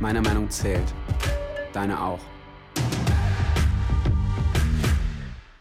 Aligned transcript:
Meine 0.00 0.20
Meinung 0.20 0.50
zählt. 0.50 0.92
Deine 1.72 2.02
auch. 2.02 2.18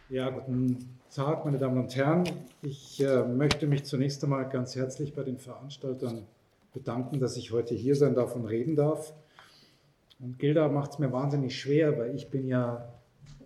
Ja, 0.10 0.30
guten 0.32 0.90
Tag, 1.14 1.46
meine 1.46 1.60
Damen 1.60 1.78
und 1.78 1.96
Herren. 1.96 2.24
Ich 2.64 3.00
äh, 3.04 3.24
möchte 3.24 3.68
mich 3.68 3.86
zunächst 3.86 4.24
einmal 4.24 4.50
ganz 4.50 4.76
herzlich 4.76 5.14
bei 5.14 5.24
den 5.24 5.38
Veranstaltern 5.38 6.26
bedanken, 6.74 7.20
dass 7.20 7.38
ich 7.38 7.52
heute 7.52 7.76
hier 7.76 7.96
sein 7.96 8.16
darf 8.16 8.36
und 8.36 8.46
reden 8.46 8.76
darf. 8.76 9.14
Und 10.20 10.40
Gilda 10.40 10.68
macht 10.68 10.94
es 10.94 11.00
mir 11.00 11.12
wahnsinnig 11.12 11.60
schwer, 11.60 11.98
weil 12.00 12.16
ich 12.16 12.30
bin 12.30 12.48
ja 12.48 12.92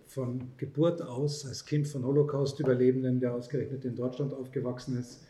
von 0.06 0.52
Geburt 0.56 1.02
aus, 1.02 1.46
als 1.46 1.66
Kind 1.66 1.86
von 1.86 2.04
Holocaust-Überlebenden, 2.04 3.20
der 3.20 3.34
ausgerechnet 3.34 3.84
in 3.84 3.94
Deutschland 3.94 4.32
aufgewachsen 4.32 4.98
ist, 4.98 5.22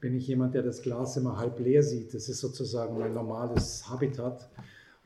bin 0.00 0.16
ich 0.16 0.26
jemand, 0.26 0.54
der 0.54 0.62
das 0.62 0.80
Glas 0.82 1.16
immer 1.18 1.36
halb 1.36 1.60
leer 1.60 1.82
sieht. 1.82 2.14
Das 2.14 2.28
ist 2.28 2.40
sozusagen 2.40 2.98
mein 2.98 3.12
normales 3.12 3.88
Habitat. 3.88 4.48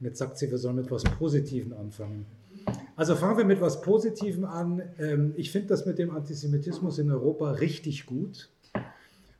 Und 0.01 0.07
jetzt 0.07 0.19
sagt 0.19 0.39
sie, 0.39 0.51
wir 0.51 0.59
sollen 0.59 0.77
mit 0.77 0.87
etwas 0.87 1.05
Positivem 1.05 1.73
anfangen. 1.73 2.27
Also 2.97 3.15
fangen 3.17 3.39
wir 3.39 3.45
mit 3.45 3.59
etwas 3.59 3.81
Positivem 3.81 4.45
an. 4.45 4.83
Ähm, 4.99 5.33
ich 5.37 5.51
finde 5.51 5.69
das 5.69 5.87
mit 5.87 5.99
dem 5.99 6.11
Antisemitismus 6.11 6.99
in 6.99 7.11
Europa 7.11 7.53
richtig 7.53 8.07
gut, 8.07 8.49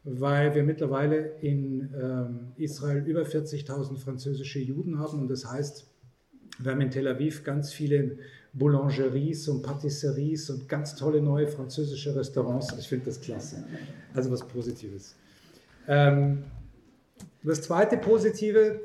weil 0.05 0.55
wir 0.55 0.63
mittlerweile 0.63 1.33
in 1.41 1.91
ähm, 2.01 2.39
Israel 2.57 3.05
über 3.07 3.23
40.000 3.23 3.99
französische 3.99 4.61
Juden 4.61 4.99
haben. 4.99 5.21
Und 5.21 5.29
das 5.29 5.51
heißt, 5.51 5.87
wir 6.61 6.73
haben 6.73 6.81
in 6.81 6.91
Tel 6.91 7.07
Aviv 7.07 7.45
ganz 7.45 7.73
viele 7.73 8.19
Boulangeries 8.53 9.49
und 9.49 9.63
Patisseries 9.63 10.51
und 10.51 10.69
ganz 10.69 10.97
tolle 10.97 11.21
neue 11.21 11.47
französische 11.47 12.15
Restaurants. 12.17 12.75
Ich 12.79 12.89
finde 12.89 13.07
das 13.07 13.21
klasse. 13.21 13.65
Also 14.15 14.31
was 14.31 14.47
Positives. 14.47 15.15
Ähm, 15.87 16.45
das 17.43 17.63
zweite 17.63 17.97
Positive, 17.97 18.81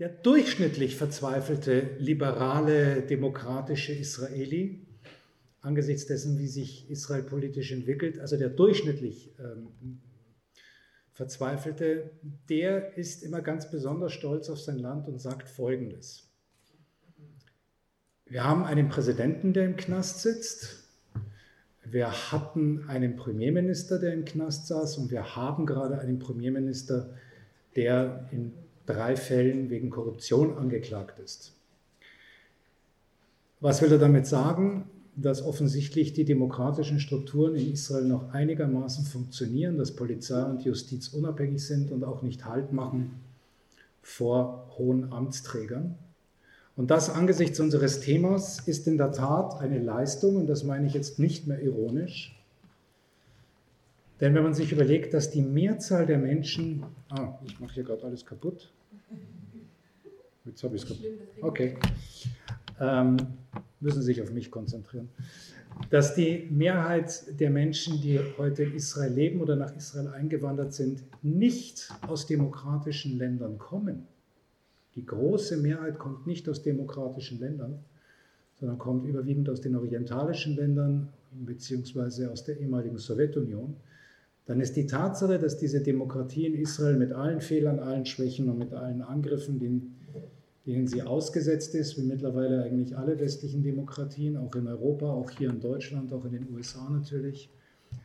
der 0.00 0.08
durchschnittlich 0.08 0.96
verzweifelte 0.96 1.90
liberale 1.98 3.02
demokratische 3.02 3.92
Israeli, 3.92 4.86
angesichts 5.60 6.06
dessen, 6.06 6.38
wie 6.38 6.48
sich 6.48 6.90
Israel 6.90 7.22
politisch 7.22 7.70
entwickelt, 7.70 8.18
also 8.18 8.38
der 8.38 8.48
durchschnittlich 8.48 9.34
ähm, 9.38 10.00
verzweifelte, 11.12 12.12
der 12.48 12.96
ist 12.96 13.22
immer 13.22 13.42
ganz 13.42 13.70
besonders 13.70 14.14
stolz 14.14 14.48
auf 14.48 14.58
sein 14.58 14.78
Land 14.78 15.06
und 15.06 15.20
sagt 15.20 15.50
Folgendes. 15.50 16.30
Wir 18.24 18.42
haben 18.44 18.64
einen 18.64 18.88
Präsidenten, 18.88 19.52
der 19.52 19.66
im 19.66 19.76
Knast 19.76 20.22
sitzt. 20.22 20.88
Wir 21.84 22.32
hatten 22.32 22.88
einen 22.88 23.16
Premierminister, 23.16 23.98
der 23.98 24.14
im 24.14 24.24
Knast 24.24 24.68
saß. 24.68 24.96
Und 24.96 25.10
wir 25.10 25.36
haben 25.36 25.66
gerade 25.66 25.98
einen 25.98 26.18
Premierminister, 26.18 27.12
der 27.76 28.28
in 28.30 28.54
drei 28.92 29.16
Fällen 29.16 29.70
wegen 29.70 29.90
Korruption 29.90 30.56
angeklagt 30.56 31.18
ist. 31.18 31.52
Was 33.60 33.82
will 33.82 33.92
er 33.92 33.98
damit 33.98 34.26
sagen? 34.26 34.88
Dass 35.16 35.42
offensichtlich 35.42 36.12
die 36.12 36.24
demokratischen 36.24 36.98
Strukturen 36.98 37.54
in 37.54 37.72
Israel 37.72 38.04
noch 38.04 38.32
einigermaßen 38.32 39.04
funktionieren, 39.04 39.76
dass 39.76 39.94
Polizei 39.94 40.42
und 40.42 40.64
Justiz 40.64 41.08
unabhängig 41.08 41.66
sind 41.66 41.90
und 41.90 42.04
auch 42.04 42.22
nicht 42.22 42.46
Halt 42.46 42.72
machen 42.72 43.20
vor 44.02 44.68
hohen 44.78 45.12
Amtsträgern. 45.12 45.96
Und 46.76 46.90
das 46.90 47.10
angesichts 47.10 47.60
unseres 47.60 48.00
Themas 48.00 48.66
ist 48.66 48.86
in 48.86 48.96
der 48.96 49.12
Tat 49.12 49.60
eine 49.60 49.78
Leistung, 49.78 50.36
und 50.36 50.46
das 50.46 50.64
meine 50.64 50.86
ich 50.86 50.94
jetzt 50.94 51.18
nicht 51.18 51.46
mehr 51.46 51.60
ironisch. 51.60 52.34
Denn 54.20 54.34
wenn 54.34 54.42
man 54.42 54.54
sich 54.54 54.72
überlegt, 54.72 55.12
dass 55.12 55.30
die 55.30 55.42
Mehrzahl 55.42 56.06
der 56.06 56.18
Menschen, 56.18 56.84
ah, 57.10 57.38
ich 57.44 57.58
mache 57.58 57.74
hier 57.74 57.84
gerade 57.84 58.04
alles 58.04 58.24
kaputt. 58.24 58.70
Jetzt 60.44 60.62
habe 60.62 60.76
ich 60.76 60.82
es 60.82 60.88
kaputt. 60.88 61.06
Okay. 61.42 61.76
Ähm, 62.80 63.16
müssen 63.80 64.02
sich 64.02 64.20
auf 64.22 64.32
mich 64.32 64.50
konzentrieren. 64.50 65.08
Dass 65.90 66.14
die 66.14 66.48
Mehrheit 66.50 67.40
der 67.40 67.50
Menschen, 67.50 68.00
die 68.00 68.18
heute 68.36 68.64
in 68.64 68.74
Israel 68.74 69.12
leben 69.12 69.40
oder 69.40 69.56
nach 69.56 69.74
Israel 69.76 70.08
eingewandert 70.08 70.74
sind, 70.74 71.02
nicht 71.22 71.88
aus 72.06 72.26
demokratischen 72.26 73.16
Ländern 73.18 73.58
kommen, 73.58 74.06
die 74.96 75.06
große 75.06 75.56
Mehrheit 75.56 75.98
kommt 75.98 76.26
nicht 76.26 76.48
aus 76.48 76.62
demokratischen 76.62 77.38
Ländern, 77.38 77.78
sondern 78.58 78.78
kommt 78.78 79.06
überwiegend 79.06 79.48
aus 79.48 79.60
den 79.60 79.76
orientalischen 79.76 80.56
Ländern 80.56 81.08
beziehungsweise 81.32 82.30
aus 82.30 82.44
der 82.44 82.58
ehemaligen 82.58 82.98
Sowjetunion, 82.98 83.76
dann 84.46 84.60
ist 84.60 84.76
die 84.76 84.86
Tatsache, 84.86 85.38
dass 85.38 85.58
diese 85.58 85.80
Demokratie 85.80 86.46
in 86.46 86.54
Israel 86.54 86.96
mit 86.96 87.12
allen 87.12 87.40
Fehlern, 87.40 87.78
allen 87.78 88.06
Schwächen 88.06 88.48
und 88.48 88.58
mit 88.58 88.72
allen 88.72 89.02
Angriffen, 89.02 89.58
denen, 89.58 89.96
denen 90.66 90.86
sie 90.86 91.02
ausgesetzt 91.02 91.74
ist, 91.74 91.96
wie 91.98 92.02
mittlerweile 92.02 92.64
eigentlich 92.64 92.96
alle 92.96 93.18
westlichen 93.20 93.62
Demokratien, 93.62 94.36
auch 94.36 94.54
in 94.54 94.66
Europa, 94.66 95.06
auch 95.10 95.30
hier 95.30 95.50
in 95.50 95.60
Deutschland, 95.60 96.12
auch 96.12 96.24
in 96.24 96.32
den 96.32 96.48
USA 96.52 96.88
natürlich, 96.90 97.48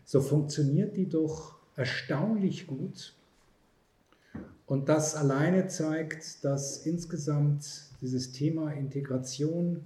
so 0.03 0.21
funktioniert 0.21 0.95
die 0.97 1.07
doch 1.07 1.55
erstaunlich 1.75 2.67
gut 2.67 3.15
und 4.67 4.89
das 4.89 5.15
alleine 5.15 5.67
zeigt, 5.67 6.43
dass 6.43 6.85
insgesamt 6.85 7.65
dieses 8.01 8.31
Thema 8.31 8.71
Integration, 8.71 9.83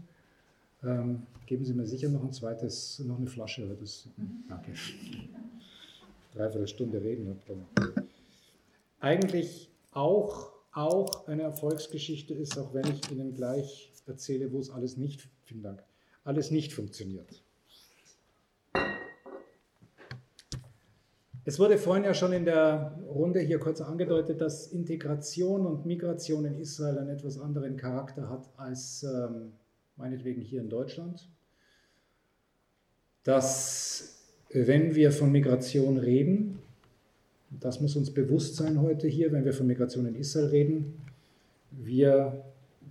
ähm, 0.83 1.23
geben 1.45 1.66
Sie 1.66 1.73
mir 1.73 1.85
sicher 1.85 2.09
noch 2.09 2.23
ein 2.23 2.31
zweites, 2.31 2.99
noch 2.99 3.17
eine 3.17 3.27
Flasche. 3.27 3.75
Das, 3.79 4.07
mhm. 4.16 4.43
Danke. 4.47 4.71
Dreiviertel 6.34 6.67
Stunde 6.67 7.01
reden. 7.01 7.40
Eigentlich 9.00 9.72
auch, 9.91 10.51
auch 10.72 11.28
eine 11.28 11.44
Erfolgsgeschichte 11.44 12.34
ist, 12.34 12.57
auch 12.57 12.73
wenn 12.73 12.88
ich 12.88 13.12
Ihnen 13.12 13.34
gleich 13.34 13.91
erzähle, 14.06 14.51
wo 14.51 14.59
es 14.59 14.69
alles 14.69 14.97
nicht, 14.97 15.29
vielen 15.44 15.63
Dank, 15.63 15.84
alles 16.23 16.51
nicht 16.51 16.73
funktioniert. 16.73 17.44
Es 21.45 21.57
wurde 21.57 21.79
vorhin 21.79 22.03
ja 22.03 22.13
schon 22.13 22.34
in 22.34 22.46
der 22.46 23.00
Runde 23.07 23.40
hier 23.40 23.59
kurz 23.59 23.81
angedeutet, 23.81 24.40
dass 24.40 24.67
Integration 24.67 25.66
und 25.66 25.85
Migration 25.85 26.46
in 26.46 26.59
Israel 26.59 27.00
einen 27.00 27.09
etwas 27.09 27.40
anderen 27.40 27.75
Charakter 27.75 28.29
hat 28.29 28.47
als 28.57 29.01
ähm, 29.03 29.53
meinetwegen 29.96 30.41
hier 30.41 30.61
in 30.61 30.69
Deutschland. 30.69 31.28
Dass 33.23 34.19
wenn 34.51 34.95
wir 34.95 35.11
von 35.11 35.31
Migration 35.31 35.97
reden, 35.97 36.59
das 37.59 37.81
muss 37.81 37.95
uns 37.95 38.11
bewusst 38.11 38.55
sein 38.55 38.81
heute 38.81 39.07
hier, 39.07 39.31
wenn 39.31 39.45
wir 39.45 39.53
von 39.53 39.67
Migration 39.67 40.05
in 40.05 40.15
Israel 40.15 40.47
reden, 40.47 40.93
wir 41.71 42.43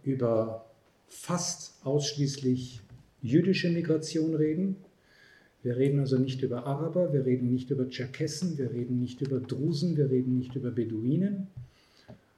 über 0.05 0.67
fast 1.07 1.75
ausschließlich 1.85 2.81
jüdische 3.23 3.71
Migration 3.71 4.35
reden, 4.35 4.77
wir 5.63 5.77
reden 5.77 5.99
also 5.99 6.19
nicht 6.19 6.43
über 6.43 6.67
Araber, 6.67 7.13
wir 7.13 7.25
reden 7.27 7.51
nicht 7.51 7.71
über 7.71 7.89
Tscherkessen, 7.89 8.57
wir 8.59 8.71
reden 8.71 9.01
nicht 9.01 9.21
über 9.21 9.41
Drusen, 9.41 9.97
wir 9.97 10.09
reden 10.09 10.39
nicht 10.39 10.55
über 10.55 10.71
Beduinen. 10.71 11.49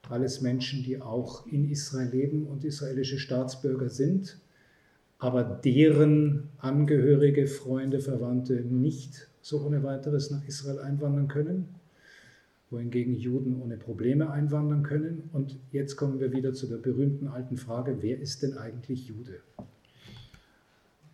Alles 0.09 0.41
Menschen, 0.41 0.83
die 0.83 1.01
auch 1.01 1.47
in 1.47 1.71
Israel 1.71 2.09
leben 2.09 2.47
und 2.47 2.65
israelische 2.65 3.19
Staatsbürger 3.19 3.91
sind, 3.91 4.39
aber 5.21 5.45
deren 5.45 6.49
Angehörige, 6.59 7.47
Freunde, 7.47 8.01
Verwandte 8.01 8.55
nicht 8.55 9.29
so 9.43 9.61
ohne 9.61 9.83
weiteres 9.83 10.31
nach 10.31 10.47
Israel 10.49 10.79
einwandern 10.79 11.29
können, 11.29 11.69
wohingegen 12.71 13.15
Juden 13.15 13.61
ohne 13.63 13.77
Probleme 13.77 14.31
einwandern 14.31 14.83
können. 14.83 15.29
Und 15.35 15.57
jetzt 15.73 15.97
kommen 15.97 16.21
wir 16.21 16.33
wieder 16.33 16.55
zu 16.55 16.67
der 16.67 16.79
berühmten 16.79 17.29
alten 17.29 17.59
Frage, 17.59 17.99
wer 18.01 18.19
ist 18.19 18.43
denn 18.43 18.57
eigentlich 18.57 19.09
Jude? 19.09 19.41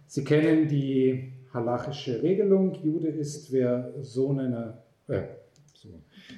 Sie 0.06 0.22
kennen 0.22 0.68
die 0.68 1.32
halachische 1.52 2.22
Regelung. 2.22 2.74
Jude 2.84 3.08
ist, 3.08 3.52
wer 3.52 3.92
Sohn 4.02 4.38
einer, 4.38 4.82
äh, 5.08 5.22
so, 5.74 5.88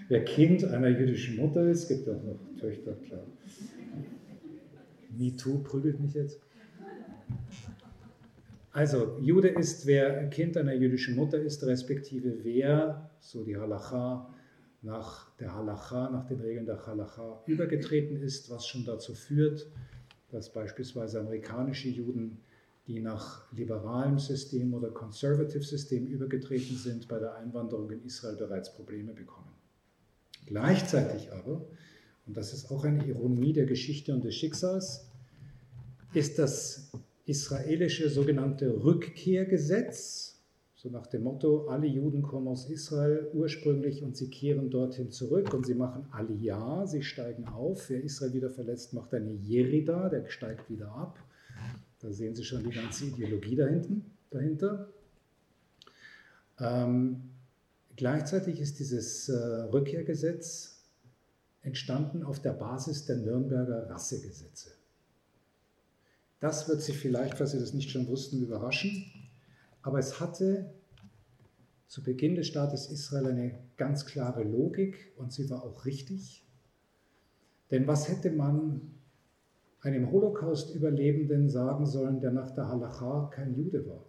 wer 0.08 0.24
Kind 0.24 0.64
einer 0.64 0.88
jüdischen 0.88 1.36
Mutter 1.36 1.68
ist. 1.68 1.86
Gibt 1.88 2.08
auch 2.08 2.22
noch 2.24 2.38
Töchter, 2.58 2.94
klar. 3.06 3.24
MeToo 5.18 5.58
prügelt 5.58 6.00
mich 6.00 6.14
jetzt. 6.14 6.40
Also, 8.72 9.18
Jude 9.20 9.48
ist, 9.48 9.86
wer 9.86 10.28
Kind 10.28 10.56
einer 10.56 10.74
jüdischen 10.74 11.16
Mutter 11.16 11.38
ist, 11.40 11.64
respektive 11.64 12.44
wer, 12.44 13.10
so 13.20 13.42
die 13.42 13.56
Halacha, 13.56 14.32
nach 14.82 15.30
der 15.36 15.54
Halacha, 15.54 16.10
nach 16.10 16.26
den 16.26 16.40
Regeln 16.40 16.66
der 16.66 16.86
Halacha 16.86 17.42
übergetreten 17.46 18.16
ist, 18.22 18.50
was 18.50 18.66
schon 18.66 18.84
dazu 18.84 19.14
führt, 19.14 19.66
dass 20.30 20.52
beispielsweise 20.52 21.20
amerikanische 21.20 21.88
Juden 21.88 22.38
die 22.88 23.00
nach 23.00 23.52
liberalem 23.52 24.18
System 24.18 24.72
oder 24.72 24.88
Conservative 24.88 25.62
System 25.62 26.06
übergetreten 26.06 26.76
sind, 26.76 27.06
bei 27.06 27.18
der 27.18 27.34
Einwanderung 27.34 27.90
in 27.90 28.02
Israel 28.02 28.36
bereits 28.36 28.72
Probleme 28.72 29.12
bekommen. 29.12 29.52
Gleichzeitig 30.46 31.30
aber, 31.30 31.66
und 32.26 32.34
das 32.34 32.54
ist 32.54 32.70
auch 32.70 32.84
eine 32.84 33.04
Ironie 33.06 33.52
der 33.52 33.66
Geschichte 33.66 34.14
und 34.14 34.24
des 34.24 34.34
Schicksals, 34.34 35.06
ist 36.14 36.38
das 36.38 36.90
israelische 37.28 38.08
sogenannte 38.08 38.82
Rückkehrgesetz, 38.82 40.40
so 40.74 40.88
nach 40.88 41.06
dem 41.08 41.24
Motto, 41.24 41.66
alle 41.68 41.86
Juden 41.86 42.22
kommen 42.22 42.48
aus 42.48 42.70
Israel 42.70 43.28
ursprünglich 43.34 44.02
und 44.02 44.16
sie 44.16 44.30
kehren 44.30 44.70
dorthin 44.70 45.10
zurück 45.10 45.52
und 45.52 45.66
sie 45.66 45.74
machen 45.74 46.06
Aliyah, 46.12 46.86
sie 46.86 47.02
steigen 47.02 47.46
auf. 47.48 47.90
Wer 47.90 48.02
Israel 48.02 48.32
wieder 48.32 48.48
verletzt, 48.48 48.94
macht 48.94 49.12
eine 49.12 49.32
Jerida, 49.32 50.08
der 50.08 50.28
steigt 50.28 50.70
wieder 50.70 50.88
ab. 50.92 51.18
Da 52.00 52.12
sehen 52.12 52.36
Sie 52.36 52.44
schon 52.44 52.62
die 52.62 52.70
ganze 52.70 53.06
Ideologie 53.06 53.56
dahinten, 53.56 54.04
dahinter. 54.30 54.88
Ähm, 56.60 57.22
gleichzeitig 57.96 58.60
ist 58.60 58.78
dieses 58.78 59.28
äh, 59.28 59.34
Rückkehrgesetz 59.34 60.84
entstanden 61.62 62.22
auf 62.22 62.40
der 62.40 62.52
Basis 62.52 63.04
der 63.04 63.16
Nürnberger 63.16 63.90
Rassegesetze. 63.90 64.77
Das 66.40 66.68
wird 66.68 66.82
Sie 66.82 66.92
vielleicht, 66.92 67.36
falls 67.36 67.50
Sie 67.52 67.58
das 67.58 67.74
nicht 67.74 67.90
schon 67.90 68.06
wussten, 68.08 68.40
überraschen. 68.40 69.04
Aber 69.82 69.98
es 69.98 70.20
hatte 70.20 70.70
zu 71.88 72.02
Beginn 72.02 72.34
des 72.34 72.46
Staates 72.46 72.90
Israel 72.90 73.26
eine 73.26 73.58
ganz 73.76 74.04
klare 74.04 74.44
Logik 74.44 75.12
und 75.16 75.32
sie 75.32 75.48
war 75.48 75.64
auch 75.64 75.86
richtig. 75.86 76.46
Denn 77.70 77.86
was 77.86 78.08
hätte 78.08 78.30
man 78.30 78.94
einem 79.80 80.10
Holocaust-Überlebenden 80.10 81.48
sagen 81.48 81.86
sollen, 81.86 82.20
der 82.20 82.32
nach 82.32 82.50
der 82.50 82.68
Halacha 82.68 83.30
kein 83.32 83.54
Jude 83.54 83.86
war? 83.86 84.04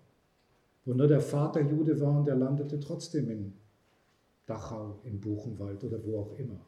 Wo 0.85 0.93
nur 0.93 1.07
der 1.07 1.21
Vater 1.21 1.61
Jude 1.61 1.99
war 2.01 2.19
und 2.19 2.25
der 2.25 2.35
landete 2.35 2.79
trotzdem 2.79 3.29
in 3.29 3.53
Dachau, 4.45 4.99
in 5.03 5.21
Buchenwald 5.21 5.83
oder 5.83 6.03
wo 6.03 6.19
auch 6.19 6.33
immer. 6.37 6.59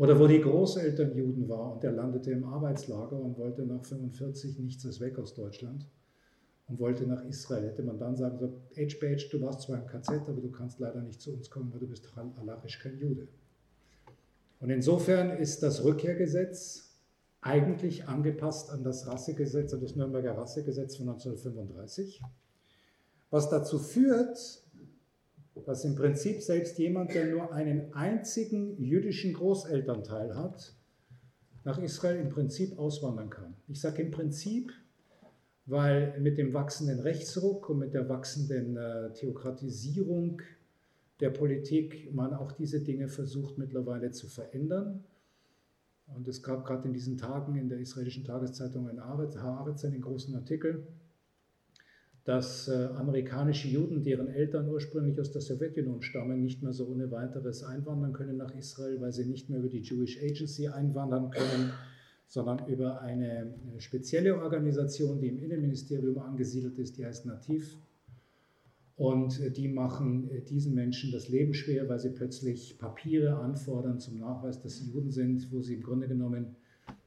Oder 0.00 0.18
wo 0.18 0.26
die 0.26 0.40
Großeltern 0.40 1.14
Juden 1.14 1.46
waren 1.50 1.72
und 1.72 1.82
der 1.82 1.92
landete 1.92 2.30
im 2.30 2.44
Arbeitslager 2.44 3.20
und 3.20 3.36
wollte 3.36 3.66
nach 3.66 3.84
45 3.84 4.58
nichts 4.58 4.86
als 4.86 4.98
weg 4.98 5.18
aus 5.18 5.34
Deutschland 5.34 5.84
und 6.68 6.80
wollte 6.80 7.06
nach 7.06 7.22
Israel. 7.26 7.66
Hätte 7.66 7.82
man 7.82 7.98
dann 7.98 8.16
sagen 8.16 8.38
sollen, 8.38 8.62
H-Badge, 8.74 9.28
du 9.30 9.42
warst 9.42 9.60
zwar 9.60 9.76
im 9.76 9.86
KZ, 9.86 10.26
aber 10.26 10.40
du 10.40 10.50
kannst 10.50 10.80
leider 10.80 11.02
nicht 11.02 11.20
zu 11.20 11.34
uns 11.34 11.50
kommen, 11.50 11.70
weil 11.70 11.80
du 11.80 11.86
bist 11.86 12.10
alachisch 12.16 12.78
kein 12.78 12.98
Jude. 12.98 13.28
Und 14.60 14.70
insofern 14.70 15.36
ist 15.36 15.62
das 15.62 15.84
Rückkehrgesetz 15.84 16.94
eigentlich 17.42 18.08
angepasst 18.08 18.70
an 18.70 18.82
das 18.82 19.06
Rassegesetz, 19.06 19.74
an 19.74 19.82
das 19.82 19.96
Nürnberger 19.96 20.34
Rassegesetz 20.34 20.96
von 20.96 21.10
1935, 21.10 22.22
was 23.28 23.50
dazu 23.50 23.78
führt, 23.78 24.64
dass 25.66 25.84
im 25.84 25.94
Prinzip 25.94 26.42
selbst 26.42 26.78
jemand, 26.78 27.14
der 27.14 27.26
nur 27.26 27.52
einen 27.52 27.92
einzigen 27.94 28.82
jüdischen 28.82 29.32
Großelternteil 29.32 30.36
hat, 30.36 30.74
nach 31.64 31.78
Israel 31.78 32.20
im 32.20 32.28
Prinzip 32.28 32.78
auswandern 32.78 33.30
kann. 33.30 33.54
Ich 33.68 33.80
sage 33.80 34.02
im 34.02 34.10
Prinzip, 34.10 34.72
weil 35.66 36.18
mit 36.20 36.38
dem 36.38 36.54
wachsenden 36.54 37.00
Rechtsruck 37.00 37.68
und 37.68 37.78
mit 37.78 37.94
der 37.94 38.08
wachsenden 38.08 38.76
äh, 38.76 39.12
Theokratisierung 39.12 40.40
der 41.20 41.30
Politik 41.30 42.12
man 42.14 42.32
auch 42.32 42.52
diese 42.52 42.80
Dinge 42.80 43.08
versucht 43.08 43.58
mittlerweile 43.58 44.10
zu 44.10 44.26
verändern. 44.26 45.04
Und 46.06 46.26
es 46.26 46.42
gab 46.42 46.64
gerade 46.64 46.88
in 46.88 46.94
diesen 46.94 47.18
Tagen 47.18 47.56
in 47.56 47.68
der 47.68 47.78
israelischen 47.78 48.24
Tageszeitung 48.24 48.88
in 48.88 49.00
Haaretz 49.00 49.84
einen 49.84 50.00
großen 50.00 50.34
Artikel, 50.34 50.86
dass 52.30 52.68
äh, 52.68 52.88
amerikanische 52.94 53.66
Juden, 53.66 54.04
deren 54.04 54.28
Eltern 54.28 54.68
ursprünglich 54.68 55.18
aus 55.18 55.32
der 55.32 55.40
Sowjetunion 55.40 56.00
stammen, 56.00 56.40
nicht 56.40 56.62
mehr 56.62 56.72
so 56.72 56.86
ohne 56.86 57.10
weiteres 57.10 57.64
einwandern 57.64 58.12
können 58.12 58.36
nach 58.36 58.54
Israel, 58.54 59.00
weil 59.00 59.10
sie 59.10 59.24
nicht 59.24 59.50
mehr 59.50 59.58
über 59.58 59.68
die 59.68 59.80
Jewish 59.80 60.22
Agency 60.22 60.68
einwandern 60.68 61.32
können 61.32 61.72
sondern 62.28 62.68
über 62.68 63.00
eine 63.00 63.52
spezielle 63.78 64.40
Organisation, 64.40 65.20
die 65.20 65.26
im 65.26 65.38
Innenministerium 65.40 66.16
angesiedelt 66.18 66.78
ist, 66.78 66.96
die 66.96 67.04
heißt 67.04 67.26
Nativ. 67.26 67.76
Und 68.94 69.56
die 69.56 69.66
machen 69.66 70.30
diesen 70.48 70.72
Menschen 70.72 71.10
das 71.10 71.28
Leben 71.28 71.54
schwer, 71.54 71.88
weil 71.88 71.98
sie 71.98 72.10
plötzlich 72.10 72.78
Papiere 72.78 73.40
anfordern 73.40 73.98
zum 73.98 74.20
Nachweis, 74.20 74.62
dass 74.62 74.76
sie 74.76 74.92
Juden 74.92 75.10
sind, 75.10 75.50
wo 75.50 75.60
sie 75.62 75.74
im 75.74 75.82
Grunde 75.82 76.06
genommen 76.06 76.54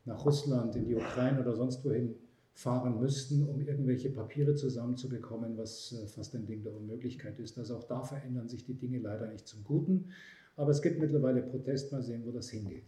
nach 0.03 0.25
Russland, 0.25 0.75
in 0.75 0.83
die 0.83 0.95
Ukraine 0.95 1.39
oder 1.39 1.55
sonst 1.55 1.85
wohin 1.85 2.15
fahren 2.53 2.99
müssten, 2.99 3.47
um 3.47 3.61
irgendwelche 3.61 4.09
Papiere 4.09 4.55
zusammenzubekommen, 4.55 5.57
was 5.57 5.91
äh, 5.91 6.07
fast 6.07 6.35
ein 6.35 6.45
Ding 6.45 6.63
der 6.63 6.73
Unmöglichkeit 6.73 7.39
ist. 7.39 7.57
Also 7.57 7.77
auch 7.77 7.83
da 7.83 8.03
verändern 8.03 8.47
sich 8.47 8.63
die 8.63 8.75
Dinge 8.75 8.99
leider 8.99 9.27
nicht 9.27 9.47
zum 9.47 9.63
Guten. 9.63 10.11
Aber 10.55 10.69
es 10.69 10.81
gibt 10.81 10.99
mittlerweile 10.99 11.41
Protest, 11.41 11.91
mal 11.91 12.03
sehen, 12.03 12.23
wo 12.25 12.31
das 12.31 12.49
hingeht. 12.49 12.85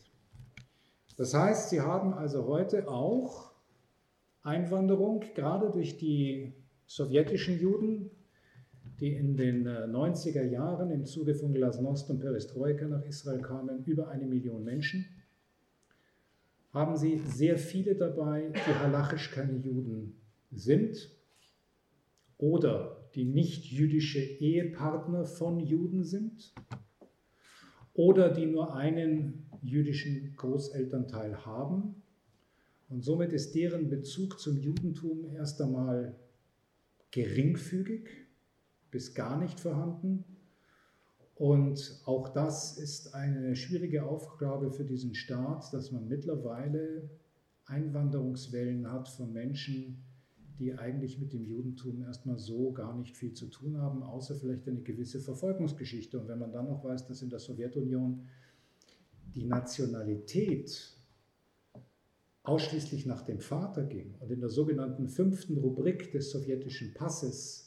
Das 1.18 1.34
heißt, 1.34 1.70
Sie 1.70 1.82
haben 1.82 2.14
also 2.14 2.46
heute 2.46 2.88
auch 2.88 3.52
Einwanderung, 4.44 5.24
gerade 5.34 5.72
durch 5.72 5.98
die 5.98 6.54
sowjetischen 6.86 7.60
Juden, 7.60 8.12
die 9.00 9.14
in 9.14 9.36
den 9.36 9.68
90er 9.68 10.42
äh, 10.42 10.52
Jahren 10.52 10.92
im 10.92 11.06
Zuge 11.06 11.34
von 11.34 11.54
Glasnost 11.54 12.10
und 12.12 12.20
Perestroika 12.20 12.88
nach 12.88 13.04
Israel 13.06 13.42
kamen, 13.42 13.84
über 13.86 14.10
eine 14.10 14.26
Million 14.26 14.64
Menschen, 14.64 15.06
haben 16.75 16.98
Sie 16.98 17.18
sehr 17.25 17.57
viele 17.57 17.95
dabei, 17.95 18.51
die 18.54 18.74
halachisch 18.75 19.31
keine 19.31 19.57
Juden 19.57 20.22
sind 20.51 21.10
oder 22.38 23.10
die 23.16 23.24
nicht 23.24 23.66
jüdische 23.66 24.19
Ehepartner 24.19 25.24
von 25.24 25.62
Juden 25.62 26.04
sind 26.04 26.54
oder 27.94 28.30
die 28.30 28.45
nur 28.45 28.75
einen 28.75 29.50
jüdischen 29.63 30.36
Großelternteil 30.36 31.45
haben. 31.45 31.95
Und 32.89 33.06
somit 33.06 33.31
ist 33.31 33.56
deren 33.56 33.89
Bezug 33.89 34.38
zum 34.38 34.57
Judentum 34.57 35.25
erst 35.33 35.62
einmal 35.62 36.19
geringfügig 37.12 38.10
bis 38.92 39.16
gar 39.16 39.39
nicht 39.39 39.62
vorhanden. 39.62 40.25
Und 41.36 42.02
auch 42.06 42.30
das 42.30 42.78
ist 42.78 43.14
eine 43.14 43.56
schwierige 43.58 44.06
Aufgabe 44.06 44.72
für 44.72 44.86
diesen 44.86 45.14
Staat, 45.16 45.74
dass 45.74 45.92
man 45.92 46.08
mittlerweile 46.08 47.10
Einwanderungswellen 47.66 48.90
hat 48.90 49.10
von 49.10 49.34
Menschen, 49.34 50.04
die 50.60 50.74
eigentlich 50.74 51.20
mit 51.20 51.34
dem 51.34 51.46
Judentum 51.46 52.04
erstmal 52.04 52.38
so 52.38 52.72
gar 52.72 52.96
nicht 52.98 53.18
viel 53.18 53.34
zu 53.34 53.48
tun 53.48 53.78
haben, 53.78 54.02
außer 54.04 54.36
vielleicht 54.36 54.66
eine 54.70 54.82
gewisse 54.82 55.20
Verfolgungsgeschichte. 55.20 56.18
Und 56.18 56.30
wenn 56.30 56.40
man 56.40 56.54
dann 56.54 56.70
noch 56.70 56.86
weiß, 56.86 57.06
dass 57.08 57.22
in 57.22 57.30
der 57.30 57.40
Sowjetunion 57.40 58.26
die 59.34 59.44
Nationalität 59.44 60.96
ausschließlich 62.44 63.06
nach 63.06 63.24
dem 63.24 63.42
Vater 63.42 63.84
ging 63.84 64.16
und 64.20 64.32
in 64.32 64.40
der 64.40 64.50
sogenannten 64.50 65.10
fünften 65.10 65.58
Rubrik 65.58 66.12
des 66.12 66.32
sowjetischen 66.32 66.94
Passes 66.94 67.65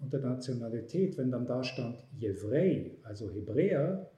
unter 0.00 0.18
Nationalität, 0.20 1.18
wenn 1.18 1.30
dann 1.30 1.46
da 1.46 1.62
stand 1.64 1.96
Jevrei, 2.18 2.96
also 3.02 3.30
Hebräer, 3.30 4.10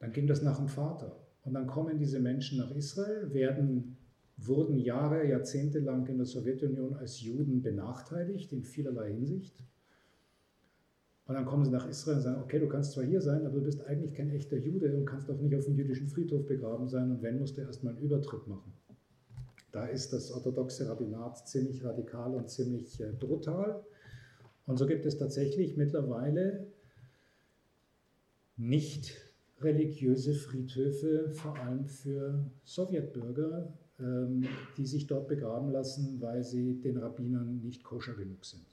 dann 0.00 0.12
ging 0.12 0.26
das 0.26 0.42
nach 0.42 0.58
dem 0.58 0.68
Vater. 0.68 1.16
Und 1.44 1.54
dann 1.54 1.66
kommen 1.66 1.98
diese 1.98 2.20
Menschen 2.20 2.58
nach 2.58 2.74
Israel, 2.74 3.32
werden 3.32 3.96
wurden 4.36 4.78
Jahre, 4.78 5.26
Jahrzehnte 5.28 5.78
lang 5.78 6.06
in 6.06 6.16
der 6.16 6.26
Sowjetunion 6.26 6.94
als 6.96 7.20
Juden 7.20 7.62
benachteiligt 7.62 8.52
in 8.52 8.64
vielerlei 8.64 9.12
Hinsicht. 9.12 9.62
Und 11.26 11.34
dann 11.34 11.44
kommen 11.44 11.64
sie 11.64 11.70
nach 11.70 11.88
Israel 11.88 12.16
und 12.16 12.22
sagen, 12.22 12.42
okay, 12.42 12.58
du 12.58 12.68
kannst 12.68 12.92
zwar 12.92 13.04
hier 13.04 13.20
sein, 13.20 13.46
aber 13.46 13.60
du 13.60 13.64
bist 13.64 13.84
eigentlich 13.86 14.14
kein 14.14 14.30
echter 14.30 14.56
Jude 14.56 14.94
und 14.96 15.06
kannst 15.06 15.30
auch 15.30 15.38
nicht 15.38 15.54
auf 15.54 15.64
dem 15.64 15.76
jüdischen 15.76 16.08
Friedhof 16.08 16.46
begraben 16.46 16.88
sein 16.88 17.10
und 17.10 17.22
wenn, 17.22 17.38
musst 17.38 17.56
du 17.56 17.62
erstmal 17.62 17.94
einen 17.94 18.02
Übertritt 18.02 18.46
machen. 18.48 18.72
Da 19.70 19.86
ist 19.86 20.12
das 20.12 20.32
orthodoxe 20.32 20.88
Rabbinat 20.88 21.48
ziemlich 21.48 21.82
radikal 21.84 22.34
und 22.34 22.50
ziemlich 22.50 23.00
äh, 23.00 23.12
brutal. 23.12 23.82
Und 24.66 24.78
so 24.78 24.86
gibt 24.86 25.06
es 25.06 25.18
tatsächlich 25.18 25.76
mittlerweile 25.76 26.66
nicht 28.56 29.16
religiöse 29.60 30.34
Friedhöfe, 30.34 31.30
vor 31.32 31.56
allem 31.58 31.86
für 31.86 32.50
Sowjetbürger, 32.64 33.72
ähm, 33.98 34.46
die 34.76 34.86
sich 34.86 35.06
dort 35.06 35.28
begraben 35.28 35.70
lassen, 35.70 36.20
weil 36.20 36.42
sie 36.42 36.80
den 36.80 36.96
Rabbinern 36.96 37.60
nicht 37.62 37.84
koscher 37.84 38.14
genug 38.14 38.44
sind. 38.44 38.66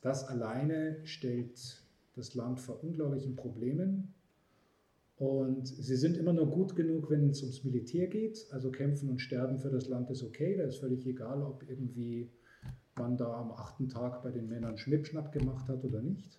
Das 0.00 0.26
alleine 0.26 0.98
stellt 1.04 1.82
das 2.14 2.34
Land 2.34 2.60
vor 2.60 2.82
unglaublichen 2.82 3.36
Problemen. 3.36 4.14
Und 5.16 5.66
sie 5.66 5.96
sind 5.96 6.16
immer 6.16 6.32
nur 6.32 6.46
gut 6.46 6.76
genug, 6.76 7.10
wenn 7.10 7.28
es 7.28 7.42
ums 7.42 7.64
Militär 7.64 8.06
geht. 8.06 8.46
Also 8.50 8.70
kämpfen 8.70 9.08
und 9.08 9.18
sterben 9.18 9.58
für 9.58 9.70
das 9.70 9.88
Land 9.88 10.10
ist 10.10 10.22
okay. 10.22 10.56
Da 10.56 10.64
ist 10.64 10.78
völlig 10.78 11.04
egal, 11.06 11.42
ob 11.42 11.68
irgendwie 11.68 12.30
man 12.98 13.16
da 13.16 13.32
am 13.40 13.52
achten 13.52 13.88
Tag 13.88 14.22
bei 14.22 14.30
den 14.30 14.48
Männern 14.48 14.76
Schnippschnapp 14.76 15.32
gemacht 15.32 15.68
hat 15.68 15.84
oder 15.84 16.02
nicht. 16.02 16.38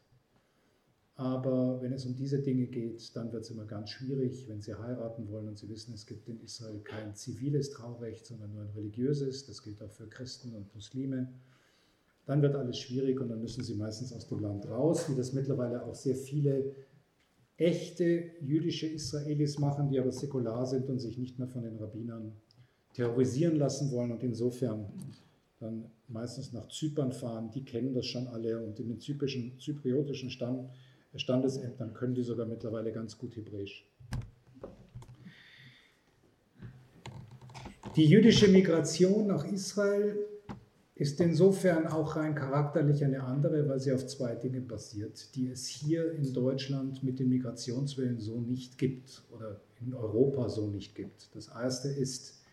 Aber 1.15 1.81
wenn 1.81 1.91
es 1.91 2.05
um 2.05 2.15
diese 2.15 2.41
Dinge 2.41 2.67
geht, 2.67 3.13
dann 3.13 3.33
wird 3.33 3.43
es 3.43 3.51
immer 3.51 3.65
ganz 3.65 3.89
schwierig, 3.89 4.47
wenn 4.47 4.61
Sie 4.61 4.73
heiraten 4.73 5.29
wollen 5.29 5.49
und 5.49 5.57
Sie 5.57 5.67
wissen, 5.67 5.93
es 5.93 6.05
gibt 6.05 6.29
in 6.29 6.39
Israel 6.39 6.79
kein 6.79 7.13
ziviles 7.13 7.71
Traurecht, 7.71 8.25
sondern 8.25 8.53
nur 8.53 8.61
ein 8.61 8.69
religiöses. 8.69 9.45
Das 9.45 9.61
gilt 9.61 9.81
auch 9.81 9.91
für 9.91 10.07
Christen 10.07 10.55
und 10.55 10.73
Muslime. 10.73 11.27
Dann 12.25 12.41
wird 12.41 12.55
alles 12.55 12.77
schwierig 12.77 13.19
und 13.19 13.27
dann 13.27 13.41
müssen 13.41 13.65
Sie 13.65 13.75
meistens 13.75 14.13
aus 14.13 14.27
dem 14.27 14.39
Land 14.39 14.69
raus, 14.69 15.09
wie 15.09 15.15
das 15.15 15.33
mittlerweile 15.33 15.83
auch 15.83 15.95
sehr 15.95 16.15
viele 16.15 16.71
echte 17.57 18.31
jüdische 18.39 18.87
Israelis 18.87 19.59
machen, 19.59 19.89
die 19.89 19.99
aber 19.99 20.13
säkular 20.13 20.65
sind 20.65 20.89
und 20.89 20.99
sich 20.99 21.17
nicht 21.17 21.37
mehr 21.37 21.49
von 21.49 21.63
den 21.63 21.75
Rabbinern 21.75 22.31
terrorisieren 22.93 23.57
lassen 23.57 23.91
wollen. 23.91 24.11
Und 24.11 24.23
insofern 24.23 24.85
dann 25.59 25.91
meistens 26.07 26.53
nach 26.53 26.67
Zypern 26.69 27.11
fahren, 27.11 27.51
die 27.51 27.63
kennen 27.63 27.93
das 27.93 28.05
schon 28.05 28.27
alle 28.27 28.59
und 28.63 28.79
in 28.79 28.87
den 28.87 28.99
zyprischen, 28.99 29.59
zypriotischen 29.59 30.29
Stand, 30.29 30.69
Standesämtern 31.15 31.93
können 31.93 32.15
die 32.15 32.23
sogar 32.23 32.45
mittlerweile 32.45 32.91
ganz 32.91 33.17
gut 33.17 33.35
Hebräisch. 33.35 33.85
Die 37.95 38.05
jüdische 38.05 38.47
Migration 38.47 39.27
nach 39.27 39.43
Israel 39.45 40.17
ist 40.95 41.19
insofern 41.19 41.87
auch 41.87 42.15
rein 42.15 42.35
charakterlich 42.35 43.03
eine 43.03 43.23
andere, 43.23 43.67
weil 43.67 43.79
sie 43.79 43.91
auf 43.91 44.05
zwei 44.05 44.35
Dinge 44.35 44.61
basiert, 44.61 45.33
die 45.35 45.47
es 45.47 45.65
hier 45.65 46.11
in 46.11 46.33
Deutschland 46.33 47.03
mit 47.03 47.19
den 47.19 47.29
Migrationswellen 47.29 48.19
so 48.19 48.39
nicht 48.39 48.77
gibt 48.77 49.23
oder 49.31 49.59
in 49.81 49.93
Europa 49.93 50.49
so 50.49 50.67
nicht 50.67 50.93
gibt. 50.95 51.33
Das 51.33 51.47
erste 51.47 51.87
ist 51.87 52.43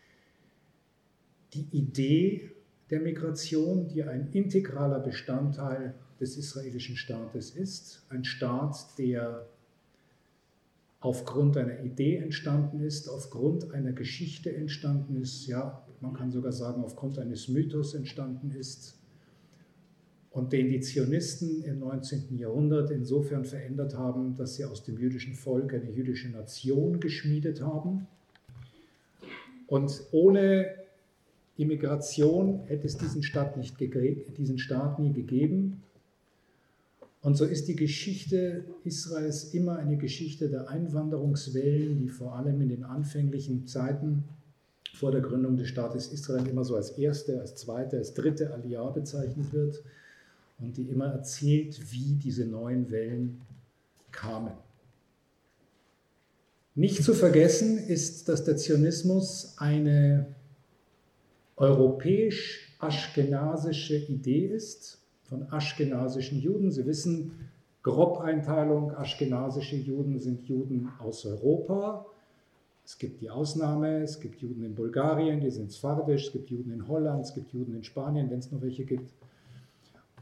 die 1.53 1.67
Idee 1.71 2.56
der 2.89 3.01
Migration, 3.01 3.87
die 3.87 4.03
ein 4.03 4.29
integraler 4.31 4.99
Bestandteil 4.99 5.93
des 6.19 6.37
israelischen 6.37 6.95
Staates 6.95 7.51
ist. 7.51 8.05
Ein 8.09 8.23
Staat, 8.23 8.97
der 8.97 9.45
aufgrund 10.99 11.57
einer 11.57 11.83
Idee 11.83 12.17
entstanden 12.17 12.79
ist, 12.81 13.07
aufgrund 13.07 13.71
einer 13.71 13.91
Geschichte 13.91 14.53
entstanden 14.55 15.15
ist, 15.21 15.47
ja, 15.47 15.85
man 16.01 16.13
kann 16.13 16.31
sogar 16.31 16.51
sagen, 16.51 16.83
aufgrund 16.83 17.19
eines 17.19 17.47
Mythos 17.47 17.93
entstanden 17.93 18.51
ist 18.51 18.97
und 20.31 20.53
den 20.53 20.69
die 20.69 20.79
Zionisten 20.79 21.63
im 21.63 21.79
19. 21.79 22.37
Jahrhundert 22.37 22.91
insofern 22.91 23.45
verändert 23.45 23.95
haben, 23.97 24.35
dass 24.35 24.55
sie 24.55 24.65
aus 24.65 24.83
dem 24.83 24.97
jüdischen 24.97 25.33
Volk 25.33 25.73
eine 25.73 25.89
jüdische 25.89 26.29
Nation 26.29 26.99
geschmiedet 26.99 27.61
haben. 27.61 28.07
Und 29.67 30.01
ohne 30.11 30.67
Immigration 31.57 32.61
hätte 32.67 32.85
es 32.85 32.97
diesen 32.97 33.23
Staat, 33.23 33.57
nicht 33.57 33.79
diesen 33.79 34.59
Staat 34.59 34.99
nie 34.99 35.11
gegeben. 35.11 35.83
Und 37.21 37.35
so 37.35 37.45
ist 37.45 37.67
die 37.67 37.75
Geschichte 37.75 38.63
Israels 38.83 39.53
immer 39.53 39.77
eine 39.77 39.97
Geschichte 39.97 40.49
der 40.49 40.69
Einwanderungswellen, 40.69 41.97
die 41.97 42.09
vor 42.09 42.35
allem 42.35 42.61
in 42.61 42.69
den 42.69 42.83
anfänglichen 42.83 43.67
Zeiten 43.67 44.23
vor 44.93 45.11
der 45.11 45.21
Gründung 45.21 45.57
des 45.57 45.67
Staates 45.67 46.07
Israel 46.07 46.47
immer 46.47 46.63
so 46.63 46.75
als 46.75 46.91
erste, 46.91 47.39
als 47.39 47.55
zweite, 47.55 47.97
als 47.97 48.13
dritte 48.13 48.53
Aliyah 48.53 48.91
bezeichnet 48.91 49.51
wird 49.51 49.83
und 50.59 50.77
die 50.77 50.83
immer 50.83 51.07
erzählt, 51.07 51.91
wie 51.91 52.13
diese 52.13 52.45
neuen 52.45 52.89
Wellen 52.91 53.41
kamen. 54.11 54.53
Nicht 56.75 57.03
zu 57.03 57.13
vergessen 57.13 57.77
ist, 57.77 58.29
dass 58.29 58.43
der 58.43 58.57
Zionismus 58.57 59.55
eine 59.57 60.27
europäisch-aschkenasische 61.57 63.97
Idee 63.97 64.45
ist, 64.45 65.01
von 65.23 65.51
aschkenasischen 65.51 66.39
Juden. 66.39 66.71
Sie 66.71 66.85
wissen, 66.85 67.49
Grob-Einteilung, 67.83 68.95
aschkenasische 68.95 69.75
Juden 69.75 70.17
sind 70.19 70.43
Juden 70.43 70.89
aus 70.99 71.25
Europa. 71.25 72.05
Es 72.85 72.97
gibt 72.97 73.19
die 73.21 73.29
Ausnahme, 73.29 74.03
es 74.03 74.19
gibt 74.19 74.41
Juden 74.41 74.63
in 74.63 74.73
Bulgarien, 74.75 75.39
die 75.41 75.51
sind 75.51 75.73
Sfardisch, 75.73 76.27
es 76.27 76.31
gibt 76.31 76.49
Juden 76.49 76.71
in 76.71 76.87
Holland, 76.87 77.25
es 77.25 77.33
gibt 77.33 77.51
Juden 77.51 77.75
in 77.75 77.83
Spanien, 77.83 78.29
wenn 78.29 78.39
es 78.39 78.49
noch 78.51 78.61
welche 78.61 78.85
gibt. 78.85 79.11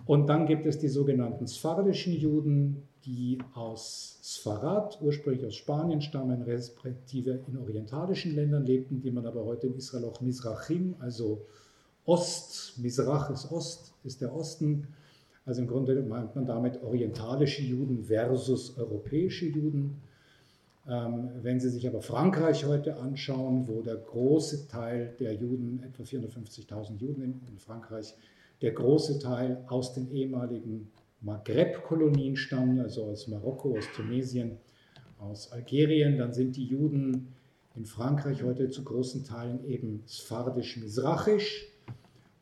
Und 0.05 0.27
dann 0.27 0.45
gibt 0.45 0.65
es 0.65 0.77
die 0.77 0.88
sogenannten 0.88 1.47
sfardischen 1.47 2.13
Juden, 2.13 2.83
die 3.05 3.39
aus 3.53 4.19
Sfarad, 4.24 5.00
ursprünglich 5.01 5.45
aus 5.45 5.55
Spanien 5.55 6.01
stammen, 6.01 6.41
respektive 6.43 7.39
in 7.47 7.57
orientalischen 7.57 8.35
Ländern 8.35 8.65
lebten, 8.65 9.01
die 9.01 9.12
man 9.12 9.25
aber 9.25 9.45
heute 9.45 9.67
in 9.67 9.75
Israel 9.75 10.05
auch 10.05 10.21
Mizrachim, 10.21 10.95
also 11.00 11.45
Ost, 12.05 12.77
Mizrach 12.77 13.31
ist 13.31 13.51
Ost, 13.51 13.93
ist 14.03 14.21
der 14.21 14.35
Osten. 14.35 14.88
Also 15.43 15.62
im 15.62 15.67
Grunde 15.67 16.01
meint 16.03 16.35
man 16.35 16.45
damit 16.45 16.83
orientalische 16.83 17.63
Juden 17.63 18.03
versus 18.03 18.77
europäische 18.77 19.47
Juden. 19.47 20.01
Ähm, 20.88 21.31
wenn 21.41 21.59
Sie 21.59 21.69
sich 21.69 21.88
aber 21.88 22.01
Frankreich 22.01 22.65
heute 22.65 22.97
anschauen, 22.97 23.67
wo 23.67 23.81
der 23.81 23.95
große 23.95 24.67
Teil 24.67 25.15
der 25.19 25.33
Juden, 25.33 25.81
etwa 25.83 26.03
450.000 26.03 26.97
Juden 26.97 27.41
in 27.47 27.57
Frankreich, 27.57 28.13
der 28.62 28.71
große 28.71 29.19
Teil 29.19 29.63
aus 29.67 29.93
den 29.93 30.12
ehemaligen 30.12 30.91
Maghreb-Kolonien 31.21 32.35
stammen, 32.35 32.79
also 32.79 33.05
aus 33.05 33.27
Marokko, 33.27 33.77
aus 33.77 33.85
Tunesien, 33.95 34.57
aus 35.19 35.51
Algerien, 35.51 36.17
dann 36.17 36.33
sind 36.33 36.55
die 36.55 36.65
Juden 36.65 37.33
in 37.75 37.85
Frankreich 37.85 38.43
heute 38.43 38.69
zu 38.69 38.83
großen 38.83 39.24
Teilen 39.24 39.65
eben 39.65 40.03
sphardisch-misrachisch. 40.07 41.67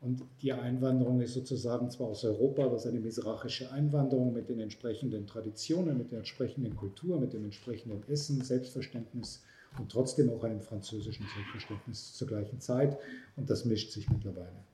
Und 0.01 0.21
die 0.41 0.51
Einwanderung 0.51 1.21
ist 1.21 1.33
sozusagen 1.33 1.89
zwar 1.89 2.07
aus 2.07 2.25
Europa, 2.25 2.65
aber 2.65 2.75
es 2.75 2.83
ist 2.83 2.91
eine 2.91 2.99
misrachische 2.99 3.71
Einwanderung 3.71 4.33
mit 4.33 4.49
den 4.49 4.59
entsprechenden 4.59 5.25
Traditionen, 5.25 5.97
mit 5.97 6.11
der 6.11 6.19
entsprechenden 6.19 6.75
Kultur, 6.75 7.19
mit 7.19 7.31
dem 7.31 7.45
entsprechenden 7.45 8.03
Essen, 8.09 8.41
Selbstverständnis 8.41 9.43
und 9.79 9.89
trotzdem 9.89 10.29
auch 10.29 10.43
einem 10.43 10.61
französischen 10.61 11.25
Selbstverständnis 11.33 12.13
zur 12.13 12.27
gleichen 12.27 12.59
Zeit. 12.59 12.97
Und 13.37 13.49
das 13.49 13.63
mischt 13.63 13.91
sich 13.91 14.09
mittlerweile. 14.09 14.72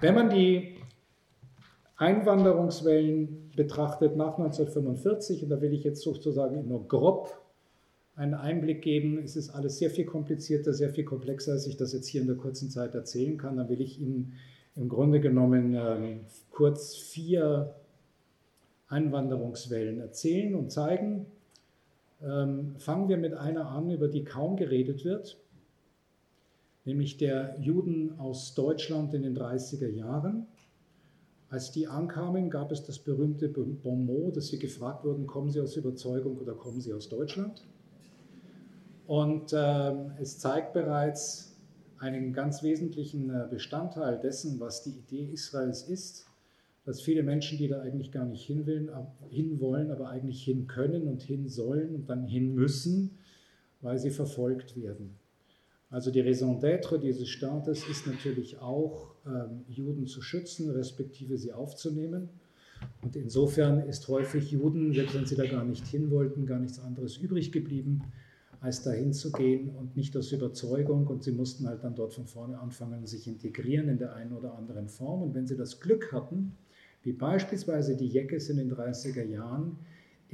Wenn 0.00 0.14
man 0.14 0.30
die 0.30 0.76
Einwanderungswellen 1.96 3.50
betrachtet 3.56 4.16
nach 4.16 4.36
1945, 4.38 5.44
und 5.44 5.48
da 5.50 5.60
will 5.60 5.72
ich 5.72 5.84
jetzt 5.84 6.02
sozusagen 6.02 6.66
nur 6.68 6.88
grob 6.88 7.40
einen 8.16 8.34
Einblick 8.34 8.82
geben, 8.82 9.18
es 9.24 9.36
ist 9.36 9.50
alles 9.50 9.78
sehr 9.78 9.90
viel 9.90 10.04
komplizierter, 10.04 10.72
sehr 10.72 10.90
viel 10.90 11.04
komplexer, 11.04 11.52
als 11.52 11.66
ich 11.66 11.76
das 11.76 11.92
jetzt 11.92 12.06
hier 12.06 12.20
in 12.20 12.26
der 12.26 12.36
kurzen 12.36 12.70
Zeit 12.70 12.94
erzählen 12.94 13.38
kann, 13.38 13.56
dann 13.56 13.68
will 13.68 13.80
ich 13.80 14.00
Ihnen 14.00 14.34
im 14.76 14.88
Grunde 14.88 15.20
genommen 15.20 15.74
äh, 15.74 16.18
kurz 16.50 16.96
vier 16.96 17.74
Einwanderungswellen 18.88 20.00
erzählen 20.00 20.54
und 20.54 20.70
zeigen. 20.70 21.26
Ähm, 22.22 22.74
fangen 22.78 23.08
wir 23.08 23.16
mit 23.16 23.34
einer 23.34 23.68
an, 23.68 23.90
über 23.90 24.08
die 24.08 24.24
kaum 24.24 24.56
geredet 24.56 25.04
wird 25.04 25.38
nämlich 26.84 27.16
der 27.16 27.56
Juden 27.60 28.18
aus 28.18 28.54
Deutschland 28.54 29.14
in 29.14 29.22
den 29.22 29.36
30er 29.36 29.88
Jahren. 29.88 30.46
Als 31.48 31.70
die 31.70 31.86
ankamen, 31.86 32.50
gab 32.50 32.72
es 32.72 32.84
das 32.84 32.98
berühmte 32.98 33.48
Bon 33.48 34.04
mot, 34.04 34.36
dass 34.36 34.48
sie 34.48 34.58
gefragt 34.58 35.04
wurden, 35.04 35.26
kommen 35.26 35.50
Sie 35.50 35.60
aus 35.60 35.76
Überzeugung 35.76 36.36
oder 36.38 36.54
kommen 36.54 36.80
Sie 36.80 36.92
aus 36.92 37.08
Deutschland? 37.08 37.62
Und 39.06 39.52
äh, 39.52 39.92
es 40.20 40.38
zeigt 40.38 40.72
bereits 40.72 41.56
einen 41.98 42.32
ganz 42.32 42.62
wesentlichen 42.62 43.30
äh, 43.30 43.46
Bestandteil 43.48 44.18
dessen, 44.18 44.58
was 44.58 44.82
die 44.82 44.90
Idee 44.90 45.30
Israels 45.32 45.82
ist, 45.88 46.26
dass 46.84 47.00
viele 47.00 47.22
Menschen, 47.22 47.56
die 47.58 47.68
da 47.68 47.80
eigentlich 47.80 48.12
gar 48.12 48.26
nicht 48.26 48.44
hin, 48.44 48.66
will, 48.66 48.92
hin 49.30 49.58
aber 49.90 50.08
eigentlich 50.08 50.42
hin 50.42 50.66
können 50.66 51.06
und 51.06 51.22
hin 51.22 51.48
sollen 51.48 51.94
und 51.94 52.10
dann 52.10 52.26
hin 52.26 52.54
müssen, 52.54 53.18
weil 53.80 53.98
sie 53.98 54.10
verfolgt 54.10 54.76
werden. 54.76 55.18
Also 55.90 56.10
die 56.10 56.20
Raison 56.20 56.60
d'être 56.60 56.98
dieses 56.98 57.28
Staates 57.28 57.88
ist 57.88 58.06
natürlich 58.06 58.58
auch, 58.58 59.14
ähm, 59.26 59.64
Juden 59.68 60.06
zu 60.06 60.22
schützen, 60.22 60.70
respektive 60.70 61.38
sie 61.38 61.52
aufzunehmen. 61.52 62.28
Und 63.02 63.16
insofern 63.16 63.80
ist 63.80 64.08
häufig 64.08 64.50
Juden, 64.50 64.92
selbst 64.92 65.14
wenn 65.14 65.26
sie 65.26 65.36
da 65.36 65.46
gar 65.46 65.64
nicht 65.64 65.86
hin 65.86 66.10
wollten, 66.10 66.46
gar 66.46 66.58
nichts 66.58 66.78
anderes 66.78 67.16
übrig 67.16 67.52
geblieben, 67.52 68.02
als 68.60 68.82
dahin 68.82 69.12
zu 69.12 69.30
gehen 69.30 69.70
und 69.70 69.96
nicht 69.96 70.16
aus 70.16 70.32
Überzeugung. 70.32 71.06
Und 71.06 71.22
sie 71.22 71.32
mussten 71.32 71.68
halt 71.68 71.84
dann 71.84 71.94
dort 71.94 72.14
von 72.14 72.26
vorne 72.26 72.58
anfangen, 72.58 73.06
sich 73.06 73.26
integrieren 73.26 73.88
in 73.88 73.98
der 73.98 74.14
einen 74.14 74.32
oder 74.32 74.54
anderen 74.54 74.88
Form. 74.88 75.22
Und 75.22 75.34
wenn 75.34 75.46
sie 75.46 75.56
das 75.56 75.80
Glück 75.80 76.12
hatten, 76.12 76.56
wie 77.02 77.12
beispielsweise 77.12 77.96
die 77.96 78.08
Jeckes 78.08 78.48
in 78.48 78.56
den 78.56 78.72
30er 78.72 79.24
Jahren, 79.24 79.76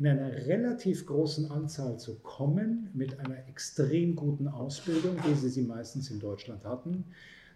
in 0.00 0.06
einer 0.06 0.32
relativ 0.46 1.04
großen 1.04 1.50
Anzahl 1.50 1.98
zu 1.98 2.20
kommen, 2.20 2.88
mit 2.94 3.20
einer 3.20 3.46
extrem 3.48 4.16
guten 4.16 4.48
Ausbildung, 4.48 5.18
wie 5.26 5.34
sie 5.34 5.50
sie 5.50 5.62
meistens 5.62 6.10
in 6.10 6.18
Deutschland 6.18 6.64
hatten, 6.64 7.04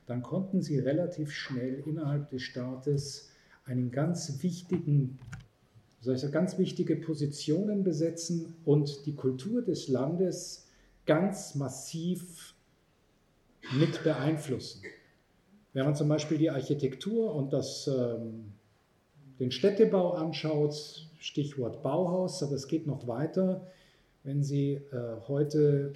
dann 0.07 0.23
konnten 0.23 0.61
sie 0.61 0.79
relativ 0.79 1.33
schnell 1.33 1.83
innerhalb 1.87 2.29
des 2.29 2.43
Staates 2.43 3.31
einen 3.65 3.91
ganz 3.91 4.43
wichtigen, 4.43 5.19
soll 6.03 6.17
ich 6.17 6.21
sagen, 6.21 6.35
ganz 6.35 6.59
wichtige 6.59 6.97
Positionen 6.97 7.83
besetzen 7.83 8.55
und 8.67 9.07
die 9.07 9.15
Kultur 9.15 9.63
des 9.63 9.89
Landes 9.89 10.67
ganz 11.07 11.55
massiv 11.55 12.55
mit 13.79 14.05
beeinflussen. 14.05 14.83
Wenn 15.73 15.87
man 15.87 15.97
zum 15.97 16.11
Beispiel 16.11 16.37
die 16.37 16.51
Architektur 16.51 17.35
und 17.35 17.55
das, 17.55 17.89
ähm, 17.89 18.53
den 19.41 19.51
Städtebau 19.51 20.13
anschaut, 20.13 21.09
Stichwort 21.25 21.83
Bauhaus, 21.83 22.43
aber 22.43 22.53
es 22.53 22.69
geht 22.69 22.87
noch 22.87 23.07
weiter. 23.07 23.67
Wenn 24.25 24.43
Sie 24.43 24.75
äh, 24.75 25.17
heute 25.27 25.95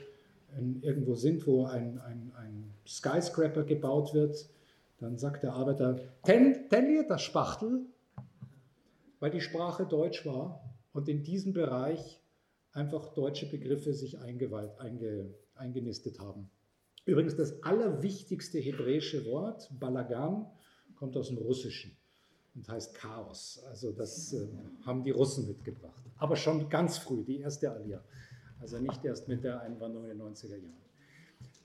in, 0.57 0.83
irgendwo 0.83 1.17
sind, 1.17 1.47
wo 1.47 1.67
ein, 1.67 1.99
ein, 1.99 2.33
ein, 2.37 2.73
Skyscraper 2.87 3.65
gebaut 3.65 4.15
wird, 4.15 4.49
dann 4.99 5.19
sagt 5.19 5.43
der 5.43 5.53
Arbeiter, 5.53 6.01
ten, 6.23 6.71
ten 6.71 7.07
das 7.07 7.21
Spachtel, 7.21 7.85
weil 9.21 9.31
die 9.31 9.43
Sprache 9.43 9.85
Deutsch 9.85 10.25
war 10.25 10.65
und 10.95 11.11
in 11.11 11.23
diesem 11.23 11.53
Bereich 11.53 12.23
einfach 12.73 13.13
deutsche 13.13 13.51
Begriffe 13.51 13.93
sich 13.93 14.19
eingeweiht, 14.19 14.81
einge, 14.81 15.35
eingenistet 15.55 16.21
haben. 16.21 16.49
Übrigens 17.05 17.37
das 17.37 17.63
allerwichtigste 17.63 18.59
hebräische 18.59 19.27
Wort, 19.27 19.69
Balagan, 19.79 20.47
kommt 20.97 21.19
aus 21.19 21.29
dem 21.29 21.37
Russischen 21.37 21.98
und 22.59 22.69
heißt 22.69 22.95
Chaos. 22.95 23.63
Also 23.69 23.93
das 23.93 24.33
äh, 24.33 24.47
haben 24.85 25.05
die 25.05 25.11
Russen 25.11 25.47
mitgebracht. 25.47 26.03
Aber 26.19 26.37
schon 26.37 26.69
ganz 26.69 26.99
früh, 26.99 27.23
die 27.25 27.39
erste 27.39 27.71
Aliyah. 27.71 28.03
Also 28.61 28.79
nicht 28.79 29.05
erst 29.05 29.29
mit 29.29 29.45
der 29.45 29.61
Einwanderung 29.61 30.11
in 30.11 30.19
den 30.19 30.27
90er 30.27 30.57
Jahren. 30.57 30.83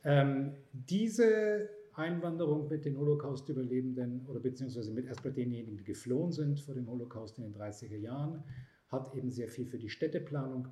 Ähm, 0.03 0.53
diese 0.71 1.69
Einwanderung 1.95 2.69
mit 2.69 2.85
den 2.85 2.97
Holocaust-Überlebenden 2.97 4.25
oder 4.27 4.39
beziehungsweise 4.39 4.91
mit 4.91 5.07
erst 5.07 5.23
bei 5.23 5.31
denjenigen, 5.31 5.77
die 5.77 5.83
geflohen 5.83 6.31
sind 6.31 6.59
vor 6.59 6.75
dem 6.75 6.87
Holocaust 6.87 7.37
in 7.39 7.45
den 7.45 7.55
30er 7.55 7.97
Jahren, 7.97 8.43
hat 8.89 9.15
eben 9.15 9.31
sehr 9.31 9.47
viel 9.47 9.65
für 9.65 9.79
die 9.79 9.89
Städteplanung 9.89 10.67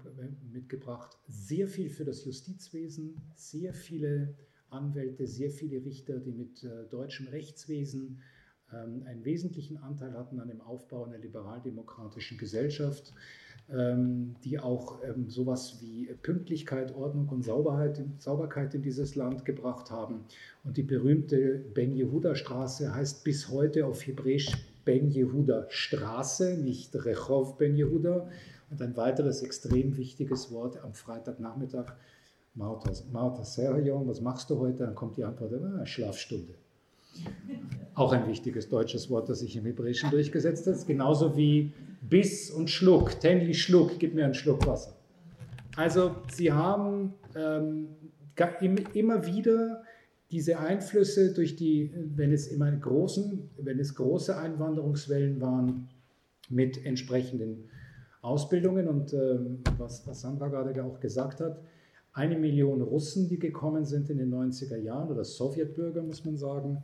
mitgebracht, 0.51 1.17
sehr 1.27 1.67
viel 1.67 1.89
für 1.89 2.05
das 2.05 2.23
Justizwesen, 2.25 3.19
sehr 3.35 3.73
viele 3.73 4.35
Anwälte, 4.69 5.25
sehr 5.25 5.49
viele 5.49 5.83
Richter, 5.83 6.19
die 6.19 6.31
mit 6.31 6.63
äh, 6.63 6.85
deutschem 6.89 7.27
Rechtswesen 7.27 8.21
einen 8.71 9.25
wesentlichen 9.25 9.77
Anteil 9.77 10.13
hatten 10.13 10.39
an 10.39 10.47
dem 10.47 10.61
Aufbau 10.61 11.05
einer 11.05 11.17
liberaldemokratischen 11.17 12.37
Gesellschaft, 12.37 13.13
ähm, 13.69 14.35
die 14.43 14.59
auch 14.59 15.01
ähm, 15.03 15.29
sowas 15.29 15.77
wie 15.81 16.07
Pünktlichkeit, 16.21 16.95
Ordnung 16.95 17.29
und 17.29 17.43
Sauberheit, 17.43 18.03
Sauberkeit 18.17 18.73
in 18.73 18.81
dieses 18.81 19.15
Land 19.15 19.45
gebracht 19.45 19.91
haben. 19.91 20.25
Und 20.63 20.77
die 20.77 20.83
berühmte 20.83 21.63
Ben 21.73 21.95
Yehuda 21.95 22.35
Straße 22.35 22.93
heißt 22.93 23.23
bis 23.23 23.49
heute 23.49 23.85
auf 23.85 24.05
Hebräisch 24.05 24.51
Ben 24.83 25.09
Yehuda 25.09 25.67
Straße, 25.69 26.57
nicht 26.57 26.95
Rechov 27.05 27.57
Ben 27.57 27.75
Yehuda. 27.75 28.27
Und 28.71 28.81
ein 28.81 28.95
weiteres 28.95 29.41
extrem 29.41 29.97
wichtiges 29.97 30.51
Wort 30.51 30.81
am 30.83 30.93
Freitagnachmittag, 30.93 31.93
Mauta 32.53 33.43
Serjon, 33.43 34.07
was 34.07 34.21
machst 34.21 34.49
du 34.49 34.59
heute? 34.59 34.83
Dann 34.83 34.95
kommt 34.95 35.17
die 35.17 35.23
Antwort, 35.23 35.53
ah, 35.53 35.85
Schlafstunde. 35.85 36.55
Auch 37.93 38.13
ein 38.13 38.27
wichtiges 38.27 38.69
deutsches 38.69 39.09
Wort, 39.09 39.29
das 39.29 39.39
sich 39.39 39.55
im 39.55 39.65
Hebräischen 39.65 40.09
durchgesetzt 40.09 40.65
hat. 40.67 40.87
Genauso 40.87 41.35
wie 41.35 41.73
Biss 42.01 42.49
und 42.49 42.69
Schluck. 42.69 43.19
Tenli 43.19 43.53
Schluck, 43.53 43.99
gib 43.99 44.15
mir 44.15 44.25
einen 44.25 44.33
Schluck 44.33 44.65
Wasser. 44.65 44.95
Also 45.75 46.15
sie 46.31 46.51
haben 46.51 47.13
ähm, 47.35 47.87
immer 48.93 49.25
wieder 49.25 49.83
diese 50.31 50.59
Einflüsse 50.59 51.33
durch 51.33 51.55
die, 51.55 51.93
wenn 52.15 52.31
es 52.31 52.47
immer 52.47 52.71
großen, 52.71 53.49
wenn 53.57 53.79
es 53.79 53.95
große 53.95 54.37
Einwanderungswellen 54.37 55.41
waren 55.41 55.89
mit 56.49 56.85
entsprechenden 56.85 57.69
Ausbildungen 58.21 58.87
und 58.87 59.13
ähm, 59.13 59.59
was, 59.77 60.07
was 60.07 60.21
Sandra 60.21 60.47
gerade 60.47 60.83
auch 60.83 60.99
gesagt 60.99 61.41
hat, 61.41 61.61
eine 62.13 62.37
Million 62.37 62.81
Russen, 62.81 63.27
die 63.27 63.39
gekommen 63.39 63.85
sind 63.85 64.09
in 64.09 64.17
den 64.17 64.33
90er 64.33 64.77
Jahren 64.77 65.09
oder 65.09 65.23
Sowjetbürger, 65.23 66.03
muss 66.03 66.25
man 66.25 66.37
sagen, 66.37 66.83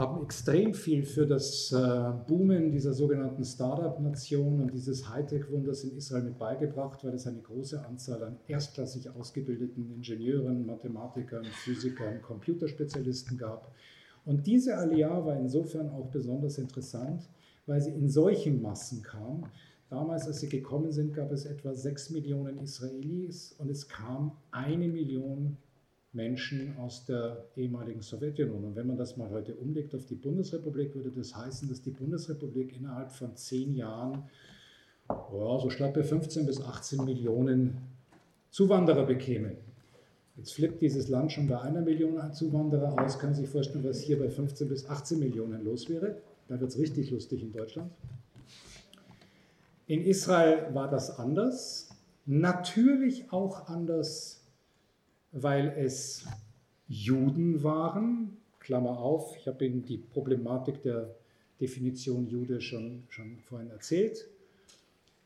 haben 0.00 0.24
extrem 0.24 0.74
viel 0.74 1.04
für 1.04 1.24
das 1.24 1.70
äh, 1.70 2.12
Boomen 2.26 2.72
dieser 2.72 2.92
sogenannten 2.92 3.44
Startup-Nation 3.44 4.60
und 4.60 4.74
dieses 4.74 5.08
Hightech-Wunders 5.08 5.84
in 5.84 5.96
Israel 5.96 6.24
mit 6.24 6.38
beigebracht, 6.38 7.04
weil 7.04 7.14
es 7.14 7.28
eine 7.28 7.40
große 7.40 7.84
Anzahl 7.86 8.24
an 8.24 8.36
erstklassig 8.48 9.08
ausgebildeten 9.10 9.88
Ingenieuren, 9.94 10.66
Mathematikern, 10.66 11.44
Physikern, 11.44 12.20
Computerspezialisten 12.22 13.38
gab. 13.38 13.72
Und 14.24 14.46
diese 14.46 14.76
Aliyah 14.76 15.24
war 15.24 15.36
insofern 15.36 15.90
auch 15.90 16.08
besonders 16.10 16.58
interessant, 16.58 17.28
weil 17.66 17.80
sie 17.80 17.92
in 17.92 18.08
solchen 18.08 18.60
Massen 18.60 19.02
kam. 19.02 19.44
Damals, 19.90 20.26
als 20.26 20.40
sie 20.40 20.48
gekommen 20.48 20.90
sind, 20.90 21.14
gab 21.14 21.30
es 21.30 21.44
etwa 21.44 21.72
sechs 21.72 22.10
Millionen 22.10 22.58
Israelis 22.58 23.52
und 23.58 23.70
es 23.70 23.88
kam 23.88 24.32
eine 24.50 24.88
Million 24.88 25.56
Menschen 26.14 26.76
aus 26.78 27.04
der 27.04 27.44
ehemaligen 27.56 28.00
Sowjetunion. 28.00 28.64
Und 28.64 28.76
wenn 28.76 28.86
man 28.86 28.96
das 28.96 29.16
mal 29.16 29.30
heute 29.30 29.54
umlegt 29.54 29.94
auf 29.94 30.06
die 30.06 30.14
Bundesrepublik, 30.14 30.94
würde 30.94 31.10
das 31.10 31.34
heißen, 31.36 31.68
dass 31.68 31.82
die 31.82 31.90
Bundesrepublik 31.90 32.76
innerhalb 32.76 33.12
von 33.12 33.36
zehn 33.36 33.74
Jahren 33.74 34.24
ja, 35.08 35.58
so 35.60 35.68
schlappe 35.70 36.04
15 36.04 36.46
bis 36.46 36.60
18 36.60 37.04
Millionen 37.04 37.76
Zuwanderer 38.50 39.04
bekäme. 39.04 39.56
Jetzt 40.36 40.54
flippt 40.54 40.80
dieses 40.82 41.08
Land 41.08 41.32
schon 41.32 41.46
bei 41.46 41.60
einer 41.60 41.82
Million 41.82 42.32
Zuwanderer 42.32 43.00
aus. 43.00 43.18
Kann 43.18 43.34
sich 43.34 43.48
vorstellen, 43.48 43.84
was 43.84 44.00
hier 44.00 44.18
bei 44.18 44.28
15 44.28 44.68
bis 44.68 44.88
18 44.88 45.18
Millionen 45.18 45.64
los 45.64 45.88
wäre. 45.88 46.16
Da 46.48 46.60
wird 46.60 46.70
es 46.70 46.78
richtig 46.78 47.10
lustig 47.10 47.42
in 47.42 47.52
Deutschland. 47.52 47.92
In 49.86 50.02
Israel 50.02 50.74
war 50.74 50.88
das 50.88 51.18
anders. 51.18 51.90
Natürlich 52.26 53.30
auch 53.32 53.68
anders 53.68 54.43
weil 55.34 55.74
es 55.76 56.24
Juden 56.86 57.62
waren, 57.64 58.36
Klammer 58.60 58.98
auf, 58.98 59.36
ich 59.36 59.46
habe 59.46 59.66
Ihnen 59.66 59.84
die 59.84 59.98
Problematik 59.98 60.80
der 60.82 61.14
Definition 61.60 62.28
Jude 62.28 62.60
schon, 62.60 63.02
schon 63.08 63.38
vorhin 63.40 63.70
erzählt. 63.70 64.28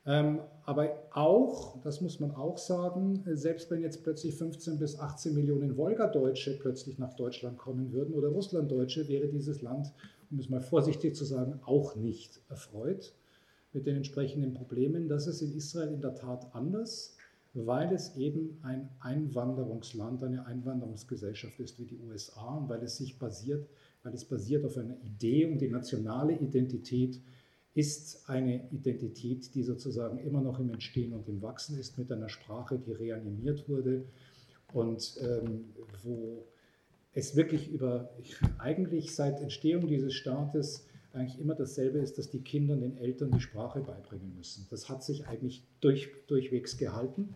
Ähm, 0.07 0.41
aber 0.65 0.95
auch, 1.13 1.79
das 1.83 2.01
muss 2.01 2.21
man 2.21 2.35
auch 2.35 2.57
sagen, 2.57 3.23
selbst 3.35 3.71
wenn 3.71 3.83
jetzt 3.83 4.03
plötzlich 4.03 4.35
15 4.35 4.79
bis 4.79 4.99
18 4.99 5.35
Millionen 5.35 5.77
Wolgadeutsche 5.77 6.59
plötzlich 6.59 6.99
nach 6.99 7.13
Deutschland 7.13 7.59
kommen 7.59 7.93
würden 7.93 8.15
oder 8.15 8.29
Russlanddeutsche, 8.29 9.09
wäre 9.09 9.29
dieses 9.29 9.61
Land, 9.61 9.93
um 10.31 10.39
es 10.39 10.49
mal 10.49 10.63
vorsichtig 10.63 11.15
zu 11.15 11.27
sagen, 11.27 11.61
auch 11.67 11.97
nicht 11.97 12.41
erfreut 12.49 13.13
mit 13.75 13.87
den 13.87 13.97
entsprechenden 13.97 14.55
Problemen. 14.55 15.09
Das 15.09 15.27
ist 15.27 15.43
in 15.43 15.55
Israel 15.55 15.93
in 15.93 16.01
der 16.01 16.15
Tat 16.15 16.55
anders 16.55 17.18
weil 17.67 17.93
es 17.93 18.17
eben 18.17 18.59
ein 18.63 18.89
Einwanderungsland, 19.01 20.23
eine 20.23 20.47
Einwanderungsgesellschaft 20.47 21.59
ist 21.61 21.79
wie 21.79 21.87
die 21.87 21.99
USA 21.99 22.57
und 22.57 22.69
weil 22.69 22.83
es 22.83 22.97
sich 22.97 23.19
basiert, 23.19 23.69
weil 24.03 24.15
es 24.15 24.25
basiert 24.25 24.65
auf 24.65 24.77
einer 24.77 24.97
Idee 25.03 25.47
und 25.47 25.61
die 25.61 25.69
nationale 25.69 26.35
Identität 26.35 27.21
ist 27.75 28.29
eine 28.29 28.69
Identität, 28.71 29.55
die 29.55 29.63
sozusagen 29.63 30.19
immer 30.19 30.41
noch 30.41 30.59
im 30.59 30.71
Entstehen 30.71 31.13
und 31.13 31.29
im 31.29 31.43
Wachsen 31.43 31.79
ist, 31.79 31.99
mit 31.99 32.11
einer 32.11 32.29
Sprache, 32.29 32.79
die 32.79 32.93
reanimiert 32.93 33.69
wurde 33.69 34.05
und 34.73 35.17
ähm, 35.21 35.67
wo 36.03 36.45
es 37.13 37.37
wirklich 37.37 37.71
über, 37.71 38.11
eigentlich 38.59 39.15
seit 39.15 39.41
Entstehung 39.41 39.87
dieses 39.87 40.15
Staates 40.15 40.87
eigentlich 41.13 41.41
immer 41.41 41.55
dasselbe 41.55 41.99
ist, 41.99 42.19
dass 42.19 42.31
die 42.31 42.41
Kinder 42.41 42.77
den 42.77 42.97
Eltern 42.97 43.31
die 43.31 43.41
Sprache 43.41 43.81
beibringen 43.81 44.35
müssen. 44.37 44.67
Das 44.71 44.89
hat 44.89 45.03
sich 45.03 45.27
eigentlich 45.27 45.63
durch, 45.81 46.11
durchwegs 46.27 46.77
gehalten. 46.77 47.35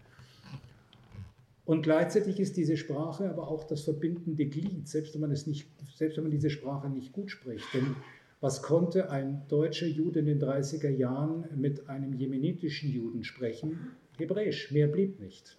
Und 1.64 1.83
gleichzeitig 1.83 2.40
ist 2.40 2.57
diese 2.57 2.77
Sprache 2.77 3.31
aber 3.31 3.48
auch 3.48 3.64
das 3.64 3.83
verbindende 3.83 4.46
Glied, 4.46 4.88
selbst 4.88 5.14
wenn 5.14 5.20
man, 5.20 5.31
es 5.31 5.46
nicht, 5.46 5.68
selbst 5.94 6.16
wenn 6.16 6.25
man 6.25 6.33
diese 6.33 6.51
Sprache 6.51 6.88
nicht 6.90 7.12
gut 7.12 7.31
spricht. 7.31 7.64
Denn 7.72 7.94
was 8.40 8.62
konnte 8.62 9.11
ein 9.11 9.42
deutscher 9.48 9.87
Jude 9.87 10.18
in 10.18 10.27
den 10.27 10.42
30er 10.42 10.90
Jahren 10.90 11.44
mit 11.55 11.88
einem 11.88 12.12
jemenitischen 12.14 12.90
Juden 12.90 13.22
sprechen? 13.22 13.92
Hebräisch, 14.18 14.72
mehr 14.72 14.88
blieb 14.88 15.20
nicht. 15.20 15.57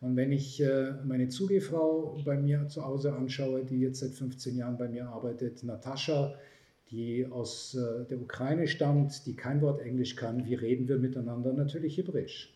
Und 0.00 0.16
wenn 0.16 0.30
ich 0.30 0.62
äh, 0.62 0.92
meine 1.04 1.28
Zugehfrau 1.28 2.16
bei 2.24 2.38
mir 2.38 2.68
zu 2.68 2.84
Hause 2.84 3.12
anschaue, 3.12 3.64
die 3.64 3.80
jetzt 3.80 4.00
seit 4.00 4.12
15 4.12 4.56
Jahren 4.56 4.78
bei 4.78 4.88
mir 4.88 5.08
arbeitet, 5.08 5.64
Natascha, 5.64 6.34
die 6.90 7.26
aus 7.26 7.74
äh, 7.74 8.06
der 8.06 8.20
Ukraine 8.20 8.66
stammt, 8.66 9.26
die 9.26 9.34
kein 9.34 9.60
Wort 9.60 9.80
Englisch 9.80 10.16
kann, 10.16 10.46
wie 10.46 10.54
reden 10.54 10.88
wir 10.88 10.98
miteinander? 10.98 11.52
Natürlich 11.52 11.98
Hebräisch. 11.98 12.54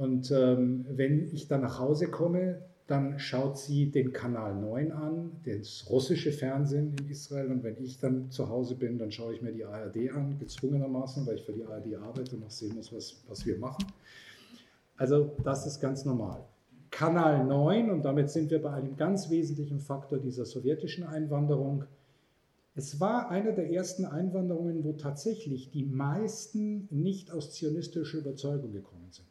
Und 0.00 0.30
ähm, 0.30 0.86
wenn 0.88 1.28
ich 1.30 1.46
dann 1.46 1.60
nach 1.60 1.78
Hause 1.78 2.06
komme, 2.06 2.62
dann 2.86 3.18
schaut 3.18 3.58
sie 3.58 3.90
den 3.90 4.14
Kanal 4.14 4.54
9 4.54 4.92
an, 4.92 5.32
das 5.44 5.84
russische 5.90 6.32
Fernsehen 6.32 6.96
in 6.98 7.10
Israel. 7.10 7.50
Und 7.50 7.62
wenn 7.62 7.76
ich 7.76 7.98
dann 7.98 8.30
zu 8.30 8.48
Hause 8.48 8.76
bin, 8.76 8.96
dann 8.96 9.12
schaue 9.12 9.34
ich 9.34 9.42
mir 9.42 9.52
die 9.52 9.62
ARD 9.62 10.10
an, 10.14 10.38
gezwungenermaßen, 10.38 11.26
weil 11.26 11.34
ich 11.34 11.44
für 11.44 11.52
die 11.52 11.66
ARD 11.66 11.96
arbeite 11.96 12.34
und 12.34 12.40
noch 12.40 12.50
sehen 12.50 12.76
muss, 12.76 12.90
was, 12.94 13.22
was 13.28 13.44
wir 13.44 13.58
machen. 13.58 13.84
Also 14.96 15.32
das 15.44 15.66
ist 15.66 15.80
ganz 15.80 16.06
normal. 16.06 16.46
Kanal 16.90 17.44
9, 17.44 17.90
und 17.90 18.02
damit 18.02 18.30
sind 18.30 18.50
wir 18.50 18.62
bei 18.62 18.72
einem 18.72 18.96
ganz 18.96 19.28
wesentlichen 19.28 19.80
Faktor 19.80 20.18
dieser 20.18 20.46
sowjetischen 20.46 21.04
Einwanderung, 21.04 21.84
es 22.74 23.00
war 23.00 23.28
eine 23.30 23.52
der 23.52 23.70
ersten 23.70 24.06
Einwanderungen, 24.06 24.82
wo 24.84 24.94
tatsächlich 24.94 25.70
die 25.70 25.84
meisten 25.84 26.88
nicht 26.90 27.30
aus 27.30 27.52
zionistischer 27.52 28.18
Überzeugung 28.18 28.72
gekommen 28.72 29.08
sind, 29.10 29.28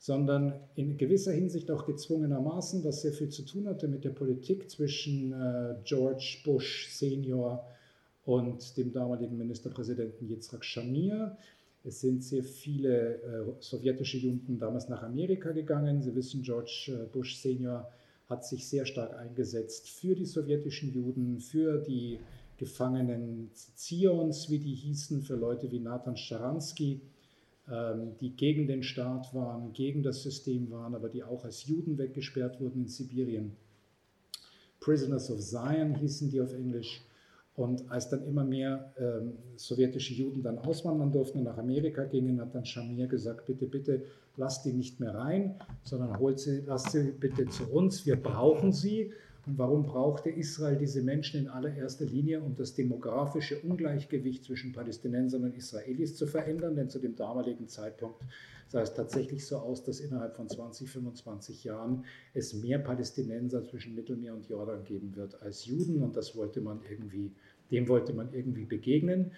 sondern 0.00 0.54
in 0.76 0.96
gewisser 0.96 1.32
Hinsicht 1.32 1.70
auch 1.70 1.84
gezwungenermaßen, 1.84 2.82
was 2.84 3.02
sehr 3.02 3.12
viel 3.12 3.28
zu 3.28 3.42
tun 3.42 3.68
hatte 3.68 3.86
mit 3.86 4.02
der 4.02 4.10
Politik 4.10 4.70
zwischen 4.70 5.34
äh, 5.34 5.74
George 5.84 6.38
Bush 6.42 6.88
Senior 6.88 7.66
und 8.24 8.78
dem 8.78 8.92
damaligen 8.92 9.36
Ministerpräsidenten 9.36 10.26
Yitzhak 10.26 10.64
Shamir. 10.64 11.36
Es 11.84 12.00
sind 12.00 12.24
sehr 12.24 12.42
viele 12.42 13.16
äh, 13.16 13.44
sowjetische 13.60 14.16
Juden 14.16 14.58
damals 14.58 14.88
nach 14.88 15.02
Amerika 15.02 15.52
gegangen. 15.52 16.00
Sie 16.00 16.14
wissen, 16.14 16.42
George 16.42 16.88
äh, 16.88 17.06
Bush 17.12 17.36
Senior 17.36 17.86
hat 18.26 18.46
sich 18.46 18.66
sehr 18.66 18.86
stark 18.86 19.14
eingesetzt 19.18 19.90
für 19.90 20.14
die 20.14 20.24
sowjetischen 20.24 20.94
Juden, 20.94 21.40
für 21.40 21.76
die 21.76 22.20
Gefangenen 22.56 23.50
Zions, 23.52 24.48
wie 24.48 24.60
die 24.60 24.74
hießen, 24.74 25.20
für 25.20 25.36
Leute 25.36 25.70
wie 25.70 25.80
Nathan 25.80 26.16
Sharansky, 26.16 26.92
ähm, 26.92 27.00
die 28.20 28.30
gegen 28.36 28.66
den 28.66 28.82
Staat 28.82 29.32
waren, 29.32 29.72
gegen 29.72 30.02
das 30.02 30.22
System 30.22 30.70
waren, 30.70 30.94
aber 30.94 31.08
die 31.08 31.22
auch 31.22 31.44
als 31.44 31.66
Juden 31.66 31.98
weggesperrt 31.98 32.60
wurden 32.60 32.82
in 32.82 32.88
Sibirien. 32.88 33.56
Prisoners 34.80 35.30
of 35.30 35.40
Zion 35.40 35.94
hießen 35.94 36.30
die 36.30 36.40
auf 36.40 36.52
Englisch. 36.52 37.02
Und 37.54 37.90
als 37.90 38.08
dann 38.08 38.26
immer 38.26 38.44
mehr 38.44 38.94
ähm, 38.98 39.34
sowjetische 39.56 40.14
Juden 40.14 40.42
dann 40.42 40.58
auswandern 40.58 41.12
durften 41.12 41.38
und 41.38 41.44
nach 41.44 41.58
Amerika 41.58 42.04
gingen, 42.04 42.40
hat 42.40 42.54
dann 42.54 42.64
Shamir 42.64 43.06
gesagt, 43.06 43.44
bitte, 43.46 43.66
bitte, 43.66 44.04
lasst 44.36 44.64
die 44.64 44.72
nicht 44.72 44.98
mehr 44.98 45.14
rein, 45.14 45.56
sondern 45.84 46.18
holt 46.18 46.40
sie, 46.40 46.62
lasst 46.66 46.92
sie 46.92 47.12
bitte 47.12 47.46
zu 47.48 47.70
uns, 47.70 48.06
wir 48.06 48.16
brauchen 48.16 48.72
sie. 48.72 49.12
Und 49.46 49.58
warum 49.58 49.84
brauchte 49.84 50.28
Israel 50.28 50.76
diese 50.76 51.02
Menschen 51.02 51.40
in 51.40 51.48
allererster 51.48 52.04
Linie, 52.04 52.40
um 52.40 52.54
das 52.56 52.74
demografische 52.74 53.58
Ungleichgewicht 53.60 54.44
zwischen 54.44 54.72
Palästinensern 54.72 55.44
und 55.44 55.56
Israelis 55.56 56.16
zu 56.16 56.26
verändern? 56.26 56.76
Denn 56.76 56.90
zu 56.90 56.98
dem 56.98 57.16
damaligen 57.16 57.66
Zeitpunkt 57.66 58.20
sah 58.68 58.82
es 58.82 58.94
tatsächlich 58.94 59.46
so 59.46 59.56
aus, 59.56 59.82
dass 59.82 60.00
innerhalb 60.00 60.36
von 60.36 60.48
20, 60.48 60.88
25 60.90 61.64
Jahren 61.64 62.04
es 62.34 62.54
mehr 62.54 62.78
Palästinenser 62.78 63.64
zwischen 63.64 63.94
Mittelmeer 63.94 64.34
und 64.34 64.48
Jordan 64.48 64.84
geben 64.84 65.16
wird 65.16 65.40
als 65.42 65.64
Juden. 65.64 66.02
Und 66.02 66.16
das 66.16 66.36
wollte 66.36 66.60
man 66.60 66.80
irgendwie, 66.88 67.32
dem 67.70 67.88
wollte 67.88 68.12
man 68.12 68.32
irgendwie 68.32 68.66
begegnen. 68.66 69.32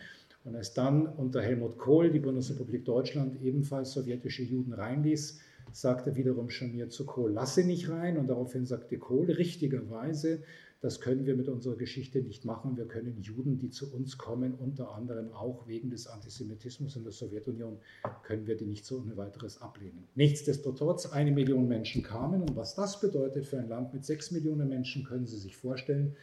Und 0.44 0.56
als 0.56 0.74
dann 0.74 1.06
unter 1.06 1.40
Helmut 1.40 1.78
Kohl 1.78 2.10
die 2.10 2.18
Bundesrepublik 2.18 2.84
Deutschland 2.84 3.40
ebenfalls 3.40 3.92
sowjetische 3.92 4.42
Juden 4.42 4.72
reinließ, 4.72 5.40
sagte 5.72 6.16
wiederum 6.16 6.50
Schamir 6.50 6.88
zu 6.88 7.06
Kohl, 7.06 7.32
lasse 7.32 7.64
nicht 7.64 7.88
rein. 7.88 8.16
Und 8.18 8.28
daraufhin 8.28 8.66
sagte 8.66 8.98
Kohl 8.98 9.30
richtigerweise, 9.30 10.42
das 10.82 11.00
können 11.00 11.26
wir 11.26 11.36
mit 11.36 11.48
unserer 11.48 11.76
Geschichte 11.76 12.20
nicht 12.20 12.44
machen. 12.44 12.76
Wir 12.76 12.86
können 12.86 13.20
Juden, 13.20 13.56
die 13.56 13.70
zu 13.70 13.94
uns 13.94 14.18
kommen, 14.18 14.54
unter 14.54 14.92
anderem 14.92 15.32
auch 15.32 15.68
wegen 15.68 15.90
des 15.90 16.08
Antisemitismus 16.08 16.96
in 16.96 17.04
der 17.04 17.12
Sowjetunion, 17.12 17.78
können 18.24 18.48
wir 18.48 18.56
die 18.56 18.66
nicht 18.66 18.84
so 18.84 18.98
ohne 18.98 19.16
weiteres 19.16 19.62
ablehnen. 19.62 20.08
Nichtsdestotrotz, 20.16 21.06
eine 21.06 21.30
Million 21.30 21.68
Menschen 21.68 22.02
kamen. 22.02 22.42
Und 22.42 22.56
was 22.56 22.74
das 22.74 23.00
bedeutet 23.00 23.46
für 23.46 23.58
ein 23.58 23.68
Land 23.68 23.94
mit 23.94 24.04
sechs 24.04 24.32
Millionen 24.32 24.68
Menschen, 24.68 25.04
können 25.04 25.26
Sie 25.26 25.38
sich 25.38 25.56
vorstellen. 25.56 26.16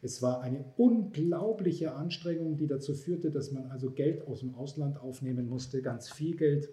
Es 0.00 0.22
war 0.22 0.40
eine 0.40 0.64
unglaubliche 0.78 1.92
Anstrengung, 1.92 2.56
die 2.56 2.66
dazu 2.66 2.94
führte, 2.94 3.30
dass 3.30 3.52
man 3.52 3.66
also 3.66 3.90
Geld 3.90 4.26
aus 4.26 4.40
dem 4.40 4.54
Ausland 4.54 4.98
aufnehmen 4.98 5.48
musste, 5.48 5.82
ganz 5.82 6.10
viel 6.10 6.36
Geld 6.36 6.70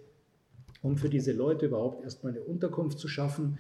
um 0.86 0.98
für 0.98 1.10
diese 1.10 1.32
Leute 1.32 1.66
überhaupt 1.66 2.04
erstmal 2.04 2.34
eine 2.34 2.44
Unterkunft 2.44 3.00
zu 3.00 3.08
schaffen. 3.08 3.58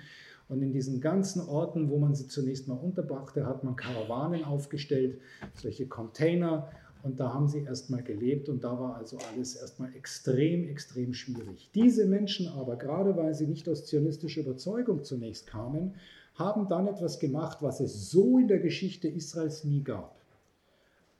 Und 0.48 0.62
in 0.62 0.72
diesen 0.72 1.02
ganzen 1.02 1.42
Orten, 1.42 1.90
wo 1.90 1.98
man 1.98 2.14
sie 2.14 2.28
zunächst 2.28 2.68
mal 2.68 2.76
unterbrachte, 2.76 3.48
hat 3.48 3.64
man 3.64 3.76
Karawanen 3.76 4.44
aufgestellt, 4.44 5.20
solche 5.56 5.88
Container. 5.88 6.70
Und 7.02 7.20
da 7.20 7.34
haben 7.34 7.48
sie 7.48 7.64
erstmal 7.64 8.04
gelebt 8.04 8.48
und 8.48 8.64
da 8.64 8.80
war 8.80 8.96
also 8.98 9.18
alles 9.32 9.56
erstmal 9.56 9.94
extrem, 9.96 10.68
extrem 10.68 11.14
schwierig. 11.14 11.70
Diese 11.74 12.06
Menschen 12.06 12.48
aber, 12.48 12.78
gerade 12.78 13.18
weil 13.18 13.34
sie 13.34 13.48
nicht 13.48 13.68
aus 13.68 13.86
zionistischer 13.86 14.42
Überzeugung 14.42 15.04
zunächst 15.04 15.48
kamen, 15.48 15.96
haben 16.36 16.68
dann 16.68 16.88
etwas 16.88 17.20
gemacht, 17.20 17.60
was 17.62 17.80
es 17.80 18.12
so 18.12 18.38
in 18.38 18.48
der 18.48 18.60
Geschichte 18.60 19.08
Israels 19.08 19.64
nie 19.64 19.84
gab. 19.84 20.16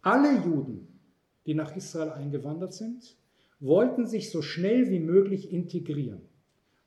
Alle 0.02 0.40
Juden, 0.44 0.88
die 1.48 1.56
nach 1.56 1.76
Israel 1.76 2.12
eingewandert 2.12 2.74
sind, 2.74 3.16
wollten 3.60 4.06
sich 4.06 4.32
so 4.32 4.42
schnell 4.42 4.90
wie 4.90 5.00
möglich 5.00 5.52
integrieren, 5.52 6.22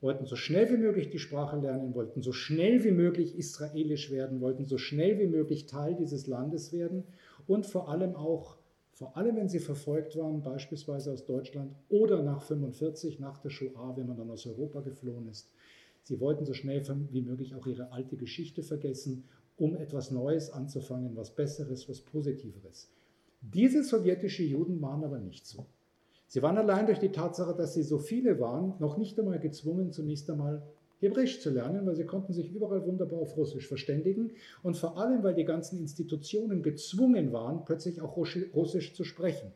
wollten 0.01 0.27
so 0.27 0.37
schnell 0.37 0.71
wie 0.71 0.77
möglich 0.77 1.11
die 1.11 1.19
Sprache 1.19 1.57
lernen, 1.57 1.95
wollten 1.95 2.23
so 2.23 2.33
schnell 2.33 2.85
wie 2.85 2.93
möglich 2.93 3.37
israelisch 3.37 4.11
werden, 4.11 4.41
wollten 4.41 4.65
so 4.65 4.79
schnell 4.79 5.19
wie 5.19 5.27
möglich 5.27 5.67
Teil 5.67 5.95
dieses 5.95 6.27
Landes 6.27 6.73
werden 6.73 7.05
und 7.47 7.67
vor 7.67 7.89
allem 7.89 8.15
auch, 8.15 8.59
vor 8.93 9.17
allem 9.17 9.37
wenn 9.37 9.49
sie 9.49 9.61
verfolgt 9.61 10.17
waren, 10.17 10.43
beispielsweise 10.43 11.13
aus 11.13 11.25
Deutschland 11.25 11.75
oder 11.89 12.23
nach 12.23 12.43
45, 12.43 13.19
nach 13.19 13.39
der 13.39 13.51
Shoah, 13.51 13.97
wenn 13.97 14.07
man 14.07 14.17
dann 14.17 14.31
aus 14.31 14.47
Europa 14.47 14.81
geflohen 14.81 15.29
ist. 15.29 15.53
Sie 16.03 16.21
wollten 16.21 16.45
so 16.45 16.55
schnell 16.55 16.83
wie 17.11 17.23
möglich 17.23 17.55
auch 17.55 17.67
ihre 17.67 17.93
alte 17.93 18.17
Geschichte 18.17 18.63
vergessen, 18.63 19.25
um 19.57 19.75
etwas 19.75 20.11
Neues 20.11 20.51
anzufangen, 20.51 21.17
was 21.17 21.35
Besseres, 21.35 21.89
was 21.89 22.01
Positiveres. 22.01 22.91
Diese 23.41 23.83
sowjetische 23.83 24.45
Juden 24.45 24.81
waren 24.81 25.05
aber 25.05 25.19
nicht 25.19 25.47
so. 25.47 25.67
Sie 26.29 26.43
waren 26.43 26.59
allein 26.59 26.87
durch 26.87 26.99
die 26.99 27.11
Tatsache, 27.11 27.55
dass 27.55 27.73
sie 27.73 27.83
so 27.83 27.99
viele 27.99 28.39
waren, 28.39 28.75
noch 28.81 28.99
nicht 28.99 29.19
einmal 29.19 29.39
gezwungen, 29.39 29.93
zunächst 29.93 30.29
einmal 30.31 30.63
Hebräisch 31.01 31.41
zu 31.41 31.51
lernen, 31.51 31.87
weil 31.87 31.97
sie 31.97 32.05
konnten 32.05 32.35
sich 32.35 32.53
überall 32.53 32.85
wunderbar 32.87 33.21
auf 33.21 33.37
Russisch 33.37 33.67
verständigen 33.67 34.33
und 34.63 34.77
vor 34.77 34.99
allem, 34.99 35.23
weil 35.23 35.35
die 35.35 35.45
ganzen 35.45 35.79
Institutionen 35.79 36.63
gezwungen 36.63 37.33
waren, 37.33 37.65
plötzlich 37.65 38.03
auch 38.03 38.17
Russisch 38.17 38.95
zu 38.95 39.05
sprechen. 39.05 39.53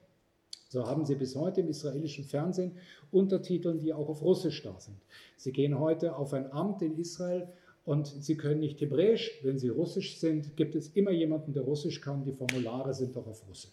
So 0.68 0.86
haben 0.86 1.04
sie 1.04 1.16
bis 1.16 1.36
heute 1.36 1.60
im 1.60 1.68
israelischen 1.68 2.24
Fernsehen 2.24 2.72
Untertiteln, 3.10 3.78
die 3.78 3.92
auch 3.92 4.08
auf 4.08 4.22
Russisch 4.22 4.62
da 4.62 4.80
sind. 4.80 4.96
Sie 5.36 5.52
gehen 5.52 5.78
heute 5.78 6.16
auf 6.16 6.32
ein 6.32 6.50
Amt 6.50 6.80
in 6.80 6.96
Israel 6.96 7.48
und 7.84 8.06
sie 8.06 8.36
können 8.36 8.60
nicht 8.60 8.80
Hebräisch. 8.80 9.40
Wenn 9.42 9.58
sie 9.58 9.68
Russisch 9.68 10.18
sind, 10.18 10.56
gibt 10.56 10.74
es 10.74 10.88
immer 10.94 11.10
jemanden, 11.10 11.52
der 11.52 11.64
Russisch 11.64 12.00
kann. 12.00 12.24
Die 12.24 12.32
Formulare 12.32 12.94
sind 12.94 13.14
doch 13.14 13.26
auf 13.26 13.46
Russisch. 13.46 13.72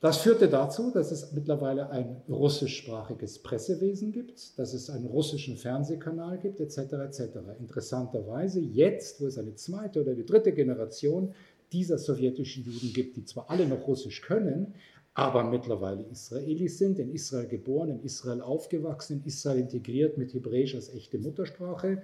Das 0.00 0.18
führte 0.18 0.48
dazu, 0.48 0.90
dass 0.90 1.10
es 1.10 1.32
mittlerweile 1.32 1.88
ein 1.88 2.20
russischsprachiges 2.28 3.38
Pressewesen 3.38 4.12
gibt, 4.12 4.58
dass 4.58 4.74
es 4.74 4.90
einen 4.90 5.06
russischen 5.06 5.56
Fernsehkanal 5.56 6.38
gibt, 6.38 6.60
etc. 6.60 6.78
etc. 6.78 7.20
Interessanterweise 7.58 8.60
jetzt, 8.60 9.22
wo 9.22 9.26
es 9.26 9.38
eine 9.38 9.54
zweite 9.54 10.02
oder 10.02 10.14
die 10.14 10.26
dritte 10.26 10.52
Generation 10.52 11.34
dieser 11.72 11.96
sowjetischen 11.96 12.64
Juden 12.64 12.92
gibt, 12.92 13.16
die 13.16 13.24
zwar 13.24 13.48
alle 13.48 13.66
noch 13.66 13.86
Russisch 13.86 14.20
können, 14.20 14.74
aber 15.14 15.44
mittlerweile 15.44 16.02
Israelis 16.12 16.76
sind, 16.76 16.98
in 16.98 17.10
Israel 17.10 17.48
geboren, 17.48 17.88
in 17.88 18.02
Israel 18.02 18.42
aufgewachsen, 18.42 19.22
in 19.22 19.24
Israel 19.24 19.60
integriert 19.60 20.18
mit 20.18 20.34
Hebräisch 20.34 20.74
als 20.74 20.92
echte 20.92 21.18
Muttersprache, 21.18 22.02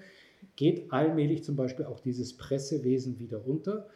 geht 0.57 0.91
allmählich 0.91 1.45
zum 1.45 1.57
Beispiel 1.57 1.85
auch 1.85 2.01
dieses 2.01 2.39
Pressewesen 2.39 3.19
wieder 3.19 3.47
unter. 3.47 3.87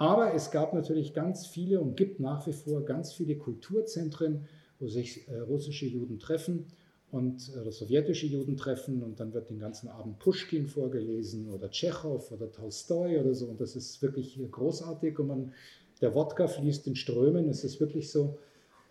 Aber 0.00 0.32
es 0.32 0.50
gab 0.50 0.72
natürlich 0.72 1.12
ganz 1.12 1.46
viele 1.46 1.78
und 1.78 1.94
gibt 1.94 2.20
nach 2.20 2.46
wie 2.46 2.54
vor 2.54 2.86
ganz 2.86 3.12
viele 3.12 3.36
Kulturzentren, 3.36 4.48
wo 4.78 4.88
sich 4.88 5.28
äh, 5.28 5.40
russische 5.40 5.84
Juden 5.84 6.18
treffen 6.18 6.64
und 7.10 7.52
äh, 7.54 7.70
sowjetische 7.70 8.26
Juden 8.26 8.56
treffen 8.56 9.02
und 9.02 9.20
dann 9.20 9.34
wird 9.34 9.50
den 9.50 9.58
ganzen 9.58 9.88
Abend 9.88 10.18
Pushkin 10.18 10.66
vorgelesen 10.66 11.50
oder 11.50 11.70
Tschechow 11.70 12.32
oder 12.32 12.50
Tolstoi 12.50 13.20
oder 13.20 13.34
so. 13.34 13.44
Und 13.48 13.60
das 13.60 13.76
ist 13.76 14.00
wirklich 14.00 14.40
großartig 14.50 15.18
und 15.18 15.26
man, 15.26 15.52
der 16.00 16.14
Wodka 16.14 16.46
fließt 16.46 16.86
in 16.86 16.96
Strömen, 16.96 17.50
es 17.50 17.62
ist 17.62 17.78
wirklich 17.78 18.10
so. 18.10 18.38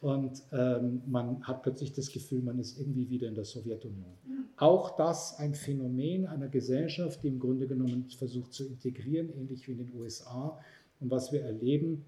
Und 0.02 0.44
ähm, 0.54 1.02
man 1.08 1.42
hat 1.42 1.64
plötzlich 1.64 1.92
das 1.92 2.12
Gefühl, 2.12 2.44
man 2.44 2.60
ist 2.60 2.80
irgendwie 2.80 3.10
wieder 3.10 3.28
in 3.28 3.36
der 3.36 3.46
Sowjetunion. 3.46 4.14
Auch 4.58 4.96
das 4.96 5.40
ein 5.40 5.56
Phänomen 5.56 6.28
einer 6.28 6.50
Gesellschaft, 6.50 7.24
die 7.24 7.30
im 7.30 7.40
Grunde 7.40 7.66
genommen 7.68 8.06
versucht 8.16 8.54
zu 8.54 8.68
integrieren, 8.68 9.30
ähnlich 9.36 9.68
wie 9.68 9.72
in 9.72 9.80
den 9.80 9.94
USA, 10.00 10.60
und 11.00 11.12
was 11.12 11.32
wir 11.32 11.42
erleben, 11.42 12.06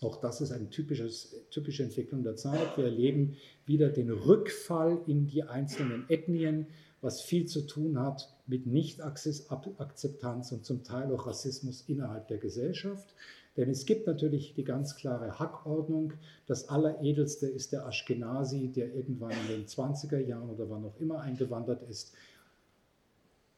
auch 0.00 0.16
das 0.16 0.40
ist 0.40 0.50
eine 0.50 0.68
typische 0.68 1.82
Entwicklung 1.82 2.24
der 2.24 2.34
Zeit. 2.36 2.76
Wir 2.76 2.86
erleben 2.86 3.36
wieder 3.66 3.88
den 3.88 4.10
Rückfall 4.10 5.00
in 5.06 5.28
die 5.28 5.44
einzelnen 5.44 6.04
Ethnien, 6.08 6.66
was 7.00 7.20
viel 7.20 7.46
zu 7.46 7.66
tun 7.66 8.00
hat 8.00 8.34
mit 8.46 8.66
Nicht-Akzeptanz 8.66 10.50
und 10.52 10.64
zum 10.64 10.82
Teil 10.82 11.12
auch 11.12 11.26
Rassismus 11.26 11.84
innerhalb 11.86 12.26
der 12.28 12.38
Gesellschaft. 12.38 13.14
Denn 13.56 13.70
es 13.70 13.86
gibt 13.86 14.06
natürlich 14.06 14.54
die 14.54 14.64
ganz 14.64 14.96
klare 14.96 15.38
Hackordnung. 15.38 16.14
Das 16.46 16.68
Alleredelste 16.68 17.46
ist 17.46 17.72
der 17.72 17.86
Ashkenazi, 17.86 18.72
der 18.74 18.94
irgendwann 18.94 19.32
in 19.32 19.48
den 19.48 19.66
20er 19.66 20.18
Jahren 20.18 20.50
oder 20.50 20.68
wann 20.70 20.84
auch 20.84 20.98
immer 20.98 21.20
eingewandert 21.20 21.82
ist. 21.88 22.12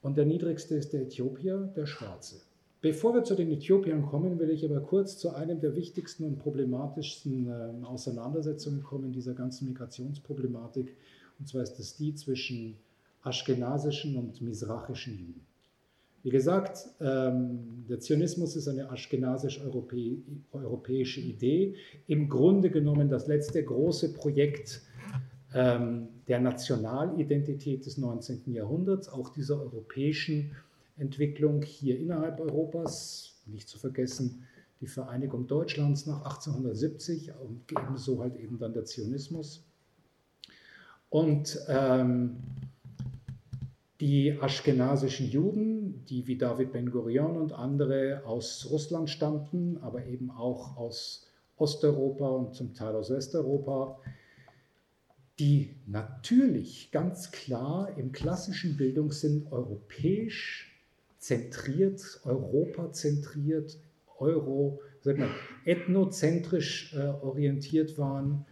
Und 0.03 0.19
der 0.19 0.27
niedrigste 0.27 0.75
ist 0.75 0.93
der 0.93 1.03
Äthiopier, 1.03 1.73
der 1.77 1.87
Schwarze. 1.87 2.43
Bevor 2.85 3.15
wir 3.15 3.25
zu 3.25 3.35
den 3.35 3.51
Äthiopiern 3.51 4.05
kommen, 4.05 4.39
will 4.39 4.51
ich 4.51 4.63
aber 4.63 4.83
kurz 4.83 5.17
zu 5.17 5.35
einem 5.35 5.59
der 5.59 5.75
wichtigsten 5.75 6.25
und 6.25 6.39
problematischsten 6.39 7.49
äh, 7.49 7.71
Auseinandersetzungen 7.83 8.83
kommen 8.83 9.11
dieser 9.11 9.33
ganzen 9.33 9.69
Migrationsproblematik. 9.69 10.95
Und 11.39 11.49
zwar 11.49 11.63
ist 11.63 11.79
das 11.79 11.97
die 11.97 12.15
zwischen 12.15 12.77
aschkenasischen 13.23 14.17
und 14.17 14.43
misrachischen 14.43 15.19
Juden. 15.19 15.47
Wie 16.25 16.29
gesagt, 16.29 16.87
ähm, 17.01 17.87
der 17.89 18.01
Zionismus 18.01 18.55
ist 18.55 18.69
eine 18.69 18.91
aschkenasisch-europäische 18.91 21.23
Idee. 21.23 21.77
Im 22.07 22.29
Grunde 22.29 22.69
genommen 22.69 23.09
das 23.09 23.27
letzte 23.27 23.65
große 23.65 24.13
Projekt 24.13 24.83
ähm, 25.55 26.09
der 26.29 26.39
Nationalidentität 26.39 27.87
des 27.87 27.97
19. 27.97 28.53
Jahrhunderts, 28.53 29.09
auch 29.09 29.31
dieser 29.31 29.59
europäischen 29.59 30.51
Entwicklung 30.97 31.63
hier 31.63 31.99
innerhalb 31.99 32.41
Europas, 32.41 33.43
nicht 33.47 33.69
zu 33.69 33.79
vergessen 33.79 34.47
die 34.81 34.87
Vereinigung 34.87 35.47
Deutschlands 35.47 36.05
nach 36.07 36.25
1870 36.25 37.33
und 37.41 37.63
ebenso 37.71 38.21
halt 38.21 38.37
eben 38.37 38.59
dann 38.59 38.75
der 38.75 38.85
Zionismus. 38.85 39.65
Und 41.09 41.59
ähm, 41.69 42.37
die 44.01 44.37
aschkenasischen 44.39 45.31
Juden, 45.31 46.05
die 46.07 46.27
wie 46.27 46.37
David 46.37 46.73
Ben-Gurion 46.73 47.37
und 47.37 47.53
andere 47.53 48.23
aus 48.27 48.69
Russland 48.71 49.09
stammten, 49.09 49.79
aber 49.79 50.05
eben 50.07 50.31
auch 50.31 50.77
aus 50.77 51.27
Osteuropa 51.57 52.29
und 52.29 52.55
zum 52.55 52.75
Teil 52.75 52.95
aus 52.97 53.11
Westeuropa, 53.11 54.01
die 55.39 55.77
natürlich 55.87 56.91
ganz 56.91 57.31
klar 57.31 57.97
im 57.97 58.13
klassischen 58.13 58.77
Bildungssinn 58.77 59.47
europäisch 59.51 60.74
zentriert, 61.25 62.21
europazentriert, 62.25 63.79
euro, 64.19 64.81
sag 65.01 65.19
mal, 65.19 65.31
ethnozentrisch 65.65 66.95
äh, 66.95 67.09
orientiert 67.23 67.97
waren, 67.97 68.45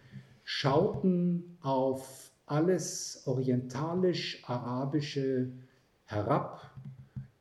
schauten 0.43 1.55
auf 1.61 2.31
alles 2.47 3.21
orientalisch-arabische 3.25 5.51
herab, 6.05 6.71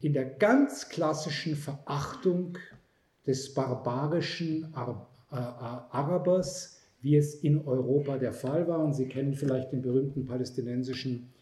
in 0.00 0.12
der 0.12 0.26
ganz 0.26 0.90
klassischen 0.90 1.56
Verachtung 1.56 2.58
des 3.26 3.54
barbarischen 3.54 4.74
Ar 4.74 5.08
äh, 5.30 5.36
Arabers, 5.36 6.78
wie 7.00 7.16
es 7.16 7.36
in 7.36 7.66
Europa 7.66 8.18
der 8.18 8.34
Fall 8.34 8.68
war. 8.68 8.80
Und 8.80 8.92
Sie 8.92 9.08
kennen 9.08 9.32
vielleicht 9.32 9.72
den 9.72 9.80
berühmten 9.80 10.26
palästinensischen 10.26 11.32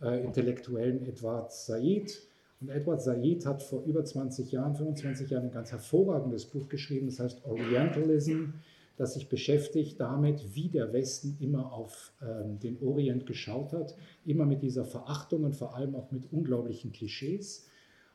äh, 0.00 0.22
Intellektuellen 0.22 1.04
Edward 1.06 1.50
Said. 1.50 2.22
Und 2.62 2.68
Edward 2.68 3.02
Said 3.02 3.44
hat 3.44 3.60
vor 3.60 3.82
über 3.82 4.04
20 4.04 4.52
Jahren, 4.52 4.76
25 4.76 5.28
Jahren 5.30 5.46
ein 5.46 5.50
ganz 5.50 5.72
hervorragendes 5.72 6.46
Buch 6.46 6.68
geschrieben, 6.68 7.06
das 7.06 7.18
heißt 7.18 7.44
Orientalism, 7.44 8.50
das 8.96 9.14
sich 9.14 9.28
beschäftigt 9.28 9.98
damit, 9.98 10.54
wie 10.54 10.68
der 10.68 10.92
Westen 10.92 11.36
immer 11.40 11.72
auf 11.72 12.12
ähm, 12.22 12.60
den 12.60 12.80
Orient 12.80 13.26
geschaut 13.26 13.72
hat, 13.72 13.96
immer 14.24 14.46
mit 14.46 14.62
dieser 14.62 14.84
Verachtung 14.84 15.42
und 15.42 15.56
vor 15.56 15.74
allem 15.74 15.96
auch 15.96 16.12
mit 16.12 16.32
unglaublichen 16.32 16.92
Klischees. 16.92 17.66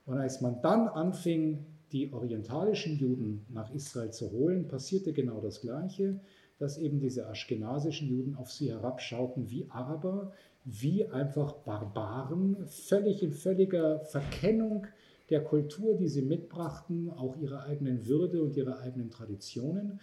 Und 0.06 0.18
als 0.18 0.40
man 0.40 0.62
dann 0.62 0.88
anfing, 0.88 1.66
die 1.92 2.14
orientalischen 2.14 2.98
Juden 2.98 3.46
nach 3.50 3.74
Israel 3.74 4.12
zu 4.12 4.32
holen, 4.32 4.70
passierte 4.70 5.12
genau 5.12 5.42
das 5.42 5.60
Gleiche 5.60 6.22
dass 6.60 6.78
eben 6.78 7.00
diese 7.00 7.28
aschkenasischen 7.28 8.08
Juden 8.08 8.36
auf 8.36 8.52
sie 8.52 8.72
herabschauten 8.72 9.50
wie 9.50 9.70
Araber, 9.70 10.32
wie 10.69 11.06
einfach 11.06 11.53
Barbaren, 11.53 12.58
völlig 12.67 13.23
in 13.23 13.32
völliger 13.32 14.01
Verkennung 14.01 14.86
der 15.30 15.41
Kultur, 15.41 15.95
die 15.95 16.10
sie 16.10 16.21
mitbrachten, 16.21 17.10
auch 17.10 17.38
ihrer 17.38 17.63
eigenen 17.63 18.06
Würde 18.06 18.43
und 18.43 18.58
ihrer 18.58 18.80
eigenen 18.80 19.10
Traditionen. 19.10 20.01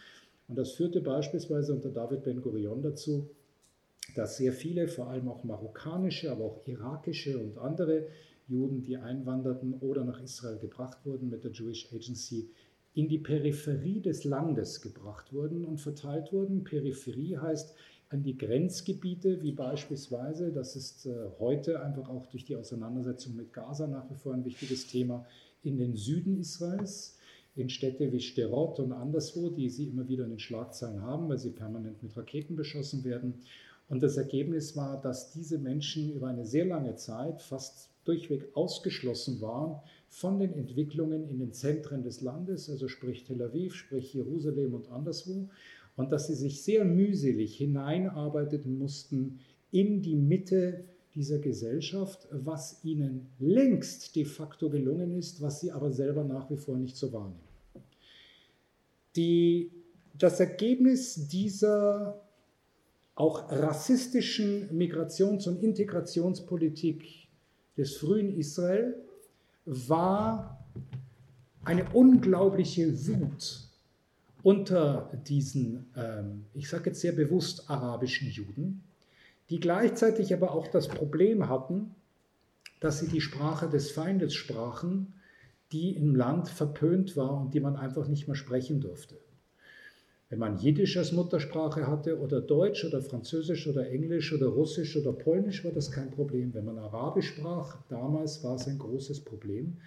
Und 0.49 0.57
das 0.57 0.73
führte 0.73 1.03
beispielsweise 1.03 1.75
unter 1.75 1.91
David 1.91 2.23
Ben 2.25 2.41
Gurion 2.41 2.81
dazu, 2.81 3.29
dass 4.15 4.39
sehr 4.39 4.55
viele, 4.55 4.89
vor 4.89 5.09
allem 5.09 5.29
auch 5.29 5.45
marokkanische, 5.45 6.31
aber 6.31 6.45
auch 6.45 6.67
irakische 6.67 7.39
und 7.39 7.59
andere 7.59 8.07
Juden, 8.49 8.83
die 8.83 8.97
einwanderten 8.97 9.75
oder 9.81 10.05
nach 10.05 10.23
Israel 10.23 10.59
gebracht 10.59 10.99
wurden 11.05 11.29
mit 11.29 11.45
der 11.45 11.51
Jewish 11.51 11.93
Agency, 11.93 12.49
in 12.95 13.09
die 13.09 13.19
Peripherie 13.19 14.01
des 14.01 14.25
Landes 14.25 14.81
gebracht 14.81 15.33
wurden 15.33 15.65
und 15.65 15.81
verteilt 15.81 16.33
wurden. 16.33 16.65
Peripherie 16.65 17.37
heißt 17.37 17.75
an 18.11 18.23
die 18.23 18.37
Grenzgebiete, 18.37 19.43
wie 19.43 19.53
beispielsweise, 19.53 20.53
das 20.53 20.77
ist 20.77 21.07
äh, 21.07 21.15
heute 21.39 21.83
einfach 21.83 22.09
auch 22.09 22.27
durch 22.27 22.45
die 22.45 22.57
Auseinandersetzung 22.57 23.37
mit 23.37 23.53
Gaza 23.53 23.87
nach 23.87 24.09
wie 24.11 24.15
vor 24.15 24.35
ein 24.35 24.45
wichtiges 24.45 24.87
Thema, 24.87 25.27
in 25.63 25.79
den 25.79 25.97
Süden 25.97 26.39
Israels, 26.39 27.19
in 27.57 27.69
Städte 27.69 28.13
wie 28.13 28.21
Sterot 28.21 28.81
und 28.81 28.93
anderswo, 28.93 29.49
die 29.49 29.71
Sie 29.71 29.89
immer 29.89 30.09
wieder 30.09 30.25
in 30.25 30.31
den 30.31 30.39
Schlagzeilen 30.39 31.03
haben, 31.03 31.29
weil 31.29 31.39
sie 31.39 31.51
permanent 31.51 32.03
mit 32.03 32.17
Raketen 32.17 32.57
beschossen 32.57 33.05
werden. 33.05 33.35
Und 33.89 34.03
das 34.03 34.17
Ergebnis 34.17 34.77
war, 34.77 35.01
dass 35.01 35.33
diese 35.33 35.59
Menschen 35.59 36.13
über 36.15 36.29
eine 36.29 36.47
sehr 36.47 36.65
lange 36.65 36.97
Zeit 36.97 37.43
fast 37.43 37.91
durchweg 38.05 38.49
ausgeschlossen 38.55 39.41
waren 39.41 39.81
von 40.09 40.39
den 40.39 40.55
Entwicklungen 40.55 41.29
in 41.29 41.39
den 41.39 41.53
Zentren 41.53 42.03
des 42.03 42.21
Landes, 42.21 42.69
also 42.69 42.89
sprich 42.89 43.25
Tel 43.25 43.43
Aviv, 43.43 43.75
sprich 43.75 44.13
Jerusalem 44.15 44.75
und 44.75 44.91
anderswo, 44.91 45.49
und 45.97 46.13
dass 46.13 46.27
sie 46.27 46.35
sich 46.35 46.63
sehr 46.63 46.85
mühselig 46.85 47.57
hineinarbeiten 47.57 48.79
mussten 48.79 49.41
in 49.71 50.03
die 50.03 50.17
Mitte 50.17 50.85
dieser 51.15 51.39
Gesellschaft, 51.39 52.27
was 52.31 52.85
ihnen 52.85 53.29
längst 53.39 54.17
de 54.17 54.25
facto 54.25 54.69
gelungen 54.69 55.17
ist, 55.17 55.41
was 55.41 55.61
sie 55.61 55.71
aber 55.71 55.93
selber 55.93 56.25
nach 56.25 56.51
wie 56.51 56.57
vor 56.57 56.77
nicht 56.77 56.97
so 56.97 57.13
wahrnehmen. 57.13 57.39
Die, 59.15 59.71
das 60.19 60.41
Ergebnis 60.41 61.29
dieser 61.29 62.21
auch 63.15 63.49
rassistischen 63.49 64.69
Migrations- 64.77 65.49
und 65.49 65.63
Integrationspolitik 65.63 67.29
des 67.77 67.97
frühen 67.97 68.37
Israel 68.37 68.97
war 69.65 70.67
eine 71.65 71.87
unglaubliche 71.93 72.93
Wut 73.07 73.64
unter 74.45 75.11
diesen, 75.27 75.87
ähm, 75.97 76.45
ich 76.53 76.69
sage 76.69 76.91
jetzt 76.91 77.01
sehr 77.01 77.13
bewusst, 77.13 77.69
arabischen 77.69 78.29
Juden, 78.29 78.85
die 79.49 79.59
gleichzeitig 79.59 80.33
aber 80.33 80.53
auch 80.53 80.69
das 80.69 80.87
Problem 80.87 81.49
hatten, 81.49 81.95
dass 82.79 83.01
sie 83.01 83.09
die 83.09 83.23
Sprache 83.23 83.69
des 83.69 83.91
Feindes 83.91 84.35
sprachen, 84.35 85.15
die 85.73 85.97
im 85.97 86.15
Land 86.15 86.51
verpönt 86.51 87.17
war 87.17 87.41
und 87.41 87.55
die 87.55 87.61
man 87.61 87.77
einfach 87.77 88.07
nicht 88.07 88.29
mehr 88.29 88.37
sprechen 88.37 88.83
durfte. 88.83 89.17
Wenn 90.29 90.39
man 90.39 90.59
Jiddisch 90.59 90.97
als 90.99 91.13
Muttersprache 91.13 91.87
hatte 91.87 92.19
oder 92.19 92.43
Deutsch 92.43 92.85
oder 92.85 93.01
Französisch 93.01 93.67
oder 93.67 93.89
Englisch 93.89 94.33
oder 94.33 94.49
Russisch 94.49 94.95
oder 94.97 95.13
Polnisch, 95.13 95.65
war 95.65 95.73
das 95.73 95.91
kein 95.91 96.11
Problem. 96.11 96.53
Wenn 96.53 96.67
man 96.67 96.79
Arabisch 96.79 97.29
sprach, 97.29 97.79
damals 97.89 98.45
war 98.45 98.57
es 98.57 98.67
ein 98.67 98.79
großes 98.79 99.21
Problem, 99.21 99.79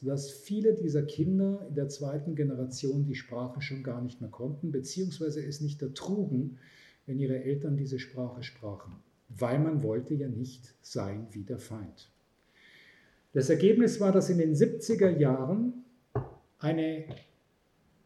sodass 0.00 0.30
viele 0.30 0.74
dieser 0.74 1.02
Kinder 1.02 1.66
in 1.68 1.74
der 1.74 1.88
zweiten 1.88 2.36
Generation 2.36 3.04
die 3.04 3.16
Sprache 3.16 3.60
schon 3.60 3.82
gar 3.82 4.00
nicht 4.00 4.20
mehr 4.20 4.30
konnten, 4.30 4.70
beziehungsweise 4.70 5.44
es 5.44 5.60
nicht 5.60 5.82
ertrugen, 5.82 6.58
wenn 7.06 7.18
ihre 7.18 7.42
Eltern 7.42 7.76
diese 7.76 7.98
Sprache 7.98 8.44
sprachen, 8.44 8.94
weil 9.28 9.58
man 9.58 9.82
wollte 9.82 10.14
ja 10.14 10.28
nicht 10.28 10.72
sein 10.82 11.26
wie 11.32 11.42
der 11.42 11.58
Feind. 11.58 12.12
Das 13.32 13.50
Ergebnis 13.50 13.98
war, 13.98 14.12
dass 14.12 14.30
in 14.30 14.38
den 14.38 14.54
70er 14.54 15.18
Jahren 15.18 15.84
eine 16.60 17.04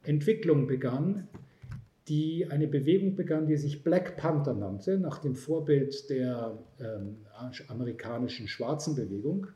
Entwicklung 0.02 0.66
begann, 0.66 1.28
die 2.08 2.46
eine 2.50 2.68
Bewegung 2.68 3.16
begann, 3.16 3.46
die 3.46 3.56
sich 3.56 3.84
Black 3.84 4.16
Panther 4.16 4.54
nannte, 4.54 4.98
nach 4.98 5.18
dem 5.18 5.34
Vorbild 5.34 6.08
der 6.08 6.58
ähm, 6.80 7.18
amerikanischen 7.68 8.48
schwarzen 8.48 8.96
Bewegung. 8.96 9.48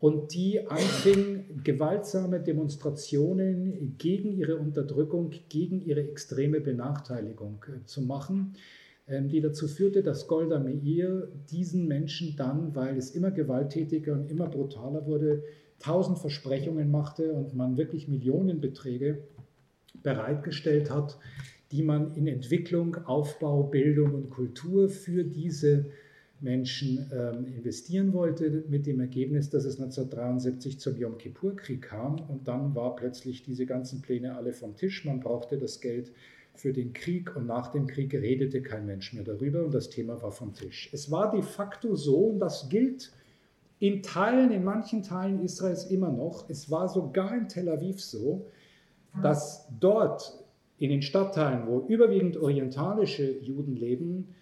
Und 0.00 0.32
die 0.32 0.64
anfing, 0.68 1.62
gewaltsame 1.64 2.38
Demonstrationen 2.38 3.96
gegen 3.98 4.32
ihre 4.32 4.56
Unterdrückung, 4.56 5.32
gegen 5.48 5.80
ihre 5.80 6.08
extreme 6.08 6.60
Benachteiligung 6.60 7.64
äh, 7.66 7.84
zu 7.84 8.02
machen, 8.02 8.54
ähm, 9.08 9.28
die 9.28 9.40
dazu 9.40 9.66
führte, 9.66 10.04
dass 10.04 10.28
Golda 10.28 10.60
Meir 10.60 11.26
diesen 11.50 11.88
Menschen 11.88 12.36
dann, 12.36 12.76
weil 12.76 12.96
es 12.96 13.10
immer 13.10 13.32
gewalttätiger 13.32 14.12
und 14.12 14.30
immer 14.30 14.46
brutaler 14.46 15.04
wurde, 15.06 15.42
tausend 15.80 16.18
Versprechungen 16.18 16.90
machte 16.90 17.32
und 17.32 17.54
man 17.56 17.76
wirklich 17.76 18.06
Millionenbeträge 18.06 19.18
bereitgestellt 20.04 20.90
hat, 20.90 21.18
die 21.72 21.82
man 21.82 22.14
in 22.14 22.28
Entwicklung, 22.28 22.96
Aufbau, 23.04 23.64
Bildung 23.64 24.14
und 24.14 24.30
Kultur 24.30 24.88
für 24.88 25.24
diese 25.24 25.76
Menschen 25.76 25.92
ähm, 26.42 27.46
investieren 27.46 28.12
wollte, 28.12 28.64
mit 28.68 28.86
dem 28.86 29.00
Ergebnis, 29.00 29.50
dass 29.50 29.64
es 29.64 29.80
1973 29.80 30.78
zum 30.78 30.96
Yom 30.96 31.18
Kippur-Krieg 31.18 31.82
kam 31.82 32.20
und 32.28 32.46
dann 32.46 32.74
war 32.74 32.94
plötzlich 32.96 33.42
diese 33.42 33.66
ganzen 33.66 34.02
Pläne 34.02 34.36
alle 34.36 34.52
vom 34.52 34.76
Tisch. 34.76 35.04
Man 35.04 35.20
brauchte 35.20 35.58
das 35.58 35.80
Geld 35.80 36.12
für 36.54 36.72
den 36.72 36.92
Krieg 36.92 37.34
und 37.36 37.46
nach 37.46 37.72
dem 37.72 37.86
Krieg 37.86 38.12
redete 38.14 38.62
kein 38.62 38.86
Mensch 38.86 39.12
mehr 39.12 39.24
darüber 39.24 39.64
und 39.64 39.74
das 39.74 39.90
Thema 39.90 40.20
war 40.22 40.32
vom 40.32 40.54
Tisch. 40.54 40.90
Es 40.92 41.10
war 41.10 41.30
de 41.30 41.42
facto 41.42 41.94
so 41.96 42.26
und 42.26 42.38
das 42.38 42.68
gilt 42.68 43.12
in 43.80 44.02
Teilen, 44.02 44.50
in 44.50 44.64
manchen 44.64 45.02
Teilen 45.02 45.42
Israels 45.44 45.84
immer 45.84 46.10
noch. 46.10 46.48
Es 46.50 46.70
war 46.70 46.88
sogar 46.88 47.36
in 47.36 47.48
Tel 47.48 47.68
Aviv 47.68 48.00
so, 48.00 48.46
dass 49.22 49.68
dort 49.80 50.44
in 50.78 50.90
den 50.90 51.02
Stadtteilen, 51.02 51.66
wo 51.66 51.80
überwiegend 51.88 52.36
orientalische 52.36 53.38
Juden 53.40 53.76
leben, 53.76 54.34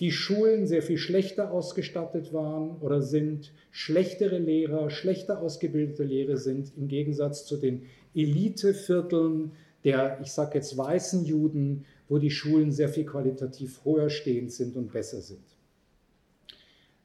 die 0.00 0.12
Schulen 0.12 0.66
sehr 0.66 0.82
viel 0.82 0.98
schlechter 0.98 1.52
ausgestattet 1.52 2.32
waren 2.32 2.78
oder 2.80 3.02
sind, 3.02 3.52
schlechtere 3.70 4.38
Lehrer, 4.38 4.90
schlechter 4.90 5.40
ausgebildete 5.40 6.04
Lehrer 6.04 6.38
sind, 6.38 6.72
im 6.76 6.88
Gegensatz 6.88 7.44
zu 7.44 7.56
den 7.56 7.82
Elitevierteln 8.14 9.52
der, 9.84 10.18
ich 10.22 10.32
sage 10.32 10.56
jetzt, 10.56 10.76
weißen 10.76 11.24
Juden, 11.24 11.86
wo 12.08 12.18
die 12.18 12.30
Schulen 12.30 12.72
sehr 12.72 12.88
viel 12.88 13.06
qualitativ 13.06 13.80
höher 13.84 14.10
stehend 14.10 14.52
sind 14.52 14.76
und 14.76 14.92
besser 14.92 15.20
sind. 15.20 15.44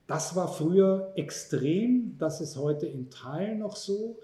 Das 0.07 0.35
war 0.35 0.53
früher 0.53 1.11
extrem, 1.15 2.15
das 2.19 2.41
ist 2.41 2.57
heute 2.57 2.85
in 2.85 3.09
Teilen 3.09 3.59
noch 3.59 3.75
so. 3.75 4.19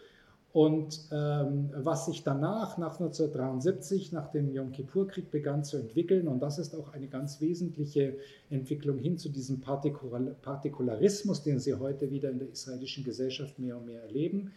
Und 0.54 1.08
ähm, 1.14 1.70
was 1.74 2.08
sich 2.08 2.24
danach, 2.24 2.78
nach 2.78 3.00
1973, 3.00 4.12
nach 4.12 4.30
dem 4.32 4.52
Yom 4.54 4.74
Kippur-Krieg 4.74 5.32
begann 5.32 5.64
zu 5.64 5.78
entwickeln, 5.78 6.28
und 6.28 6.42
das 6.42 6.60
ist 6.60 6.76
auch 6.76 6.92
eine 6.94 7.08
ganz 7.08 7.40
wesentliche 7.40 8.18
Entwicklung 8.50 8.98
hin 8.98 9.18
zu 9.18 9.30
diesem 9.30 9.62
Partikularismus, 9.62 11.44
den 11.44 11.60
Sie 11.60 11.74
heute 11.76 12.12
wieder 12.12 12.30
in 12.30 12.40
der 12.40 12.50
israelischen 12.50 13.06
Gesellschaft 13.06 13.60
mehr 13.60 13.78
und 13.78 13.86
mehr 13.86 14.02
erleben, 14.02 14.52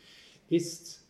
ist 0.49 1.05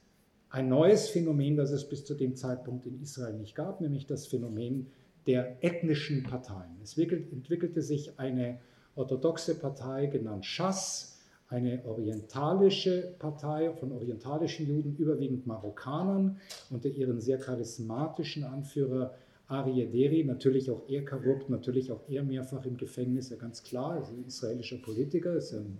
ein 0.51 0.68
neues 0.68 1.09
Phänomen, 1.09 1.57
das 1.57 1.70
es 1.70 1.88
bis 1.88 2.05
zu 2.05 2.14
dem 2.14 2.37
Zeitpunkt 2.37 2.85
in 2.87 3.01
Israel 3.01 3.35
nicht 3.38 3.55
gab, 3.55 3.81
nämlich 3.81 4.07
das 4.07 4.27
Phänomen 4.27 4.88
der 5.27 5.64
ethnischen 5.64 6.23
Parteien. 6.23 6.77
Es 6.83 6.99
entwickelte 6.99 7.81
sich 7.81 8.18
eine 8.18 8.61
orthodoxe 8.94 9.55
Partei 9.55 10.07
genannt 10.07 10.44
Schass, 10.44 11.13
eine 11.54 11.80
orientalische 11.84 13.14
Partei 13.18 13.70
von 13.74 13.92
orientalischen 13.92 14.66
Juden, 14.66 14.96
überwiegend 14.96 15.46
Marokkanern, 15.46 16.36
unter 16.70 16.88
ihren 16.88 17.20
sehr 17.20 17.38
charismatischen 17.38 18.42
Anführer 18.44 19.14
Aryeh 19.46 19.86
Deri, 19.86 20.24
natürlich 20.24 20.70
auch 20.70 20.82
er 20.88 21.04
korrupt, 21.04 21.50
natürlich 21.50 21.92
auch 21.92 22.00
er 22.08 22.24
mehrfach 22.24 22.64
im 22.64 22.76
Gefängnis, 22.76 23.30
ja 23.30 23.36
ganz 23.36 23.62
klar, 23.62 24.00
ist 24.00 24.10
ein 24.10 24.24
israelischer 24.26 24.78
Politiker, 24.78 25.34
ist 25.34 25.52
ein, 25.52 25.78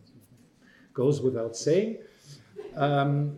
goes 0.92 1.24
without 1.24 1.54
saying. 1.54 1.96
Ähm, 2.78 3.32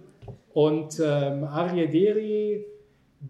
und 0.53 1.01
ähm, 1.03 1.44
Aryeh 1.44 2.66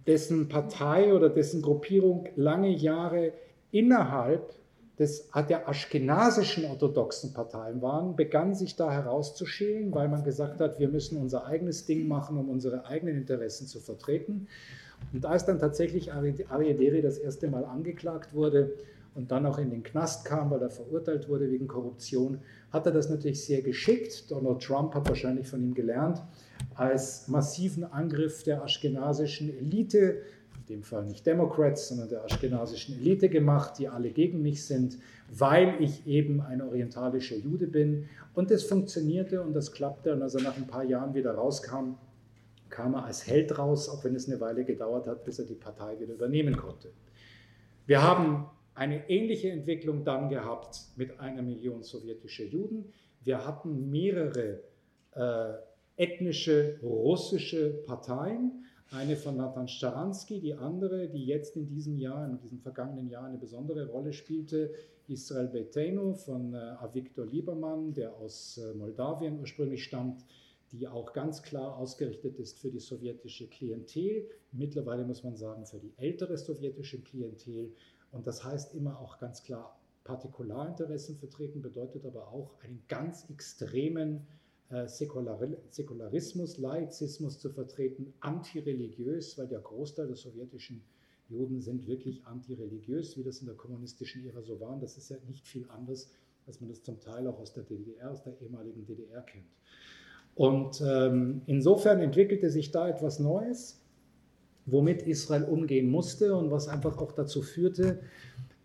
dessen 0.06 0.48
Partei 0.48 1.14
oder 1.14 1.28
dessen 1.28 1.62
Gruppierung 1.62 2.28
lange 2.34 2.70
Jahre 2.70 3.32
innerhalb 3.70 4.52
des, 4.98 5.28
der 5.48 5.68
aschkenasischen 5.68 6.64
orthodoxen 6.64 7.34
Parteien 7.34 7.82
waren, 7.82 8.16
begann 8.16 8.54
sich 8.54 8.76
da 8.76 8.90
herauszuschälen, 8.90 9.94
weil 9.94 10.08
man 10.08 10.24
gesagt 10.24 10.60
hat, 10.60 10.78
wir 10.78 10.88
müssen 10.88 11.18
unser 11.18 11.46
eigenes 11.46 11.84
Ding 11.84 12.08
machen, 12.08 12.38
um 12.38 12.48
unsere 12.48 12.86
eigenen 12.86 13.16
Interessen 13.16 13.66
zu 13.66 13.80
vertreten. 13.80 14.48
Und 15.12 15.26
als 15.26 15.44
dann 15.44 15.58
tatsächlich 15.58 16.12
Ariaderi 16.12 17.02
das 17.02 17.18
erste 17.18 17.48
Mal 17.48 17.66
angeklagt 17.66 18.32
wurde 18.32 18.72
und 19.14 19.30
dann 19.30 19.44
auch 19.44 19.58
in 19.58 19.70
den 19.70 19.82
Knast 19.82 20.24
kam, 20.24 20.50
weil 20.50 20.62
er 20.62 20.70
verurteilt 20.70 21.28
wurde 21.28 21.50
wegen 21.50 21.66
Korruption, 21.66 22.38
hat 22.70 22.86
er 22.86 22.92
das 22.92 23.10
natürlich 23.10 23.44
sehr 23.44 23.60
geschickt. 23.60 24.30
Donald 24.30 24.62
Trump 24.62 24.94
hat 24.94 25.08
wahrscheinlich 25.08 25.46
von 25.46 25.62
ihm 25.62 25.74
gelernt, 25.74 26.22
als 26.74 27.28
massiven 27.28 27.84
Angriff 27.84 28.42
der 28.44 28.62
aschkenasischen 28.62 29.50
Elite 29.58 30.22
dem 30.68 30.82
Fall 30.82 31.04
nicht 31.04 31.26
Democrats, 31.26 31.88
sondern 31.88 32.08
der 32.08 32.24
aschkenasischen 32.24 32.96
Elite 32.96 33.28
gemacht, 33.28 33.78
die 33.78 33.88
alle 33.88 34.10
gegen 34.10 34.42
mich 34.42 34.64
sind, 34.64 34.98
weil 35.30 35.76
ich 35.80 36.06
eben 36.06 36.40
ein 36.40 36.62
orientalischer 36.62 37.36
Jude 37.36 37.66
bin. 37.66 38.08
Und 38.34 38.50
das 38.50 38.64
funktionierte 38.64 39.42
und 39.42 39.54
das 39.54 39.72
klappte. 39.72 40.12
Und 40.12 40.22
als 40.22 40.34
er 40.34 40.42
nach 40.42 40.56
ein 40.56 40.66
paar 40.66 40.84
Jahren 40.84 41.14
wieder 41.14 41.34
rauskam, 41.34 41.94
kam 42.68 42.94
er 42.94 43.04
als 43.04 43.26
Held 43.26 43.58
raus, 43.58 43.88
auch 43.88 44.04
wenn 44.04 44.14
es 44.14 44.28
eine 44.28 44.40
Weile 44.40 44.64
gedauert 44.64 45.06
hat, 45.06 45.24
bis 45.24 45.38
er 45.38 45.46
die 45.46 45.54
Partei 45.54 45.98
wieder 46.00 46.14
übernehmen 46.14 46.56
konnte. 46.56 46.90
Wir 47.86 48.02
haben 48.02 48.46
eine 48.74 49.08
ähnliche 49.08 49.50
Entwicklung 49.50 50.04
dann 50.04 50.28
gehabt 50.28 50.80
mit 50.96 51.18
einer 51.20 51.42
Million 51.42 51.82
sowjetischer 51.82 52.44
Juden. 52.44 52.92
Wir 53.22 53.46
hatten 53.46 53.90
mehrere 53.90 54.60
äh, 55.14 55.54
ethnische 55.96 56.78
russische 56.82 57.70
Parteien 57.86 58.65
eine 58.90 59.16
von 59.16 59.36
Nathan 59.36 59.68
Staransky, 59.68 60.40
die 60.40 60.54
andere, 60.54 61.08
die 61.08 61.26
jetzt 61.26 61.56
in 61.56 61.66
diesem 61.66 61.98
Jahr, 61.98 62.26
in 62.26 62.38
diesem 62.38 62.60
vergangenen 62.60 63.08
Jahr 63.08 63.24
eine 63.24 63.38
besondere 63.38 63.86
Rolle 63.88 64.12
spielte, 64.12 64.72
Israel 65.08 65.48
Beitenu 65.48 66.14
von 66.14 66.54
äh, 66.54 66.56
Avigdor 66.56 67.26
Liebermann, 67.26 67.92
der 67.92 68.14
aus 68.16 68.58
äh, 68.58 68.74
Moldawien 68.74 69.38
ursprünglich 69.38 69.84
stammt, 69.84 70.24
die 70.72 70.88
auch 70.88 71.12
ganz 71.12 71.42
klar 71.42 71.76
ausgerichtet 71.76 72.38
ist 72.38 72.58
für 72.58 72.70
die 72.70 72.80
sowjetische 72.80 73.48
Klientel, 73.48 74.28
mittlerweile 74.52 75.04
muss 75.04 75.22
man 75.22 75.36
sagen 75.36 75.64
für 75.64 75.78
die 75.78 75.92
ältere 75.96 76.36
sowjetische 76.36 77.00
Klientel. 77.02 77.72
Und 78.10 78.26
das 78.26 78.44
heißt 78.44 78.74
immer 78.74 78.98
auch 79.00 79.18
ganz 79.18 79.42
klar 79.42 79.78
Partikularinteressen 80.04 81.16
vertreten, 81.16 81.62
bedeutet 81.62 82.04
aber 82.06 82.28
auch 82.28 82.54
einen 82.62 82.82
ganz 82.88 83.28
extremen 83.30 84.26
Säkularismus, 84.70 86.58
Laizismus 86.58 87.38
zu 87.38 87.50
vertreten, 87.50 88.12
antireligiös, 88.20 89.38
weil 89.38 89.46
der 89.46 89.60
Großteil 89.60 90.08
der 90.08 90.16
sowjetischen 90.16 90.82
Juden 91.28 91.60
sind 91.60 91.86
wirklich 91.86 92.24
antireligiös, 92.26 93.16
wie 93.16 93.22
das 93.22 93.40
in 93.40 93.46
der 93.46 93.56
kommunistischen 93.56 94.26
Ära 94.26 94.42
so 94.42 94.60
war. 94.60 94.78
das 94.80 94.96
ist 94.96 95.10
ja 95.10 95.16
nicht 95.28 95.46
viel 95.46 95.66
anders, 95.68 96.10
als 96.46 96.60
man 96.60 96.70
das 96.70 96.82
zum 96.82 97.00
Teil 97.00 97.26
auch 97.26 97.38
aus 97.38 97.52
der 97.52 97.64
DDR, 97.64 98.10
aus 98.10 98.22
der 98.22 98.40
ehemaligen 98.40 98.84
DDR 98.86 99.22
kennt. 99.22 99.46
Und 100.34 100.82
ähm, 100.86 101.42
insofern 101.46 102.00
entwickelte 102.00 102.50
sich 102.50 102.70
da 102.70 102.88
etwas 102.88 103.18
Neues, 103.18 103.80
womit 104.66 105.02
Israel 105.02 105.44
umgehen 105.44 105.88
musste 105.88 106.36
und 106.36 106.50
was 106.50 106.68
einfach 106.68 106.98
auch 106.98 107.12
dazu 107.12 107.42
führte, 107.42 108.00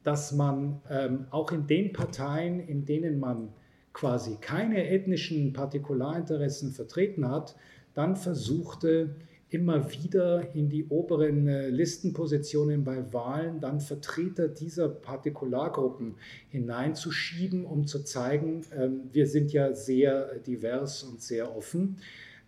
dass 0.03 0.31
man 0.31 0.81
ähm, 0.89 1.27
auch 1.29 1.51
in 1.51 1.67
den 1.67 1.93
Parteien, 1.93 2.59
in 2.59 2.85
denen 2.85 3.19
man 3.19 3.53
quasi 3.93 4.37
keine 4.39 4.87
ethnischen 4.89 5.53
Partikularinteressen 5.53 6.71
vertreten 6.71 7.29
hat, 7.29 7.55
dann 7.93 8.15
versuchte 8.15 9.15
immer 9.51 9.91
wieder 9.91 10.55
in 10.55 10.69
die 10.69 10.85
oberen 10.87 11.47
äh, 11.47 11.67
Listenpositionen 11.67 12.85
bei 12.85 13.11
Wahlen 13.11 13.59
dann 13.59 13.81
Vertreter 13.81 14.47
dieser 14.47 14.87
Partikulargruppen 14.87 16.15
hineinzuschieben, 16.49 17.65
um 17.65 17.85
zu 17.85 18.03
zeigen, 18.03 18.61
ähm, 18.73 19.09
wir 19.11 19.27
sind 19.27 19.51
ja 19.51 19.73
sehr 19.73 20.39
divers 20.39 21.03
und 21.03 21.21
sehr 21.21 21.53
offen. 21.53 21.97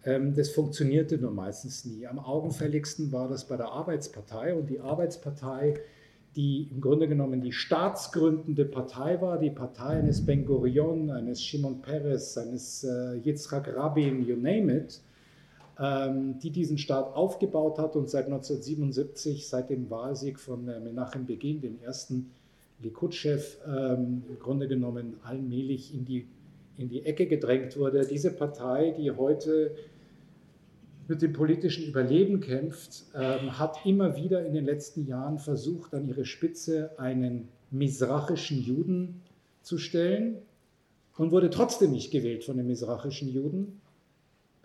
Ähm, 0.06 0.34
das 0.34 0.50
funktionierte 0.50 1.18
nur 1.18 1.32
meistens 1.32 1.84
nie. 1.84 2.08
Am 2.08 2.20
augenfälligsten 2.20 3.12
war 3.12 3.28
das 3.28 3.48
bei 3.48 3.58
der 3.58 3.68
Arbeitspartei 3.68 4.54
und 4.54 4.70
die 4.70 4.80
Arbeitspartei 4.80 5.76
die 6.36 6.68
im 6.72 6.82
Grunde 6.82 7.08
genommen 7.08 7.42
die 7.42 7.52
staatsgründende 7.52 8.66
Partei 8.66 9.22
war, 9.22 9.38
die 9.38 9.52
Partei 9.52 10.00
eines 10.00 10.26
Ben 10.26 10.46
Gurion, 10.46 11.12
eines 11.12 11.44
Shimon 11.44 11.82
Peres, 11.82 12.38
eines 12.38 12.84
äh, 12.84 13.18
Yitzhak 13.18 13.76
Rabin, 13.76 14.26
you 14.26 14.36
name 14.36 14.76
it, 14.76 15.02
ähm, 15.80 16.40
die 16.40 16.50
diesen 16.50 16.78
Staat 16.78 17.16
aufgebaut 17.16 17.78
hat 17.78 17.96
und 17.96 18.10
seit 18.10 18.26
1977, 18.26 19.48
seit 19.48 19.70
dem 19.70 19.90
Wahlsieg 19.90 20.40
von 20.40 20.68
äh, 20.68 20.80
Menachem 20.80 21.26
Begin, 21.26 21.62
dem 21.62 21.80
ersten 21.82 22.32
Likud-Chef, 22.82 23.60
ähm, 23.68 24.24
im 24.28 24.40
Grunde 24.40 24.68
genommen 24.68 25.18
allmählich 25.24 25.94
in 25.94 26.06
die, 26.06 26.28
in 26.78 26.90
die 26.90 27.06
Ecke 27.06 27.28
gedrängt 27.28 27.78
wurde. 27.78 28.06
Diese 28.08 28.32
Partei, 28.32 28.92
die 28.98 29.12
heute 29.12 29.76
mit 31.08 31.22
dem 31.22 31.34
politischen 31.34 31.86
Überleben 31.86 32.40
kämpft, 32.40 33.06
ähm, 33.16 33.58
hat 33.60 33.86
immer 33.86 34.16
wieder 34.16 34.46
in 34.46 34.54
den 34.54 34.66
letzten 34.66 35.06
Jahren 35.06 35.38
versucht, 35.38 35.94
an 35.94 36.08
ihre 36.08 36.26
Spitze 36.26 36.92
einen 36.98 37.50
misrachischen 37.72 38.62
Juden 38.62 39.22
zu 39.62 39.78
stellen 39.78 40.38
und 41.18 41.32
wurde 41.32 41.50
trotzdem 41.50 41.92
nicht 41.92 42.12
gewählt 42.12 42.44
von 42.44 42.58
den 42.58 42.68
misrachischen 42.68 43.30
Juden, 43.30 43.82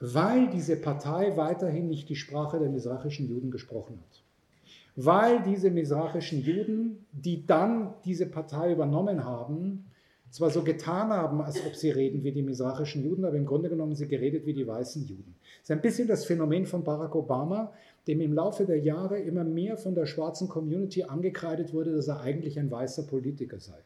weil 0.01 0.48
diese 0.51 0.77
Partei 0.77 1.37
weiterhin 1.37 1.88
nicht 1.88 2.09
die 2.09 2.16
Sprache 2.16 2.59
der 2.59 2.68
misrachischen 2.68 3.29
Juden 3.29 3.51
gesprochen 3.51 3.98
hat. 3.98 4.22
Weil 4.94 5.42
diese 5.42 5.70
misrachischen 5.70 6.42
Juden, 6.42 7.07
die 7.12 7.46
dann 7.46 7.94
diese 8.05 8.27
Partei 8.27 8.72
übernommen 8.72 9.24
haben, 9.24 9.88
zwar 10.30 10.50
so 10.50 10.62
getan 10.62 11.10
haben, 11.10 11.40
als 11.40 11.64
ob 11.66 11.74
sie 11.74 11.90
reden 11.90 12.22
wie 12.22 12.32
die 12.32 12.42
misrachischen 12.42 13.04
Juden, 13.04 13.24
aber 13.24 13.36
im 13.36 13.46
Grunde 13.46 13.68
genommen 13.68 13.94
sie 13.94 14.08
geredet 14.08 14.46
wie 14.46 14.54
die 14.54 14.66
weißen 14.66 15.06
Juden. 15.06 15.34
Das 15.60 15.64
ist 15.64 15.70
ein 15.70 15.80
bisschen 15.80 16.08
das 16.08 16.24
Phänomen 16.24 16.66
von 16.66 16.84
Barack 16.84 17.14
Obama, 17.14 17.72
dem 18.06 18.20
im 18.20 18.32
Laufe 18.32 18.64
der 18.64 18.78
Jahre 18.78 19.18
immer 19.18 19.44
mehr 19.44 19.76
von 19.76 19.94
der 19.94 20.06
schwarzen 20.06 20.48
Community 20.48 21.04
angekreidet 21.04 21.72
wurde, 21.72 21.94
dass 21.94 22.08
er 22.08 22.20
eigentlich 22.20 22.58
ein 22.58 22.70
weißer 22.70 23.04
Politiker 23.04 23.58
sei. 23.58 23.78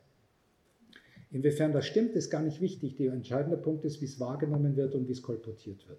Inwiefern 1.33 1.73
das 1.73 1.87
stimmt, 1.87 2.15
ist 2.15 2.31
gar 2.31 2.43
nicht 2.43 2.61
wichtig. 2.61 2.97
Der 2.97 3.13
entscheidende 3.13 3.57
Punkt 3.57 3.85
ist, 3.85 4.01
wie 4.01 4.05
es 4.05 4.21
wahrgenommen 4.21 4.77
wird 4.77 4.95
und 4.95 5.09
wie 5.09 5.13
es 5.13 5.23
kolportiert 5.23 5.89
wird. 5.89 5.99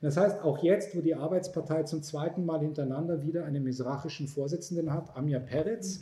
Das 0.00 0.16
heißt, 0.16 0.42
auch 0.42 0.62
jetzt, 0.62 0.96
wo 0.96 1.00
die 1.00 1.14
Arbeitspartei 1.14 1.84
zum 1.84 2.02
zweiten 2.02 2.44
Mal 2.44 2.60
hintereinander 2.60 3.22
wieder 3.22 3.44
einen 3.44 3.62
misrachischen 3.62 4.26
Vorsitzenden 4.26 4.92
hat, 4.92 5.16
Amir 5.16 5.40
Peretz, 5.40 6.00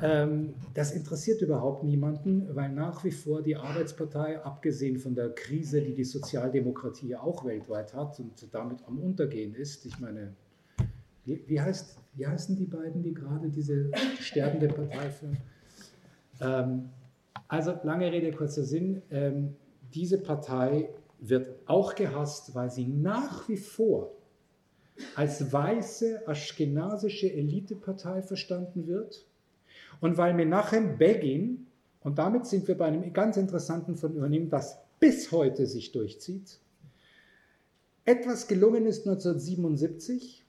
das 0.00 0.92
interessiert 0.92 1.42
überhaupt 1.42 1.84
niemanden, 1.84 2.48
weil 2.56 2.72
nach 2.72 3.04
wie 3.04 3.10
vor 3.10 3.42
die 3.42 3.56
Arbeitspartei, 3.56 4.42
abgesehen 4.42 4.98
von 4.98 5.14
der 5.14 5.30
Krise, 5.30 5.80
die 5.80 5.94
die 5.94 6.04
Sozialdemokratie 6.04 7.14
auch 7.14 7.44
weltweit 7.44 7.94
hat 7.94 8.18
und 8.18 8.48
damit 8.52 8.78
am 8.86 8.98
Untergehen 8.98 9.54
ist, 9.54 9.86
ich 9.86 10.00
meine, 10.00 10.34
wie, 11.24 11.44
wie, 11.46 11.60
heißt, 11.60 11.98
wie 12.14 12.26
heißen 12.26 12.56
die 12.56 12.64
beiden, 12.64 13.02
die 13.02 13.14
gerade 13.14 13.48
diese 13.48 13.90
sterbende 14.18 14.68
Partei 14.68 15.10
führen? 15.10 15.36
Ähm, 16.40 16.88
also 17.46 17.74
lange 17.84 18.10
Rede, 18.10 18.32
kurzer 18.32 18.64
Sinn, 18.64 19.02
ähm, 19.10 19.54
diese 19.94 20.18
Partei 20.18 20.88
wird 21.20 21.54
auch 21.66 21.94
gehasst, 21.94 22.54
weil 22.54 22.70
sie 22.70 22.86
nach 22.86 23.48
wie 23.48 23.58
vor 23.58 24.12
als 25.14 25.52
weiße 25.52 26.26
aschkenasische 26.26 27.32
Elitepartei 27.32 28.22
verstanden 28.22 28.86
wird 28.86 29.26
und 30.02 30.18
weil 30.18 30.34
Menachem 30.34 30.98
Begin, 30.98 31.68
und 32.00 32.18
damit 32.18 32.44
sind 32.46 32.66
wir 32.66 32.76
bei 32.76 32.86
einem 32.86 33.12
ganz 33.12 33.36
interessanten 33.36 33.92
Unternehmen, 33.92 34.50
das 34.50 34.78
bis 34.98 35.30
heute 35.30 35.64
sich 35.66 35.92
durchzieht, 35.92 36.58
etwas 38.04 38.48
gelungen 38.48 38.84
ist 38.84 39.06
1977, 39.06 40.44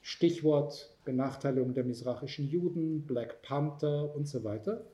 Stichwort 0.00 0.96
Benachteiligung 1.04 1.74
der 1.74 1.84
misrachischen 1.84 2.48
Juden, 2.48 3.06
Black 3.06 3.42
Panther 3.42 4.14
und 4.16 4.26
so 4.26 4.42
weiter. 4.42 4.86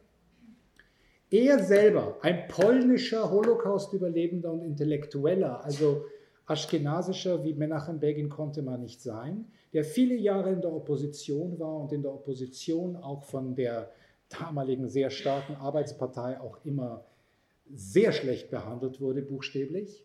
Er 1.30 1.62
selber, 1.62 2.18
ein 2.22 2.48
polnischer 2.48 3.30
Holocaust-Überlebender 3.30 4.52
und 4.52 4.62
Intellektueller, 4.62 5.64
also 5.64 6.04
Aschkenasischer 6.46 7.42
wie 7.44 7.54
Menachem 7.54 8.00
Begin 8.00 8.28
konnte 8.28 8.62
man 8.62 8.80
nicht 8.80 9.00
sein, 9.00 9.46
der 9.72 9.84
viele 9.84 10.14
Jahre 10.14 10.52
in 10.52 10.60
der 10.60 10.72
Opposition 10.72 11.58
war 11.58 11.76
und 11.76 11.92
in 11.92 12.02
der 12.02 12.12
Opposition 12.12 12.96
auch 12.96 13.24
von 13.24 13.54
der 13.54 13.90
damaligen 14.28 14.88
sehr 14.88 15.10
starken 15.10 15.56
Arbeitspartei 15.56 16.40
auch 16.40 16.58
immer 16.64 17.04
sehr 17.72 18.12
schlecht 18.12 18.50
behandelt 18.50 19.00
wurde, 19.00 19.22
buchstäblich. 19.22 20.04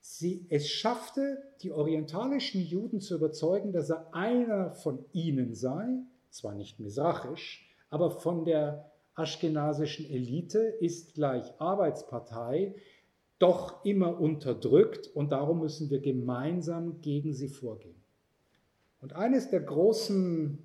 Sie, 0.00 0.46
es 0.48 0.68
schaffte, 0.68 1.42
die 1.62 1.72
orientalischen 1.72 2.62
Juden 2.62 3.00
zu 3.00 3.16
überzeugen, 3.16 3.72
dass 3.72 3.90
er 3.90 4.14
einer 4.14 4.72
von 4.72 5.04
ihnen 5.12 5.54
sei, 5.54 5.98
zwar 6.30 6.54
nicht 6.54 6.80
misrachisch, 6.80 7.68
aber 7.90 8.10
von 8.10 8.44
der 8.44 8.90
aschkenasischen 9.14 10.08
Elite 10.08 10.58
ist 10.58 11.14
gleich 11.14 11.52
Arbeitspartei, 11.58 12.74
doch 13.38 13.84
immer 13.84 14.18
unterdrückt 14.20 15.08
und 15.08 15.32
darum 15.32 15.60
müssen 15.60 15.90
wir 15.90 16.00
gemeinsam 16.00 17.00
gegen 17.00 17.34
sie 17.34 17.48
vorgehen. 17.48 18.02
Und 19.00 19.12
eines 19.12 19.50
der 19.50 19.60
großen 19.60 20.58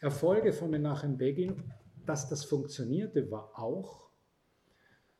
Erfolge 0.00 0.52
von 0.52 0.70
Menachem 0.70 1.18
Begin, 1.18 1.62
dass 2.06 2.28
das 2.28 2.44
funktionierte, 2.44 3.30
war 3.30 3.50
auch, 3.58 4.06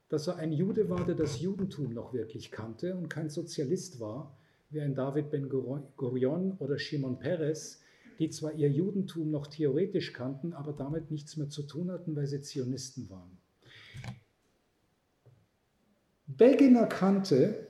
dass 0.09 0.29
er 0.29 0.37
ein 0.37 0.53
Jude 0.53 0.89
war, 0.89 1.05
der 1.05 1.17
das 1.17 1.41
Judentum 1.41 1.93
noch 1.93 2.13
wirklich 2.13 2.53
kannte 2.53 2.95
und 2.95 3.09
kein 3.09 3.29
Sozialist 3.29 3.99
war, 3.99 4.37
wie 4.71 4.81
ein 4.81 4.95
David 4.95 5.31
Ben 5.31 5.49
Gurion 5.49 6.53
oder 6.59 6.79
Shimon 6.79 7.19
Peres, 7.19 7.83
die 8.19 8.31
zwar 8.31 8.53
ihr 8.53 8.71
Judentum 8.71 9.31
noch 9.31 9.49
theoretisch 9.49 10.13
kannten, 10.13 10.53
aber 10.53 10.73
damit 10.73 11.11
nichts 11.11 11.37
mehr 11.37 11.49
zu 11.49 11.63
tun 11.63 11.91
hatten, 11.91 12.15
weil 12.15 12.27
sie 12.27 12.41
Zionisten 12.41 13.11
waren. 13.11 13.39
Begin 16.27 16.77
erkannte, 16.77 17.67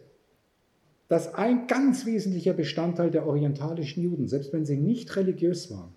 dass 1.09 1.35
ein 1.35 1.67
ganz 1.67 2.07
wesentlicher 2.07 2.53
Bestandteil 2.53 3.11
der 3.11 3.27
orientalischen 3.27 4.03
Juden, 4.03 4.29
selbst 4.29 4.53
wenn 4.53 4.65
sie 4.65 4.77
nicht 4.77 5.15
religiös 5.17 5.71
waren, 5.71 5.95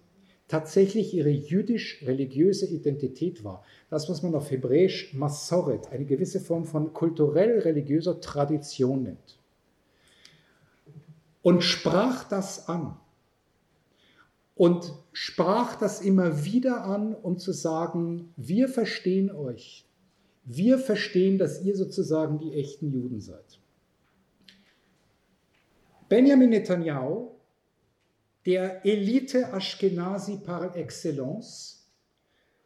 tatsächlich 0.47 1.14
ihre 1.14 1.30
jüdisch-religiöse 1.30 2.66
Identität 2.66 3.43
war. 3.43 3.64
Das, 3.89 4.10
was 4.10 4.24
man 4.24 4.36
auf 4.36 4.51
Hebräisch 4.51 5.14
Masoret, 5.14 5.91
eine 5.91 6.05
gewisse 6.05 6.39
Form 6.39 6.66
von 6.66 6.93
kulturell-religiöser 6.93 8.20
Tradition 8.20 9.03
nennt. 9.03 9.39
Und 11.41 11.64
sprach 11.64 12.28
das 12.28 12.68
an. 12.68 12.97
Und 14.55 14.93
sprach 15.14 15.76
das 15.76 16.01
immer 16.01 16.43
wieder 16.43 16.84
an, 16.84 17.16
um 17.16 17.38
zu 17.38 17.53
sagen, 17.53 18.34
wir 18.36 18.68
verstehen 18.68 19.32
euch. 19.32 19.86
Wir 20.52 20.80
verstehen, 20.80 21.38
dass 21.38 21.64
ihr 21.64 21.76
sozusagen 21.76 22.39
die 22.39 22.56
echten 22.56 22.91
Juden 22.91 23.22
seid. 23.22 23.60
Benjamin 26.10 26.50
Netanyahu, 26.50 27.36
der 28.47 28.84
Elite 28.84 29.54
Ashkenazi 29.54 30.39
par 30.43 30.76
excellence, 30.76 31.88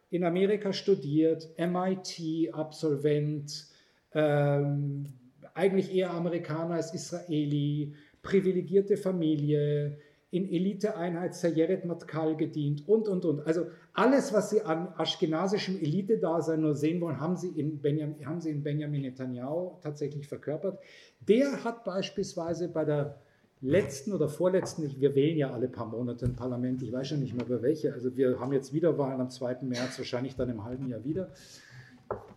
in 0.08 0.24
Amerika 0.24 0.72
studiert, 0.72 1.46
MIT-Absolvent, 1.58 3.66
ähm, 4.14 5.12
eigentlich 5.52 5.94
eher 5.94 6.10
Amerikaner 6.10 6.76
als 6.76 6.94
Israeli, 6.94 7.94
privilegierte 8.22 8.96
Familie, 8.96 9.98
in 10.34 10.50
Eliteeinheit 10.50 11.34
Sayeret 11.34 11.84
Matkal 11.84 12.36
gedient 12.36 12.88
und, 12.88 13.06
und, 13.06 13.24
und. 13.24 13.46
Also 13.46 13.66
alles, 13.92 14.32
was 14.32 14.50
Sie 14.50 14.62
an 14.62 14.88
aschkenasischem 14.96 15.80
Elite-Dasein 15.80 16.60
nur 16.60 16.74
sehen 16.74 17.00
wollen, 17.00 17.20
haben 17.20 17.36
Sie, 17.36 17.48
in 17.48 17.80
Benjamin, 17.80 18.26
haben 18.26 18.40
Sie 18.40 18.50
in 18.50 18.64
Benjamin 18.64 19.02
Netanyahu 19.02 19.78
tatsächlich 19.80 20.26
verkörpert. 20.26 20.80
Der 21.20 21.62
hat 21.62 21.84
beispielsweise 21.84 22.68
bei 22.68 22.84
der 22.84 23.20
letzten 23.60 24.12
oder 24.12 24.28
vorletzten, 24.28 25.00
wir 25.00 25.14
wählen 25.14 25.38
ja 25.38 25.52
alle 25.52 25.68
paar 25.68 25.86
Monate 25.86 26.26
ein 26.26 26.34
Parlament, 26.34 26.82
ich 26.82 26.92
weiß 26.92 27.08
schon 27.08 27.20
nicht 27.20 27.34
mehr 27.34 27.46
über 27.46 27.62
welche, 27.62 27.94
also 27.94 28.16
wir 28.16 28.40
haben 28.40 28.52
jetzt 28.52 28.72
wieder 28.72 28.98
Wahlen 28.98 29.20
am 29.20 29.30
2. 29.30 29.58
März, 29.62 29.96
wahrscheinlich 29.98 30.34
dann 30.34 30.50
im 30.50 30.64
halben 30.64 30.88
Jahr 30.88 31.04
wieder. 31.04 31.30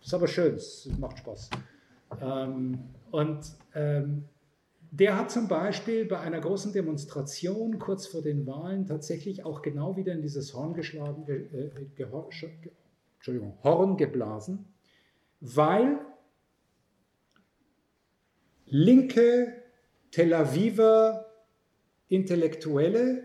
Ist 0.04 0.14
aber 0.14 0.28
schön, 0.28 0.54
es 0.54 0.88
macht 1.00 1.18
Spaß. 1.18 1.50
Ähm, 2.22 2.78
und 3.10 3.40
ähm, 3.74 4.26
der 5.00 5.18
hat 5.18 5.30
zum 5.30 5.48
Beispiel 5.48 6.06
bei 6.06 6.20
einer 6.20 6.40
großen 6.40 6.74
Demonstration 6.74 7.78
kurz 7.78 8.08
vor 8.08 8.24
den 8.24 8.48
Wahlen 8.48 8.88
tatsächlich 8.88 9.46
auch 9.46 9.62
genau 9.62 9.96
wieder 9.96 10.14
in 10.14 10.22
dieses 10.24 10.56
Horn 10.56 10.74
geschlagen, 10.74 11.26
äh, 11.28 11.70
Entschuldigung, 13.16 13.58
Horn 13.64 13.98
geblasen, 13.98 14.66
weil 15.40 16.00
linke 18.66 19.54
Tel 20.12 20.34
Aviver 20.34 21.26
Intellektuelle 22.08 23.24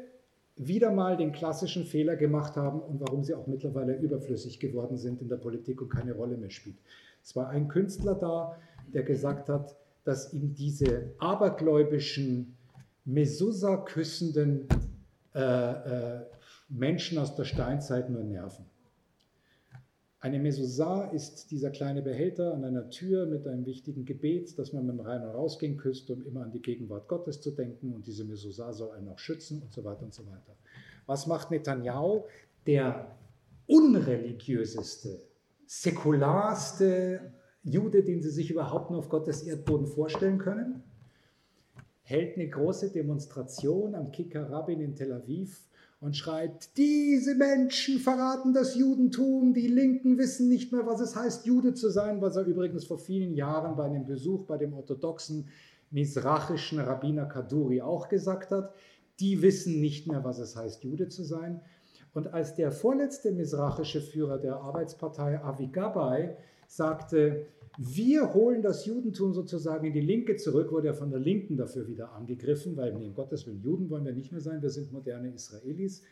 wieder 0.57 0.93
mal 0.93 1.17
den 1.17 1.33
klassischen 1.33 1.85
Fehler 1.85 2.17
gemacht 2.17 2.57
haben 2.57 2.81
und 2.81 3.01
warum 3.01 3.25
sie 3.25 3.35
auch 3.35 3.47
mittlerweile 3.47 3.97
überflüssig 3.97 4.61
geworden 4.61 4.99
sind 4.99 5.23
in 5.23 5.29
der 5.29 5.37
Politik 5.37 5.81
und 5.81 5.89
keine 5.89 6.13
Rolle 6.13 6.37
mehr 6.37 6.51
spielt. 6.51 6.77
Es 7.23 7.35
war 7.35 7.49
ein 7.49 7.69
Künstler 7.69 8.15
da, 8.15 8.59
der 8.93 9.05
gesagt 9.05 9.49
hat, 9.49 9.77
dass 10.05 10.33
ihm 10.33 10.55
diese 10.55 11.15
abergläubischen, 11.19 12.57
Mesusa 13.05 13.79
küssenden 13.79 14.69
äh, 15.35 15.41
äh, 15.41 16.21
Menschen 16.69 17.19
aus 17.19 17.35
der 17.35 17.45
Steinzeit 17.45 18.09
nur 18.11 18.23
nerven. 18.23 18.65
Eine 20.21 20.39
Mezuzah 20.39 21.11
ist 21.11 21.51
dieser 21.51 21.71
kleine 21.71 22.01
Behälter 22.01 22.55
an 22.55 22.65
einer 22.65 22.89
Tür 22.91 23.27
mit 23.27 23.45
einem 23.49 23.67
wichtigen 23.67 24.05
Gebet, 24.05 24.57
das 24.57 24.73
man 24.73 24.87
mit 24.87 24.95
dem 24.95 25.01
Rein- 25.01 25.23
und 25.23 25.35
Rausgehen 25.35 25.77
küsst, 25.77 26.09
um 26.11 26.25
immer 26.25 26.43
an 26.45 26.53
die 26.53 26.63
Gegenwart 26.63 27.09
Gottes 27.09 27.41
zu 27.41 27.51
denken. 27.51 27.93
Und 27.93 28.07
diese 28.07 28.25
Mezuzah 28.25 28.73
soll 28.73 28.93
einen 28.93 29.09
auch 29.09 29.19
schützen 29.19 29.61
und 29.63 29.73
so 29.73 29.83
weiter 29.83 30.05
und 30.05 30.15
so 30.15 30.25
weiter. 30.25 30.55
Was 31.07 31.27
macht 31.27 31.51
Netanyahu? 31.51 32.23
Der 32.69 33.17
unreligiöseste, 33.67 35.23
säkularste 35.67 37.33
Jude, 37.65 38.03
den 38.03 38.23
sie 38.23 38.31
sich 38.31 38.51
überhaupt 38.51 38.91
nur 38.91 38.99
auf 38.99 39.09
Gottes 39.09 39.43
Erdboden 39.43 39.87
vorstellen 39.87 40.39
können, 40.39 40.83
hält 42.03 42.37
eine 42.37 42.49
große 42.49 42.91
Demonstration 42.91 43.95
am 43.95 44.11
Kikar 44.11 44.51
Rabin 44.51 44.81
in 44.81 44.97
Tel 44.97 45.13
Aviv 45.13 45.61
und 46.01 46.17
schreibt, 46.17 46.77
diese 46.77 47.37
Menschen 47.37 48.01
verraten 48.01 48.53
das 48.53 48.75
Judentum, 48.75 49.55
die 49.55 49.69
Linken 49.69 50.19
wissen 50.19 50.49
nicht 50.49 50.73
mehr, 50.73 50.85
was 50.85 51.01
es 51.01 51.15
heißt, 51.15 51.47
Jude 51.47 51.75
zu 51.75 51.91
sein, 51.91 52.21
was 52.21 52.35
er 52.35 52.45
übrigens 52.45 52.85
vor 52.85 52.99
vielen 52.99 53.35
Jahren 53.35 53.77
bei 53.77 53.85
einem 53.85 54.05
Besuch 54.05 54.45
bei 54.47 54.59
dem 54.59 54.75
orthodoxen 54.75 55.49
misrachischen 55.93 56.81
Rabbiner 56.81 57.27
Kaduri 57.27 57.83
auch 57.83 58.09
gesagt 58.09 58.51
hat. 58.51 58.75
Die 59.21 59.43
wissen 59.43 59.81
nicht 59.81 60.09
mehr, 60.09 60.25
was 60.25 60.41
es 60.41 60.57
heißt, 60.57 60.83
Jude 60.83 61.09
zu 61.09 61.23
sein. 61.23 61.61
Und 62.15 62.35
als 62.35 62.55
der 62.55 62.73
vorletzte 62.73 63.33
misrachische 63.33 64.01
Führer 64.01 64.39
der 64.39 64.57
Arbeitspartei 64.57 65.43
Avi 65.43 65.69
Gabay 65.69 66.37
sagte, 66.67 67.47
wir 67.79 68.35
holen 68.35 68.61
das 68.61 68.85
Judentum 68.85 69.33
sozusagen 69.33 69.87
in 69.87 69.95
die 69.95 70.01
Linke 70.01 70.37
zurück, 70.37 70.73
wurde 70.73 70.89
er 70.89 70.95
von 70.95 71.11
der 71.11 71.21
Linken 71.21 71.57
dafür 71.57 71.89
wieder 71.89 72.13
angegriffen, 72.13 72.77
weil 72.77 72.93
nee, 72.95 73.07
um 73.07 73.15
Gottes 73.15 73.47
Willen, 73.47 73.63
Juden 73.63 73.89
wollen 73.89 74.05
wir 74.05 74.13
nicht 74.13 74.31
mehr 74.31 74.43
sein, 74.43 74.61
wir 74.61 74.69
sind 74.69 74.93
moderne 74.93 75.33
Israelis. 75.33 76.03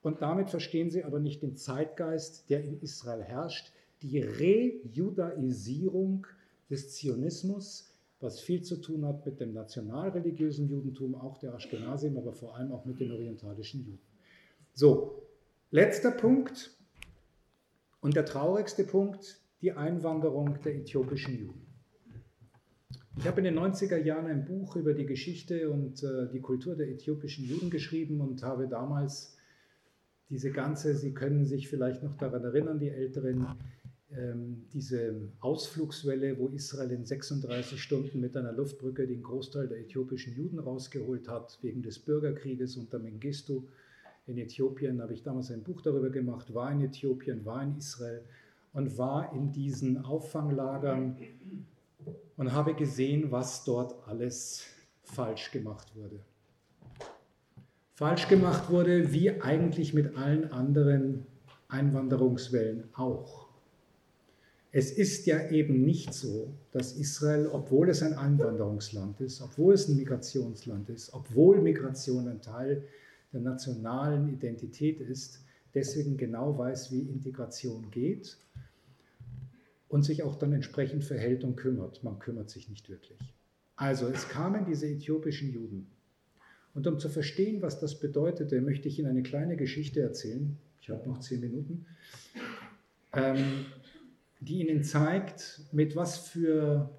Und 0.00 0.22
damit 0.22 0.48
verstehen 0.48 0.90
sie 0.90 1.02
aber 1.02 1.18
nicht 1.18 1.42
den 1.42 1.56
Zeitgeist, 1.56 2.48
der 2.50 2.62
in 2.62 2.80
Israel 2.80 3.22
herrscht, 3.22 3.72
die 4.02 4.20
Rejudaisierung 4.20 6.24
des 6.70 6.94
Zionismus, 6.94 7.92
was 8.20 8.38
viel 8.38 8.62
zu 8.62 8.80
tun 8.80 9.04
hat 9.04 9.26
mit 9.26 9.40
dem 9.40 9.52
nationalreligiösen 9.52 10.68
Judentum, 10.68 11.16
auch 11.16 11.38
der 11.38 11.54
Ashkenazim, 11.54 12.16
aber 12.16 12.32
vor 12.32 12.56
allem 12.56 12.70
auch 12.70 12.84
mit 12.84 13.00
den 13.00 13.10
orientalischen 13.10 13.84
Juden. 13.84 13.98
So, 14.74 15.27
letzter 15.70 16.10
Punkt 16.10 16.74
und 18.00 18.16
der 18.16 18.24
traurigste 18.24 18.84
Punkt, 18.84 19.40
die 19.60 19.72
Einwanderung 19.72 20.60
der 20.62 20.76
äthiopischen 20.76 21.38
Juden. 21.38 21.66
Ich 23.18 23.26
habe 23.26 23.40
in 23.40 23.44
den 23.44 23.58
90er 23.58 23.96
Jahren 23.96 24.26
ein 24.26 24.44
Buch 24.44 24.76
über 24.76 24.94
die 24.94 25.04
Geschichte 25.04 25.70
und 25.70 26.02
äh, 26.04 26.28
die 26.32 26.40
Kultur 26.40 26.76
der 26.76 26.88
äthiopischen 26.88 27.44
Juden 27.44 27.68
geschrieben 27.68 28.20
und 28.20 28.42
habe 28.44 28.68
damals 28.68 29.36
diese 30.30 30.52
ganze, 30.52 30.94
Sie 30.94 31.12
können 31.12 31.44
sich 31.44 31.68
vielleicht 31.68 32.02
noch 32.02 32.16
daran 32.16 32.44
erinnern, 32.44 32.78
die 32.78 32.90
Älteren, 32.90 33.46
ähm, 34.12 34.66
diese 34.72 35.32
Ausflugswelle, 35.40 36.38
wo 36.38 36.48
Israel 36.48 36.92
in 36.92 37.04
36 37.04 37.82
Stunden 37.82 38.20
mit 38.20 38.36
einer 38.36 38.52
Luftbrücke 38.52 39.06
den 39.06 39.22
Großteil 39.22 39.66
der 39.66 39.80
äthiopischen 39.80 40.36
Juden 40.36 40.60
rausgeholt 40.60 41.28
hat, 41.28 41.58
wegen 41.60 41.82
des 41.82 41.98
Bürgerkrieges 41.98 42.76
unter 42.76 43.00
Mengistu 43.00 43.66
in 44.28 44.38
Äthiopien, 44.38 45.00
habe 45.00 45.14
ich 45.14 45.22
damals 45.22 45.50
ein 45.50 45.62
Buch 45.62 45.80
darüber 45.80 46.10
gemacht, 46.10 46.52
war 46.54 46.70
in 46.70 46.82
Äthiopien, 46.82 47.44
war 47.44 47.62
in 47.62 47.76
Israel 47.76 48.22
und 48.72 48.98
war 48.98 49.32
in 49.34 49.52
diesen 49.52 50.04
Auffanglagern 50.04 51.16
und 52.36 52.52
habe 52.52 52.74
gesehen, 52.74 53.30
was 53.30 53.64
dort 53.64 53.94
alles 54.06 54.64
falsch 55.02 55.50
gemacht 55.50 55.94
wurde. 55.96 56.20
Falsch 57.94 58.28
gemacht 58.28 58.70
wurde, 58.70 59.12
wie 59.12 59.40
eigentlich 59.40 59.94
mit 59.94 60.16
allen 60.16 60.52
anderen 60.52 61.26
Einwanderungswellen 61.68 62.84
auch. 62.94 63.48
Es 64.70 64.92
ist 64.92 65.26
ja 65.26 65.48
eben 65.50 65.84
nicht 65.84 66.12
so, 66.12 66.52
dass 66.72 66.92
Israel, 66.92 67.48
obwohl 67.50 67.88
es 67.88 68.02
ein 68.02 68.14
Einwanderungsland 68.14 69.20
ist, 69.20 69.40
obwohl 69.40 69.74
es 69.74 69.88
ein 69.88 69.96
Migrationsland 69.96 70.90
ist, 70.90 71.12
obwohl 71.14 71.60
Migration 71.60 72.28
ein 72.28 72.42
Teil 72.42 72.84
der 73.32 73.40
nationalen 73.40 74.32
Identität 74.32 75.00
ist, 75.00 75.44
deswegen 75.74 76.16
genau 76.16 76.56
weiß, 76.56 76.92
wie 76.92 77.02
Integration 77.02 77.90
geht 77.90 78.38
und 79.88 80.04
sich 80.04 80.22
auch 80.22 80.36
dann 80.36 80.52
entsprechend 80.52 81.04
verhält 81.04 81.44
und 81.44 81.56
kümmert. 81.56 82.02
Man 82.04 82.18
kümmert 82.18 82.50
sich 82.50 82.68
nicht 82.68 82.88
wirklich. 82.88 83.18
Also 83.76 84.08
es 84.08 84.28
kamen 84.28 84.64
diese 84.64 84.88
äthiopischen 84.88 85.52
Juden. 85.52 85.86
Und 86.74 86.86
um 86.86 86.98
zu 86.98 87.08
verstehen, 87.08 87.62
was 87.62 87.80
das 87.80 87.98
bedeutete, 87.98 88.60
möchte 88.60 88.88
ich 88.88 88.98
Ihnen 88.98 89.08
eine 89.08 89.22
kleine 89.22 89.56
Geschichte 89.56 90.00
erzählen. 90.00 90.56
Ich 90.80 90.90
habe 90.90 91.08
noch 91.08 91.18
zehn 91.18 91.40
Minuten. 91.40 91.86
Ähm, 93.12 93.66
die 94.40 94.60
Ihnen 94.60 94.84
zeigt, 94.84 95.60
mit 95.72 95.96
was 95.96 96.18
für 96.18 96.90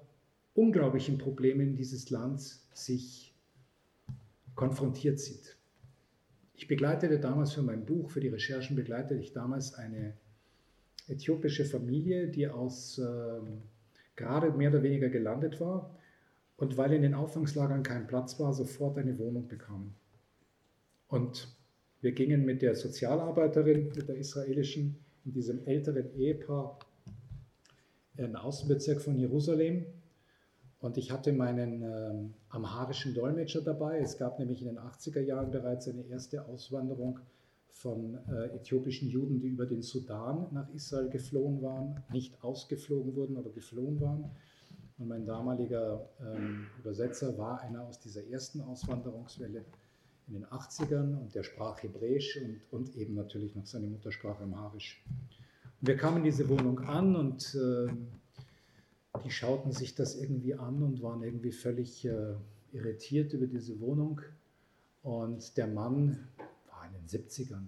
unglaublichen 0.54 1.18
Problemen 1.18 1.76
dieses 1.76 2.10
Land 2.10 2.40
sich 2.74 3.34
konfrontiert 4.54 5.18
sieht. 5.18 5.56
Ich 6.60 6.68
begleitete 6.68 7.18
damals 7.18 7.54
für 7.54 7.62
mein 7.62 7.86
Buch, 7.86 8.10
für 8.10 8.20
die 8.20 8.28
Recherchen 8.28 8.76
begleitete 8.76 9.18
ich 9.18 9.32
damals 9.32 9.72
eine 9.72 10.12
äthiopische 11.08 11.64
Familie, 11.64 12.28
die 12.28 12.48
aus 12.48 12.98
äh, 12.98 13.40
gerade 14.14 14.50
mehr 14.50 14.68
oder 14.68 14.82
weniger 14.82 15.08
gelandet 15.08 15.58
war 15.58 15.96
und 16.58 16.76
weil 16.76 16.92
in 16.92 17.00
den 17.00 17.14
Auffangslagern 17.14 17.82
kein 17.82 18.06
Platz 18.06 18.38
war, 18.38 18.52
sofort 18.52 18.98
eine 18.98 19.18
Wohnung 19.18 19.48
bekam. 19.48 19.94
Und 21.08 21.48
wir 22.02 22.12
gingen 22.12 22.44
mit 22.44 22.60
der 22.60 22.74
Sozialarbeiterin, 22.74 23.88
mit 23.96 24.06
der 24.06 24.16
israelischen, 24.16 24.98
in 25.24 25.32
diesem 25.32 25.66
älteren 25.66 26.14
Ehepaar 26.14 26.78
im 28.18 28.36
Außenbezirk 28.36 29.00
von 29.00 29.16
Jerusalem 29.16 29.86
und 30.80 30.96
ich 30.96 31.10
hatte 31.10 31.32
meinen 31.32 31.82
ähm, 31.82 32.34
amharischen 32.48 33.14
Dolmetscher 33.14 33.60
dabei. 33.60 34.00
Es 34.00 34.16
gab 34.16 34.38
nämlich 34.38 34.62
in 34.62 34.68
den 34.68 34.78
80er 34.78 35.20
Jahren 35.20 35.50
bereits 35.50 35.88
eine 35.88 36.02
erste 36.06 36.46
Auswanderung 36.46 37.20
von 37.70 38.18
äh, 38.28 38.56
äthiopischen 38.56 39.08
Juden, 39.08 39.40
die 39.40 39.48
über 39.48 39.66
den 39.66 39.82
Sudan 39.82 40.46
nach 40.52 40.68
Israel 40.74 41.10
geflohen 41.10 41.62
waren, 41.62 42.02
nicht 42.12 42.42
ausgeflogen 42.42 43.14
wurden, 43.14 43.36
aber 43.36 43.50
geflohen 43.50 44.00
waren. 44.00 44.30
Und 44.98 45.08
mein 45.08 45.24
damaliger 45.24 46.08
ähm, 46.20 46.66
Übersetzer 46.78 47.36
war 47.38 47.60
einer 47.60 47.82
aus 47.82 48.00
dieser 48.00 48.26
ersten 48.26 48.60
Auswanderungswelle 48.60 49.64
in 50.28 50.34
den 50.34 50.46
80ern 50.46 51.18
und 51.18 51.34
der 51.34 51.42
sprach 51.42 51.82
Hebräisch 51.82 52.38
und, 52.38 52.60
und 52.70 52.96
eben 52.96 53.14
natürlich 53.14 53.54
noch 53.54 53.66
seine 53.66 53.86
Muttersprache 53.86 54.44
Amharisch. 54.44 55.02
Und 55.80 55.88
wir 55.88 55.96
kamen 55.96 56.22
diese 56.22 56.48
Wohnung 56.48 56.80
an 56.80 57.16
und 57.16 57.54
äh, 57.54 57.92
die 59.24 59.30
schauten 59.30 59.72
sich 59.72 59.94
das 59.94 60.16
irgendwie 60.16 60.54
an 60.54 60.82
und 60.82 61.02
waren 61.02 61.22
irgendwie 61.22 61.52
völlig 61.52 62.04
äh, 62.04 62.34
irritiert 62.72 63.32
über 63.32 63.46
diese 63.46 63.80
Wohnung. 63.80 64.20
Und 65.02 65.56
der 65.56 65.66
Mann 65.66 66.28
war 66.68 66.86
in 66.86 66.92
den 66.92 67.06
70ern. 67.06 67.66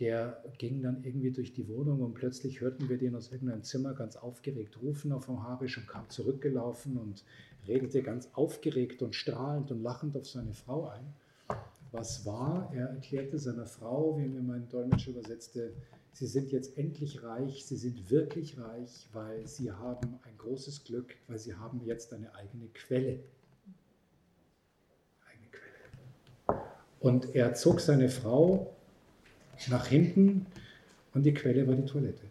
Der 0.00 0.42
ging 0.58 0.82
dann 0.82 1.04
irgendwie 1.04 1.30
durch 1.30 1.52
die 1.52 1.68
Wohnung 1.68 2.00
und 2.00 2.14
plötzlich 2.14 2.60
hörten 2.60 2.88
wir 2.88 2.98
den 2.98 3.14
aus 3.14 3.30
irgendeinem 3.30 3.62
Zimmer 3.62 3.94
ganz 3.94 4.16
aufgeregt 4.16 4.80
rufen 4.82 5.12
auf 5.12 5.28
Harisch 5.28 5.78
und 5.78 5.86
kam 5.86 6.08
zurückgelaufen 6.10 6.96
und 6.96 7.24
redete 7.68 8.02
ganz 8.02 8.28
aufgeregt 8.32 9.02
und 9.02 9.14
strahlend 9.14 9.70
und 9.70 9.82
lachend 9.82 10.16
auf 10.16 10.26
seine 10.26 10.52
Frau 10.52 10.88
ein. 10.88 11.14
Was 11.92 12.26
war? 12.26 12.72
Er 12.74 12.88
erklärte 12.88 13.38
seiner 13.38 13.66
Frau, 13.66 14.18
wie 14.18 14.26
mir 14.26 14.42
mein 14.42 14.68
Dolmetscher 14.68 15.12
übersetzte, 15.12 15.72
Sie 16.14 16.28
sind 16.28 16.52
jetzt 16.52 16.78
endlich 16.78 17.24
reich, 17.24 17.66
Sie 17.66 17.76
sind 17.76 18.08
wirklich 18.08 18.56
reich, 18.56 19.08
weil 19.12 19.48
Sie 19.48 19.72
haben 19.72 20.20
ein 20.22 20.38
großes 20.38 20.84
Glück, 20.84 21.16
weil 21.26 21.40
Sie 21.40 21.56
haben 21.56 21.80
jetzt 21.84 22.14
eine 22.14 22.32
eigene 22.36 22.68
Quelle. 22.72 23.18
Eigene 25.28 25.48
Quelle. 25.50 26.62
Und 27.00 27.34
er 27.34 27.54
zog 27.54 27.80
seine 27.80 28.08
Frau 28.08 28.72
nach 29.68 29.88
hinten 29.88 30.46
und 31.14 31.24
die 31.24 31.34
Quelle 31.34 31.66
war 31.66 31.74
die 31.74 31.84
Toilette. 31.84 32.22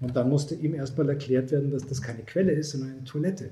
Und 0.00 0.14
dann 0.14 0.28
musste 0.28 0.54
ihm 0.54 0.74
erstmal 0.74 1.08
erklärt 1.08 1.50
werden, 1.50 1.72
dass 1.72 1.84
das 1.84 2.00
keine 2.00 2.22
Quelle 2.22 2.52
ist, 2.52 2.70
sondern 2.70 2.92
eine 2.92 3.04
Toilette. 3.04 3.50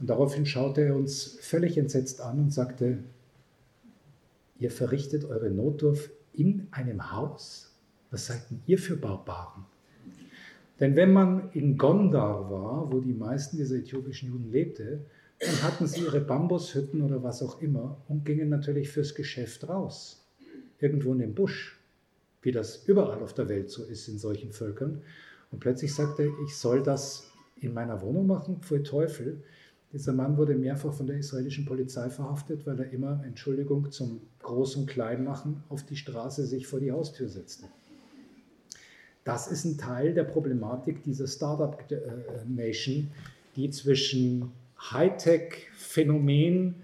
Und 0.00 0.08
daraufhin 0.08 0.46
schaute 0.46 0.80
er 0.80 0.96
uns 0.96 1.36
völlig 1.42 1.76
entsetzt 1.76 2.22
an 2.22 2.38
und 2.38 2.54
sagte, 2.54 2.96
ihr 4.58 4.70
verrichtet 4.70 5.26
eure 5.26 5.50
Notdurft 5.50 6.15
in 6.36 6.68
einem 6.70 7.12
Haus? 7.12 7.74
Was 8.10 8.26
seid 8.26 8.50
denn 8.50 8.62
ihr 8.66 8.78
für 8.78 8.96
Barbaren? 8.96 9.64
Denn 10.78 10.94
wenn 10.94 11.12
man 11.12 11.50
in 11.52 11.78
Gondar 11.78 12.50
war, 12.50 12.92
wo 12.92 13.00
die 13.00 13.14
meisten 13.14 13.56
dieser 13.56 13.76
äthiopischen 13.76 14.28
Juden 14.28 14.50
lebte, 14.50 15.00
dann 15.40 15.62
hatten 15.62 15.86
sie 15.86 16.00
ihre 16.00 16.20
Bambushütten 16.20 17.02
oder 17.02 17.22
was 17.22 17.42
auch 17.42 17.60
immer 17.60 18.02
und 18.08 18.24
gingen 18.24 18.48
natürlich 18.48 18.90
fürs 18.90 19.14
Geschäft 19.14 19.68
raus. 19.68 20.26
Irgendwo 20.78 21.12
in 21.12 21.18
den 21.18 21.34
Busch, 21.34 21.78
wie 22.42 22.52
das 22.52 22.86
überall 22.86 23.22
auf 23.22 23.34
der 23.34 23.48
Welt 23.48 23.70
so 23.70 23.84
ist 23.84 24.08
in 24.08 24.18
solchen 24.18 24.52
Völkern. 24.52 25.02
Und 25.50 25.60
plötzlich 25.60 25.94
sagte 25.94 26.24
er, 26.24 26.30
ich 26.44 26.56
soll 26.56 26.82
das 26.82 27.30
in 27.56 27.72
meiner 27.72 28.00
Wohnung 28.02 28.26
machen, 28.26 28.60
pfui 28.60 28.82
Teufel. 28.82 29.42
Dieser 29.92 30.12
Mann 30.12 30.36
wurde 30.36 30.54
mehrfach 30.54 30.92
von 30.92 31.06
der 31.06 31.18
israelischen 31.18 31.64
Polizei 31.64 32.10
verhaftet, 32.10 32.66
weil 32.66 32.78
er 32.80 32.90
immer, 32.90 33.22
Entschuldigung, 33.24 33.90
zum 33.90 34.20
Groß- 34.42 34.76
und 34.78 34.86
Kleinmachen 34.86 35.62
auf 35.68 35.84
die 35.84 35.96
Straße 35.96 36.44
sich 36.44 36.66
vor 36.66 36.80
die 36.80 36.92
Haustür 36.92 37.28
setzte. 37.28 37.66
Das 39.24 39.48
ist 39.48 39.64
ein 39.64 39.78
Teil 39.78 40.14
der 40.14 40.24
Problematik 40.24 41.02
dieser 41.02 41.26
Startup-Nation, 41.26 43.10
die 43.56 43.70
zwischen 43.70 44.52
Hightech-Phänomen 44.78 46.76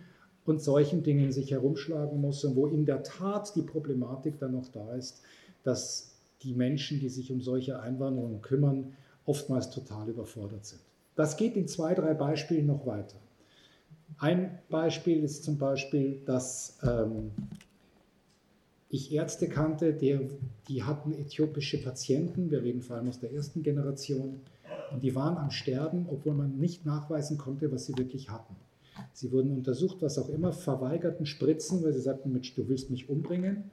und 0.44 0.60
solchen 0.60 1.02
Dingen 1.02 1.30
sich 1.32 1.50
herumschlagen 1.50 2.20
muss 2.20 2.44
und 2.44 2.56
wo 2.56 2.66
in 2.66 2.84
der 2.84 3.02
Tat 3.02 3.54
die 3.54 3.62
Problematik 3.62 4.38
dann 4.38 4.52
noch 4.52 4.68
da 4.72 4.94
ist, 4.94 5.22
dass 5.62 6.16
die 6.42 6.54
Menschen, 6.54 6.98
die 6.98 7.08
sich 7.08 7.30
um 7.30 7.40
solche 7.40 7.80
Einwanderungen 7.80 8.42
kümmern, 8.42 8.96
oftmals 9.24 9.70
total 9.70 10.08
überfordert 10.08 10.66
sind. 10.66 10.80
Das 11.14 11.36
geht 11.36 11.56
in 11.56 11.68
zwei, 11.68 11.94
drei 11.94 12.14
Beispielen 12.14 12.66
noch 12.66 12.86
weiter. 12.86 13.16
Ein 14.18 14.58
Beispiel 14.70 15.24
ist 15.24 15.44
zum 15.44 15.58
Beispiel, 15.58 16.20
dass 16.24 16.78
ähm, 16.82 17.32
ich 18.88 19.12
Ärzte 19.12 19.48
kannte, 19.48 19.92
der, 19.92 20.20
die 20.68 20.84
hatten 20.84 21.12
äthiopische 21.12 21.82
Patienten, 21.82 22.50
wir 22.50 22.62
reden 22.62 22.82
vor 22.82 22.96
allem 22.96 23.08
aus 23.08 23.20
der 23.20 23.32
ersten 23.32 23.62
Generation, 23.62 24.40
und 24.92 25.02
die 25.02 25.14
waren 25.14 25.38
am 25.38 25.50
Sterben, 25.50 26.06
obwohl 26.10 26.34
man 26.34 26.58
nicht 26.58 26.84
nachweisen 26.84 27.38
konnte, 27.38 27.72
was 27.72 27.86
sie 27.86 27.96
wirklich 27.96 28.30
hatten. 28.30 28.54
Sie 29.14 29.32
wurden 29.32 29.50
untersucht, 29.50 29.96
was 30.00 30.18
auch 30.18 30.28
immer, 30.28 30.52
verweigerten 30.52 31.24
Spritzen, 31.24 31.82
weil 31.82 31.94
sie 31.94 32.00
sagten, 32.00 32.32
Mensch, 32.32 32.54
du 32.54 32.68
willst 32.68 32.90
mich 32.90 33.08
umbringen 33.08 33.70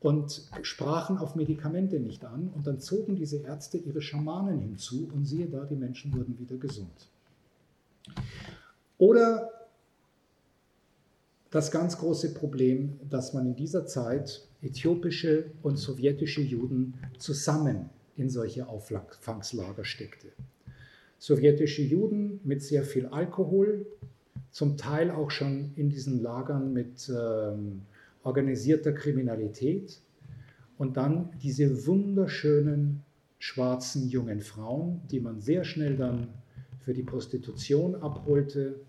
und 0.00 0.42
sprachen 0.62 1.18
auf 1.18 1.34
Medikamente 1.36 1.98
nicht 1.98 2.24
an. 2.24 2.50
Und 2.54 2.66
dann 2.66 2.78
zogen 2.80 3.16
diese 3.16 3.38
Ärzte 3.38 3.78
ihre 3.78 4.02
Schamanen 4.02 4.60
hinzu 4.60 5.08
und 5.12 5.24
siehe 5.24 5.46
da, 5.46 5.64
die 5.64 5.76
Menschen 5.76 6.14
wurden 6.14 6.38
wieder 6.38 6.56
gesund. 6.56 7.08
Oder 8.98 9.50
das 11.50 11.70
ganz 11.70 11.98
große 11.98 12.34
Problem, 12.34 12.98
dass 13.08 13.32
man 13.32 13.46
in 13.46 13.56
dieser 13.56 13.86
Zeit 13.86 14.46
äthiopische 14.62 15.50
und 15.62 15.76
sowjetische 15.76 16.42
Juden 16.42 16.94
zusammen 17.18 17.90
in 18.16 18.30
solche 18.30 18.68
Auffangslager 18.68 19.84
steckte. 19.84 20.28
Sowjetische 21.18 21.82
Juden 21.82 22.40
mit 22.44 22.62
sehr 22.62 22.84
viel 22.84 23.06
Alkohol, 23.06 23.86
zum 24.50 24.76
Teil 24.76 25.10
auch 25.10 25.30
schon 25.30 25.72
in 25.76 25.88
diesen 25.88 26.22
Lagern 26.22 26.72
mit 26.72 27.10
ähm, 27.10 27.82
organisierter 28.26 28.92
Kriminalität 28.92 30.00
und 30.78 30.96
dann 30.96 31.30
diese 31.42 31.86
wunderschönen 31.86 33.02
schwarzen 33.38 34.08
jungen 34.08 34.40
Frauen, 34.40 35.00
die 35.10 35.20
man 35.20 35.40
sehr 35.40 35.64
schnell 35.64 35.96
dann 35.96 36.28
für 36.80 36.94
die 36.94 37.02
Prostitution 37.02 37.94
abholte 37.94 38.80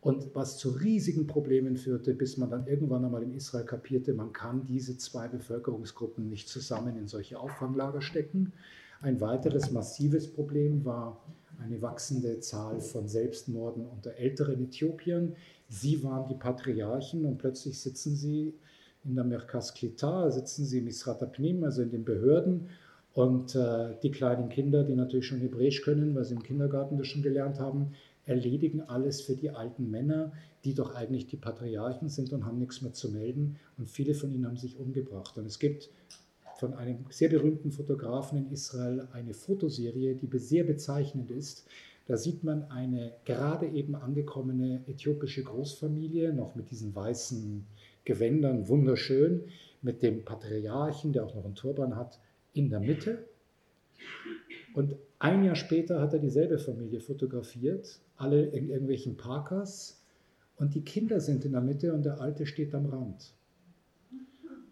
und 0.00 0.34
was 0.34 0.58
zu 0.58 0.70
riesigen 0.70 1.26
Problemen 1.26 1.76
führte, 1.76 2.14
bis 2.14 2.36
man 2.36 2.50
dann 2.50 2.66
irgendwann 2.66 3.04
einmal 3.04 3.22
in 3.22 3.34
Israel 3.34 3.64
kapierte, 3.64 4.14
man 4.14 4.32
kann 4.32 4.64
diese 4.66 4.96
zwei 4.96 5.28
Bevölkerungsgruppen 5.28 6.28
nicht 6.28 6.48
zusammen 6.48 6.96
in 6.96 7.08
solche 7.08 7.38
Auffanglager 7.38 8.00
stecken. 8.00 8.52
Ein 9.00 9.20
weiteres 9.20 9.70
massives 9.70 10.32
Problem 10.32 10.84
war 10.84 11.20
eine 11.58 11.82
wachsende 11.82 12.38
Zahl 12.40 12.80
von 12.80 13.08
Selbstmorden 13.08 13.86
unter 13.86 14.14
älteren 14.14 14.62
Äthiopiern. 14.62 15.34
Sie 15.68 16.02
waren 16.04 16.28
die 16.28 16.36
Patriarchen 16.36 17.24
und 17.24 17.38
plötzlich 17.38 17.80
sitzen 17.80 18.14
sie 18.14 18.54
in 19.04 19.14
der 19.14 19.24
Merkas 19.24 19.74
Klita, 19.74 20.30
sitzen 20.30 20.64
sie 20.64 20.78
im 20.78 20.84
Misrat 20.84 21.22
also 21.22 21.82
in 21.82 21.90
den 21.90 22.04
Behörden. 22.04 22.68
Und 23.14 23.54
äh, 23.54 23.96
die 24.02 24.10
kleinen 24.10 24.48
Kinder, 24.48 24.84
die 24.84 24.94
natürlich 24.94 25.26
schon 25.26 25.40
Hebräisch 25.40 25.82
können, 25.82 26.14
weil 26.14 26.24
sie 26.24 26.34
im 26.34 26.42
Kindergarten 26.42 26.98
das 26.98 27.08
schon 27.08 27.22
gelernt 27.22 27.58
haben, 27.58 27.94
erledigen 28.26 28.82
alles 28.82 29.22
für 29.22 29.34
die 29.34 29.50
alten 29.50 29.90
Männer, 29.90 30.32
die 30.64 30.74
doch 30.74 30.94
eigentlich 30.94 31.26
die 31.26 31.36
Patriarchen 31.36 32.10
sind 32.10 32.32
und 32.32 32.44
haben 32.44 32.58
nichts 32.58 32.82
mehr 32.82 32.92
zu 32.92 33.10
melden. 33.10 33.56
Und 33.78 33.88
viele 33.88 34.14
von 34.14 34.32
ihnen 34.32 34.46
haben 34.46 34.56
sich 34.56 34.78
umgebracht. 34.78 35.36
Und 35.38 35.46
es 35.46 35.58
gibt 35.58 35.88
von 36.58 36.74
einem 36.74 37.06
sehr 37.10 37.28
berühmten 37.28 37.72
Fotografen 37.72 38.38
in 38.38 38.52
Israel 38.52 39.08
eine 39.12 39.32
Fotoserie, 39.32 40.14
die 40.14 40.38
sehr 40.38 40.64
bezeichnend 40.64 41.30
ist. 41.30 41.66
Da 42.06 42.16
sieht 42.16 42.42
man 42.42 42.64
eine 42.70 43.12
gerade 43.24 43.66
eben 43.66 43.94
angekommene 43.94 44.82
äthiopische 44.86 45.42
Großfamilie, 45.42 46.32
noch 46.32 46.54
mit 46.54 46.70
diesen 46.70 46.94
weißen 46.94 47.66
Gewändern, 48.08 48.68
wunderschön, 48.68 49.44
mit 49.82 50.02
dem 50.02 50.24
Patriarchen, 50.24 51.12
der 51.12 51.24
auch 51.24 51.34
noch 51.34 51.44
einen 51.44 51.54
Turban 51.54 51.94
hat, 51.94 52.18
in 52.54 52.70
der 52.70 52.80
Mitte. 52.80 53.26
Und 54.74 54.96
ein 55.18 55.44
Jahr 55.44 55.56
später 55.56 56.00
hat 56.00 56.14
er 56.14 56.18
dieselbe 56.18 56.58
Familie 56.58 57.00
fotografiert, 57.00 58.00
alle 58.16 58.46
in 58.46 58.70
irgendwelchen 58.70 59.18
Parkers. 59.18 60.02
Und 60.56 60.74
die 60.74 60.80
Kinder 60.80 61.20
sind 61.20 61.44
in 61.44 61.52
der 61.52 61.60
Mitte 61.60 61.92
und 61.92 62.04
der 62.06 62.18
Alte 62.18 62.46
steht 62.46 62.74
am 62.74 62.86
Rand. 62.86 63.34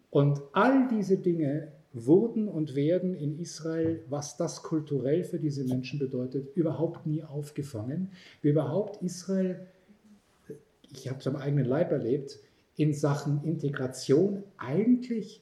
Und 0.09 0.41
all 0.53 0.87
diese 0.87 1.17
Dinge 1.17 1.71
wurden 1.93 2.47
und 2.47 2.75
werden 2.75 3.13
in 3.13 3.37
Israel, 3.37 4.03
was 4.09 4.35
das 4.35 4.63
kulturell 4.63 5.23
für 5.23 5.37
diese 5.37 5.63
Menschen 5.63 5.99
bedeutet, 5.99 6.55
überhaupt 6.55 7.05
nie 7.05 7.21
aufgefangen. 7.23 8.09
Wie 8.41 8.49
überhaupt 8.49 9.03
Israel, 9.03 9.67
ich 10.91 11.07
habe 11.07 11.19
es 11.19 11.27
am 11.27 11.35
eigenen 11.35 11.65
Leib 11.65 11.91
erlebt, 11.91 12.39
in 12.77 12.93
Sachen 12.93 13.43
Integration 13.43 14.43
eigentlich 14.57 15.41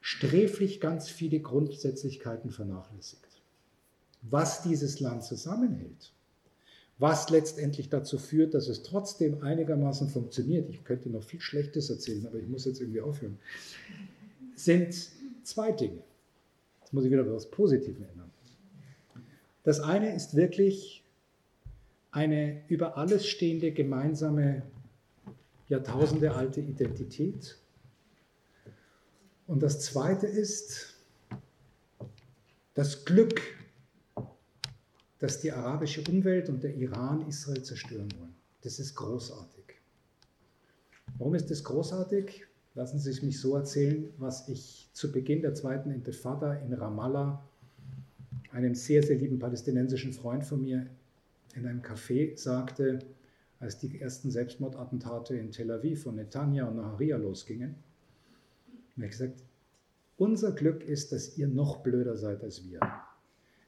sträflich 0.00 0.80
ganz 0.80 1.08
viele 1.08 1.40
Grundsätzlichkeiten 1.40 2.50
vernachlässigt. 2.50 3.24
Was 4.22 4.62
dieses 4.62 5.00
Land 5.00 5.24
zusammenhält, 5.24 6.12
was 6.98 7.30
letztendlich 7.30 7.88
dazu 7.88 8.18
führt, 8.18 8.54
dass 8.54 8.68
es 8.68 8.82
trotzdem 8.82 9.42
einigermaßen 9.42 10.08
funktioniert, 10.08 10.68
ich 10.68 10.84
könnte 10.84 11.08
noch 11.08 11.22
viel 11.22 11.40
Schlechtes 11.40 11.90
erzählen, 11.90 12.26
aber 12.26 12.38
ich 12.38 12.48
muss 12.48 12.64
jetzt 12.64 12.80
irgendwie 12.80 13.00
aufhören, 13.00 13.38
sind 14.54 14.94
zwei 15.44 15.72
Dinge. 15.72 16.02
Jetzt 16.80 16.92
muss 16.92 17.04
ich 17.04 17.10
wieder 17.10 17.22
etwas 17.22 17.50
Positives 17.50 18.00
ändern. 18.00 18.30
Das 19.62 19.80
eine 19.80 20.14
ist 20.14 20.34
wirklich 20.34 21.04
eine 22.10 22.62
über 22.68 22.96
alles 22.96 23.26
stehende 23.26 23.72
gemeinsame 23.72 24.62
Jahrtausende 25.68 26.34
alte 26.34 26.60
Identität. 26.60 27.58
Und 29.46 29.62
das 29.62 29.80
zweite 29.80 30.26
ist 30.26 30.94
das 32.74 33.04
Glück, 33.04 33.40
dass 35.18 35.40
die 35.40 35.52
arabische 35.52 36.02
Umwelt 36.08 36.48
und 36.48 36.62
der 36.62 36.74
Iran 36.76 37.26
Israel 37.26 37.62
zerstören 37.62 38.08
wollen. 38.18 38.34
Das 38.62 38.78
ist 38.78 38.94
großartig. 38.94 39.64
Warum 41.18 41.34
ist 41.34 41.50
das 41.50 41.64
großartig? 41.64 42.46
Lassen 42.74 42.98
Sie 42.98 43.10
es 43.10 43.22
mich 43.22 43.40
so 43.40 43.56
erzählen, 43.56 44.08
was 44.18 44.48
ich 44.48 44.88
zu 44.92 45.10
Beginn 45.10 45.42
der 45.42 45.54
zweiten 45.54 45.90
Intifada 45.90 46.54
in 46.54 46.72
Ramallah 46.72 47.44
einem 48.52 48.74
sehr, 48.74 49.02
sehr 49.02 49.16
lieben 49.16 49.38
palästinensischen 49.38 50.12
Freund 50.12 50.44
von 50.44 50.62
mir 50.62 50.86
in 51.54 51.66
einem 51.66 51.82
Café 51.82 52.36
sagte, 52.38 53.00
als 53.60 53.78
die 53.78 54.00
ersten 54.00 54.30
Selbstmordattentate 54.30 55.36
in 55.36 55.50
Tel 55.50 55.70
Aviv 55.70 56.04
von 56.04 56.16
Netanya 56.16 56.66
und 56.68 56.76
Naharia 56.76 57.16
losgingen. 57.16 57.74
Und 58.96 59.02
hat 59.02 59.10
gesagt, 59.10 59.42
unser 60.16 60.52
Glück 60.52 60.84
ist, 60.84 61.12
dass 61.12 61.36
ihr 61.36 61.48
noch 61.48 61.78
blöder 61.78 62.16
seid 62.16 62.42
als 62.42 62.64
wir. 62.64 62.80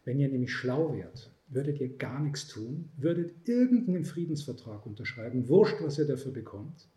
Wenn 0.05 0.19
ihr 0.19 0.29
nämlich 0.29 0.53
schlau 0.53 0.93
wärt, 0.95 1.31
würdet 1.49 1.81
ihr 1.81 1.97
gar 1.97 2.21
nichts 2.21 2.47
tun, 2.47 2.89
würdet 2.97 3.49
irgendeinen 3.49 4.05
Friedensvertrag 4.05 4.87
unterschreiben, 4.87 5.49
wurscht, 5.49 5.77
was 5.81 5.99
ihr 5.99 6.07
dafür 6.07 6.33
bekommt, 6.33 6.89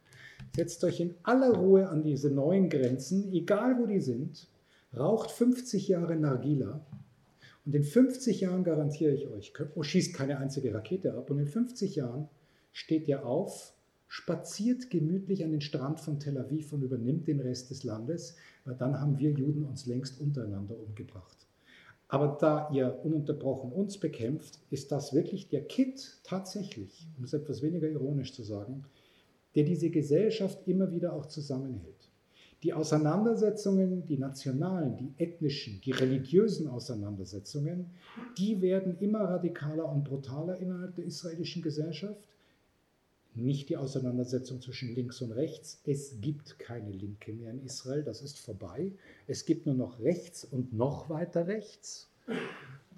setzt 0.55 0.83
euch 0.83 0.99
in 0.99 1.15
aller 1.23 1.53
Ruhe 1.53 1.89
an 1.89 2.03
diese 2.03 2.29
neuen 2.29 2.69
Grenzen, 2.69 3.31
egal 3.31 3.77
wo 3.79 3.85
die 3.85 4.01
sind, 4.01 4.47
raucht 4.95 5.31
50 5.31 5.87
Jahre 5.87 6.15
Nargila 6.15 6.85
und 7.65 7.75
in 7.75 7.83
50 7.83 8.41
Jahren 8.41 8.63
garantiere 8.63 9.13
ich 9.13 9.27
euch, 9.27 9.53
schießt 9.81 10.13
keine 10.13 10.37
einzige 10.37 10.73
Rakete 10.73 11.13
ab 11.15 11.29
und 11.31 11.39
in 11.39 11.47
50 11.47 11.95
Jahren 11.95 12.29
steht 12.73 13.07
ihr 13.07 13.25
auf, 13.25 13.73
spaziert 14.07 14.89
gemütlich 14.89 15.43
an 15.43 15.51
den 15.51 15.61
Strand 15.61 15.99
von 15.99 16.19
Tel 16.19 16.37
Aviv 16.37 16.73
und 16.73 16.83
übernimmt 16.83 17.27
den 17.27 17.39
Rest 17.39 17.69
des 17.69 17.83
Landes, 17.83 18.35
weil 18.65 18.75
dann 18.75 18.99
haben 18.99 19.17
wir 19.17 19.31
Juden 19.31 19.63
uns 19.63 19.85
längst 19.85 20.19
untereinander 20.19 20.77
umgebracht. 20.77 21.47
Aber 22.09 22.37
da 22.39 22.69
ihr 22.71 22.99
ununterbrochen 23.03 23.71
uns 23.71 23.97
bekämpft, 23.97 24.59
ist 24.69 24.91
das 24.91 25.13
wirklich 25.13 25.49
der 25.49 25.65
Kit 25.65 26.19
tatsächlich, 26.23 27.07
um 27.17 27.23
es 27.23 27.33
etwas 27.33 27.63
weniger 27.63 27.89
ironisch 27.89 28.33
zu 28.33 28.43
sagen, 28.43 28.83
der 29.55 29.63
diese 29.63 29.89
Gesellschaft 29.89 30.59
immer 30.67 30.91
wieder 30.91 31.13
auch 31.13 31.25
zusammenhält. 31.25 32.11
Die 32.61 32.73
Auseinandersetzungen, 32.73 34.05
die 34.05 34.17
nationalen, 34.17 34.95
die 34.95 35.11
ethnischen, 35.17 35.81
die 35.81 35.91
religiösen 35.91 36.67
Auseinandersetzungen, 36.67 37.87
die 38.37 38.61
werden 38.61 38.97
immer 38.99 39.21
radikaler 39.21 39.91
und 39.91 40.05
brutaler 40.05 40.57
innerhalb 40.57 40.95
der 40.95 41.05
israelischen 41.05 41.61
Gesellschaft. 41.61 42.29
Nicht 43.35 43.69
die 43.69 43.77
Auseinandersetzung 43.77 44.61
zwischen 44.61 44.93
links 44.93 45.21
und 45.21 45.31
rechts. 45.31 45.81
Es 45.85 46.21
gibt 46.21 46.59
keine 46.59 46.91
Linke 46.91 47.33
mehr 47.33 47.51
in 47.51 47.63
Israel, 47.63 48.03
das 48.03 48.21
ist 48.21 48.39
vorbei. 48.39 48.91
Es 49.27 49.45
gibt 49.45 49.65
nur 49.65 49.75
noch 49.75 49.99
rechts 49.99 50.45
und 50.45 50.73
noch 50.73 51.09
weiter 51.09 51.47
rechts. 51.47 52.09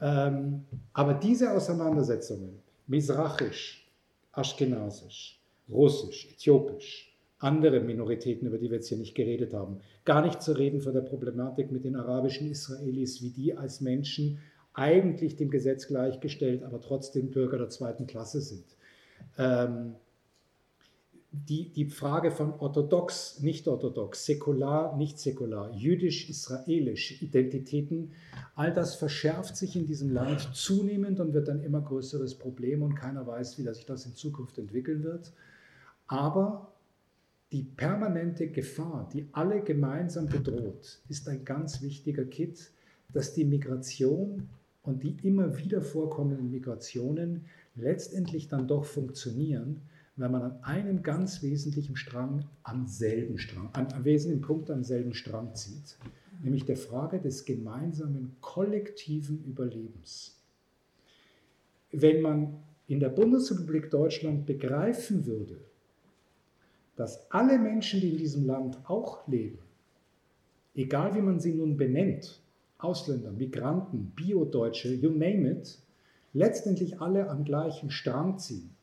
Ähm, 0.02 0.66
aber 0.94 1.14
diese 1.14 1.52
Auseinandersetzungen, 1.52 2.60
Mizrachisch, 2.88 3.90
Aschkenasisch, 4.34 5.40
Russisch, 5.70 6.28
Äthiopisch, 6.32 7.16
andere 7.40 7.80
Minoritäten, 7.80 8.48
über 8.48 8.58
die 8.58 8.70
wir 8.70 8.78
jetzt 8.78 8.90
hier 8.90 8.98
nicht 8.98 9.16
geredet 9.16 9.54
haben, 9.54 9.80
gar 10.04 10.22
nicht 10.26 10.42
zu 10.42 10.52
reden 10.54 10.82
von 10.82 10.94
der 10.94 11.02
Problematik 11.02 11.72
mit 11.72 11.86
den 11.86 11.96
arabischen 11.96 12.50
Israelis, 12.50 13.22
wie 13.22 13.30
die 13.30 13.56
als 13.56 13.82
Menschen 13.82 14.40
eigentlich 14.74 15.38
dem 15.38 15.50
Gesetz 15.50 15.88
gleichgestellt, 15.88 16.64
aber 16.64 16.82
trotzdem 16.82 17.32
Bürger 17.32 17.58
der 17.58 17.70
zweiten 17.70 18.08
Klasse 18.08 18.42
sind. 18.42 18.66
Ähm, 19.38 19.96
die, 21.48 21.70
die 21.70 21.86
Frage 21.86 22.32
von 22.32 22.54
orthodox, 22.60 23.40
nicht 23.42 23.68
orthodox, 23.68 24.26
säkular, 24.26 24.96
nicht 24.96 25.20
säkular, 25.20 25.72
jüdisch, 25.74 26.30
israelisch, 26.30 27.22
Identitäten, 27.22 28.12
all 28.56 28.74
das 28.74 28.96
verschärft 28.96 29.58
sich 29.58 29.76
in 29.76 29.86
diesem 29.86 30.12
Land 30.12 30.50
zunehmend 30.54 31.20
und 31.20 31.34
wird 31.34 31.50
ein 31.50 31.64
immer 31.64 31.82
größeres 31.82 32.36
Problem 32.36 32.82
und 32.82 32.96
keiner 32.96 33.28
weiß, 33.28 33.58
wie 33.58 33.64
sich 33.64 33.86
das 33.86 34.06
in 34.06 34.16
Zukunft 34.16 34.58
entwickeln 34.58 35.04
wird. 35.04 35.34
Aber 36.08 36.72
die 37.52 37.64
permanente 37.64 38.48
Gefahr, 38.48 39.10
die 39.14 39.28
alle 39.32 39.62
gemeinsam 39.62 40.28
bedroht, 40.28 41.00
ist 41.10 41.28
ein 41.28 41.46
ganz 41.46 41.82
wichtiger 41.82 42.26
Kit, 42.26 42.72
dass 43.14 43.34
die 43.34 43.46
Migration 43.46 44.50
und 44.84 45.04
die 45.04 45.18
immer 45.24 45.58
wieder 45.58 45.82
vorkommenden 45.82 46.52
Migrationen 46.52 47.46
letztendlich 47.76 48.48
dann 48.48 48.68
doch 48.68 48.86
funktionieren, 48.86 49.82
wenn 50.18 50.32
man 50.32 50.44
an 50.44 50.64
einem 50.64 51.04
ganz 51.04 51.44
wesentlichen 51.44 51.98
Strang 51.98 52.46
am 52.64 52.88
selben 52.88 53.38
Strang, 53.38 53.70
an 53.74 53.88
einem 53.92 54.06
wesentlichen 54.06 54.42
Punkt 54.42 54.72
am 54.72 54.84
selben 54.84 55.14
Strang 55.14 55.54
zieht, 55.56 55.98
nämlich 56.42 56.66
der 56.66 56.78
Frage 56.78 57.20
des 57.20 57.44
gemeinsamen 57.44 58.36
kollektiven 58.40 59.44
Überlebens. 59.44 60.40
Wenn 61.92 62.22
man 62.22 62.64
in 62.88 63.00
der 63.00 63.10
Bundesrepublik 63.10 63.90
Deutschland 63.90 64.46
begreifen 64.46 65.26
würde, 65.26 65.58
dass 66.96 67.30
alle 67.30 67.60
Menschen, 67.60 68.00
die 68.00 68.12
in 68.12 68.18
diesem 68.18 68.46
Land 68.46 68.78
auch 68.86 69.28
leben, 69.28 69.60
egal 70.76 71.14
wie 71.16 71.22
man 71.22 71.40
sie 71.40 71.54
nun 71.54 71.76
benennt, 71.76 72.40
Ausländer, 72.78 73.32
Migranten, 73.32 74.12
Biodeutsche, 74.16 74.94
you 74.94 75.10
name 75.10 75.50
it, 75.50 75.80
letztendlich 76.34 77.02
alle 77.02 77.30
am 77.30 77.44
gleichen 77.44 77.90
Strang 77.90 78.38
ziehen 78.38 78.75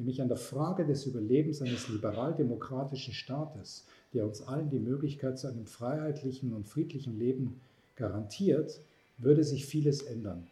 nämlich 0.00 0.20
an 0.22 0.28
der 0.28 0.38
Frage 0.38 0.86
des 0.86 1.06
Überlebens 1.06 1.60
eines 1.62 1.88
liberal-demokratischen 1.88 3.12
Staates, 3.12 3.84
der 4.14 4.26
uns 4.26 4.40
allen 4.42 4.70
die 4.70 4.80
Möglichkeit 4.80 5.38
zu 5.38 5.46
einem 5.46 5.66
freiheitlichen 5.66 6.54
und 6.54 6.66
friedlichen 6.66 7.18
Leben 7.18 7.60
garantiert, 7.96 8.80
würde 9.18 9.44
sich 9.44 9.66
vieles 9.66 10.02
ändern. 10.02 10.46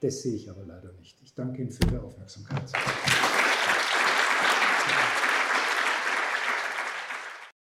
Das 0.00 0.22
sehe 0.22 0.34
ich 0.34 0.50
aber 0.50 0.64
leider 0.66 0.92
nicht. 0.94 1.18
Ich 1.22 1.34
danke 1.34 1.62
Ihnen 1.62 1.70
für 1.70 1.84
Ihre 1.84 2.02
Aufmerksamkeit. 2.02 2.72